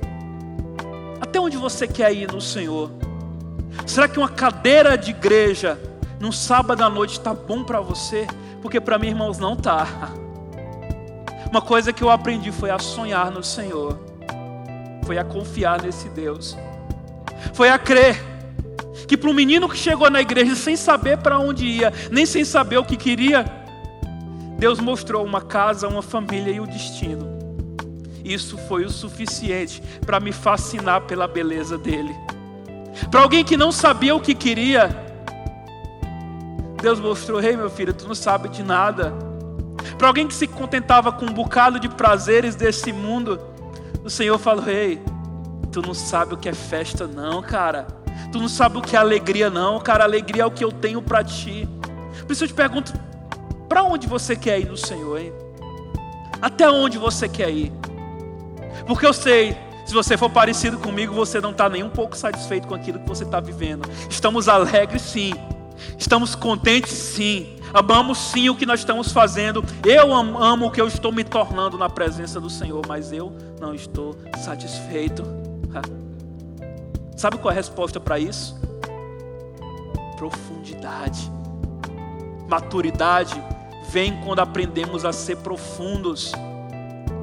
Até 1.20 1.40
onde 1.40 1.56
você 1.56 1.86
quer 1.86 2.12
ir 2.12 2.30
no 2.32 2.40
Senhor? 2.40 2.90
Será 3.86 4.06
que 4.06 4.18
uma 4.18 4.28
cadeira 4.28 4.96
de 4.96 5.10
igreja 5.10 5.78
num 6.20 6.32
sábado 6.32 6.82
à 6.82 6.88
noite 6.88 7.12
está 7.12 7.34
bom 7.34 7.64
para 7.64 7.80
você? 7.80 8.26
Porque 8.60 8.80
para 8.80 8.98
mim, 8.98 9.08
irmãos, 9.08 9.38
não 9.38 9.56
tá. 9.56 9.86
Uma 11.50 11.60
coisa 11.60 11.92
que 11.92 12.02
eu 12.02 12.10
aprendi 12.10 12.50
foi 12.50 12.70
a 12.70 12.78
sonhar 12.78 13.30
no 13.30 13.44
Senhor, 13.44 13.98
foi 15.04 15.18
a 15.18 15.24
confiar 15.24 15.82
nesse 15.82 16.08
Deus, 16.08 16.56
foi 17.52 17.68
a 17.68 17.78
crer 17.78 18.31
que 19.06 19.16
para 19.16 19.30
um 19.30 19.34
menino 19.34 19.68
que 19.68 19.76
chegou 19.76 20.08
na 20.10 20.20
igreja 20.20 20.54
sem 20.54 20.76
saber 20.76 21.18
para 21.18 21.38
onde 21.38 21.66
ia, 21.66 21.92
nem 22.10 22.26
sem 22.26 22.44
saber 22.44 22.78
o 22.78 22.84
que 22.84 22.96
queria, 22.96 23.44
Deus 24.58 24.78
mostrou 24.78 25.24
uma 25.24 25.40
casa, 25.40 25.88
uma 25.88 26.02
família 26.02 26.52
e 26.52 26.60
o 26.60 26.66
destino. 26.66 27.26
Isso 28.24 28.56
foi 28.56 28.84
o 28.84 28.90
suficiente 28.90 29.82
para 30.06 30.20
me 30.20 30.32
fascinar 30.32 31.02
pela 31.02 31.26
beleza 31.26 31.76
dele. 31.76 32.14
Para 33.10 33.22
alguém 33.22 33.44
que 33.44 33.56
não 33.56 33.72
sabia 33.72 34.14
o 34.14 34.20
que 34.20 34.34
queria, 34.34 34.88
Deus 36.80 37.00
mostrou: 37.00 37.40
Ei, 37.40 37.50
hey, 37.50 37.56
meu 37.56 37.70
filho, 37.70 37.92
tu 37.92 38.06
não 38.06 38.14
sabe 38.14 38.48
de 38.48 38.62
nada. 38.62 39.12
Para 39.98 40.08
alguém 40.08 40.28
que 40.28 40.34
se 40.34 40.46
contentava 40.46 41.10
com 41.10 41.26
um 41.26 41.32
bocado 41.32 41.80
de 41.80 41.88
prazeres 41.88 42.54
desse 42.54 42.92
mundo, 42.92 43.40
o 44.04 44.10
Senhor 44.10 44.38
falou: 44.38 44.68
Ei, 44.68 44.92
hey, 44.92 45.02
tu 45.70 45.82
não 45.82 45.94
sabe 45.94 46.34
o 46.34 46.36
que 46.36 46.48
é 46.48 46.54
festa, 46.54 47.06
não, 47.06 47.42
cara. 47.42 48.01
Tu 48.30 48.38
não 48.38 48.48
sabe 48.48 48.78
o 48.78 48.82
que 48.82 48.96
é 48.96 48.98
alegria, 48.98 49.50
não, 49.50 49.80
cara. 49.80 50.04
Alegria 50.04 50.42
é 50.42 50.46
o 50.46 50.50
que 50.50 50.64
eu 50.64 50.72
tenho 50.72 51.02
para 51.02 51.22
ti. 51.22 51.68
Por 52.26 52.32
isso 52.32 52.44
eu 52.44 52.48
te 52.48 52.54
pergunto: 52.54 52.92
para 53.68 53.82
onde 53.82 54.06
você 54.06 54.36
quer 54.36 54.60
ir 54.60 54.68
no 54.68 54.76
Senhor, 54.76 55.18
hein? 55.18 55.32
Até 56.40 56.68
onde 56.68 56.98
você 56.98 57.28
quer 57.28 57.50
ir? 57.50 57.72
Porque 58.86 59.06
eu 59.06 59.12
sei, 59.12 59.56
se 59.86 59.94
você 59.94 60.16
for 60.16 60.28
parecido 60.28 60.78
comigo, 60.78 61.14
você 61.14 61.40
não 61.40 61.50
está 61.50 61.68
nem 61.68 61.82
um 61.82 61.90
pouco 61.90 62.16
satisfeito 62.16 62.66
com 62.66 62.74
aquilo 62.74 62.98
que 62.98 63.08
você 63.08 63.24
está 63.24 63.38
vivendo. 63.38 63.88
Estamos 64.10 64.48
alegres 64.48 65.02
sim, 65.02 65.32
Estamos 65.98 66.34
contentes 66.34 66.92
sim. 66.92 67.56
Amamos 67.72 68.18
sim 68.18 68.48
o 68.50 68.56
que 68.56 68.66
nós 68.66 68.80
estamos 68.80 69.12
fazendo. 69.12 69.64
Eu 69.84 70.12
amo 70.12 70.66
o 70.66 70.70
que 70.70 70.80
eu 70.80 70.86
estou 70.86 71.10
me 71.10 71.24
tornando 71.24 71.78
na 71.78 71.88
presença 71.88 72.40
do 72.40 72.50
Senhor, 72.50 72.82
mas 72.86 73.12
eu 73.12 73.32
não 73.60 73.74
estou 73.74 74.16
satisfeito. 74.36 75.22
Sabe 77.16 77.38
qual 77.38 77.50
é 77.50 77.54
a 77.54 77.56
resposta 77.56 78.00
para 78.00 78.18
isso? 78.18 78.58
Profundidade. 80.16 81.30
Maturidade 82.48 83.42
vem 83.88 84.20
quando 84.24 84.40
aprendemos 84.40 85.04
a 85.04 85.12
ser 85.12 85.36
profundos. 85.36 86.32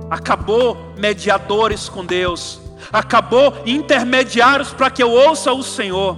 Acabou 0.10 0.78
mediadores 0.98 1.90
com 1.90 2.06
Deus. 2.06 2.62
Acabou 2.92 3.54
intermediários 3.66 4.74
para 4.74 4.90
que 4.90 5.04
eu 5.04 5.12
ouça 5.12 5.52
o 5.52 5.64
Senhor. 5.64 6.18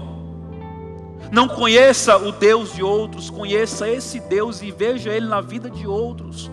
Não 1.32 1.48
conheça 1.48 2.18
o 2.18 2.32
Deus 2.32 2.74
de 2.74 2.84
outros, 2.84 3.30
conheça 3.30 3.90
esse 3.90 4.20
Deus 4.20 4.62
e 4.62 4.70
veja 4.70 5.10
Ele 5.12 5.28
na 5.28 5.40
vida 5.40 5.70
de 5.70 5.88
outros. 5.88 6.52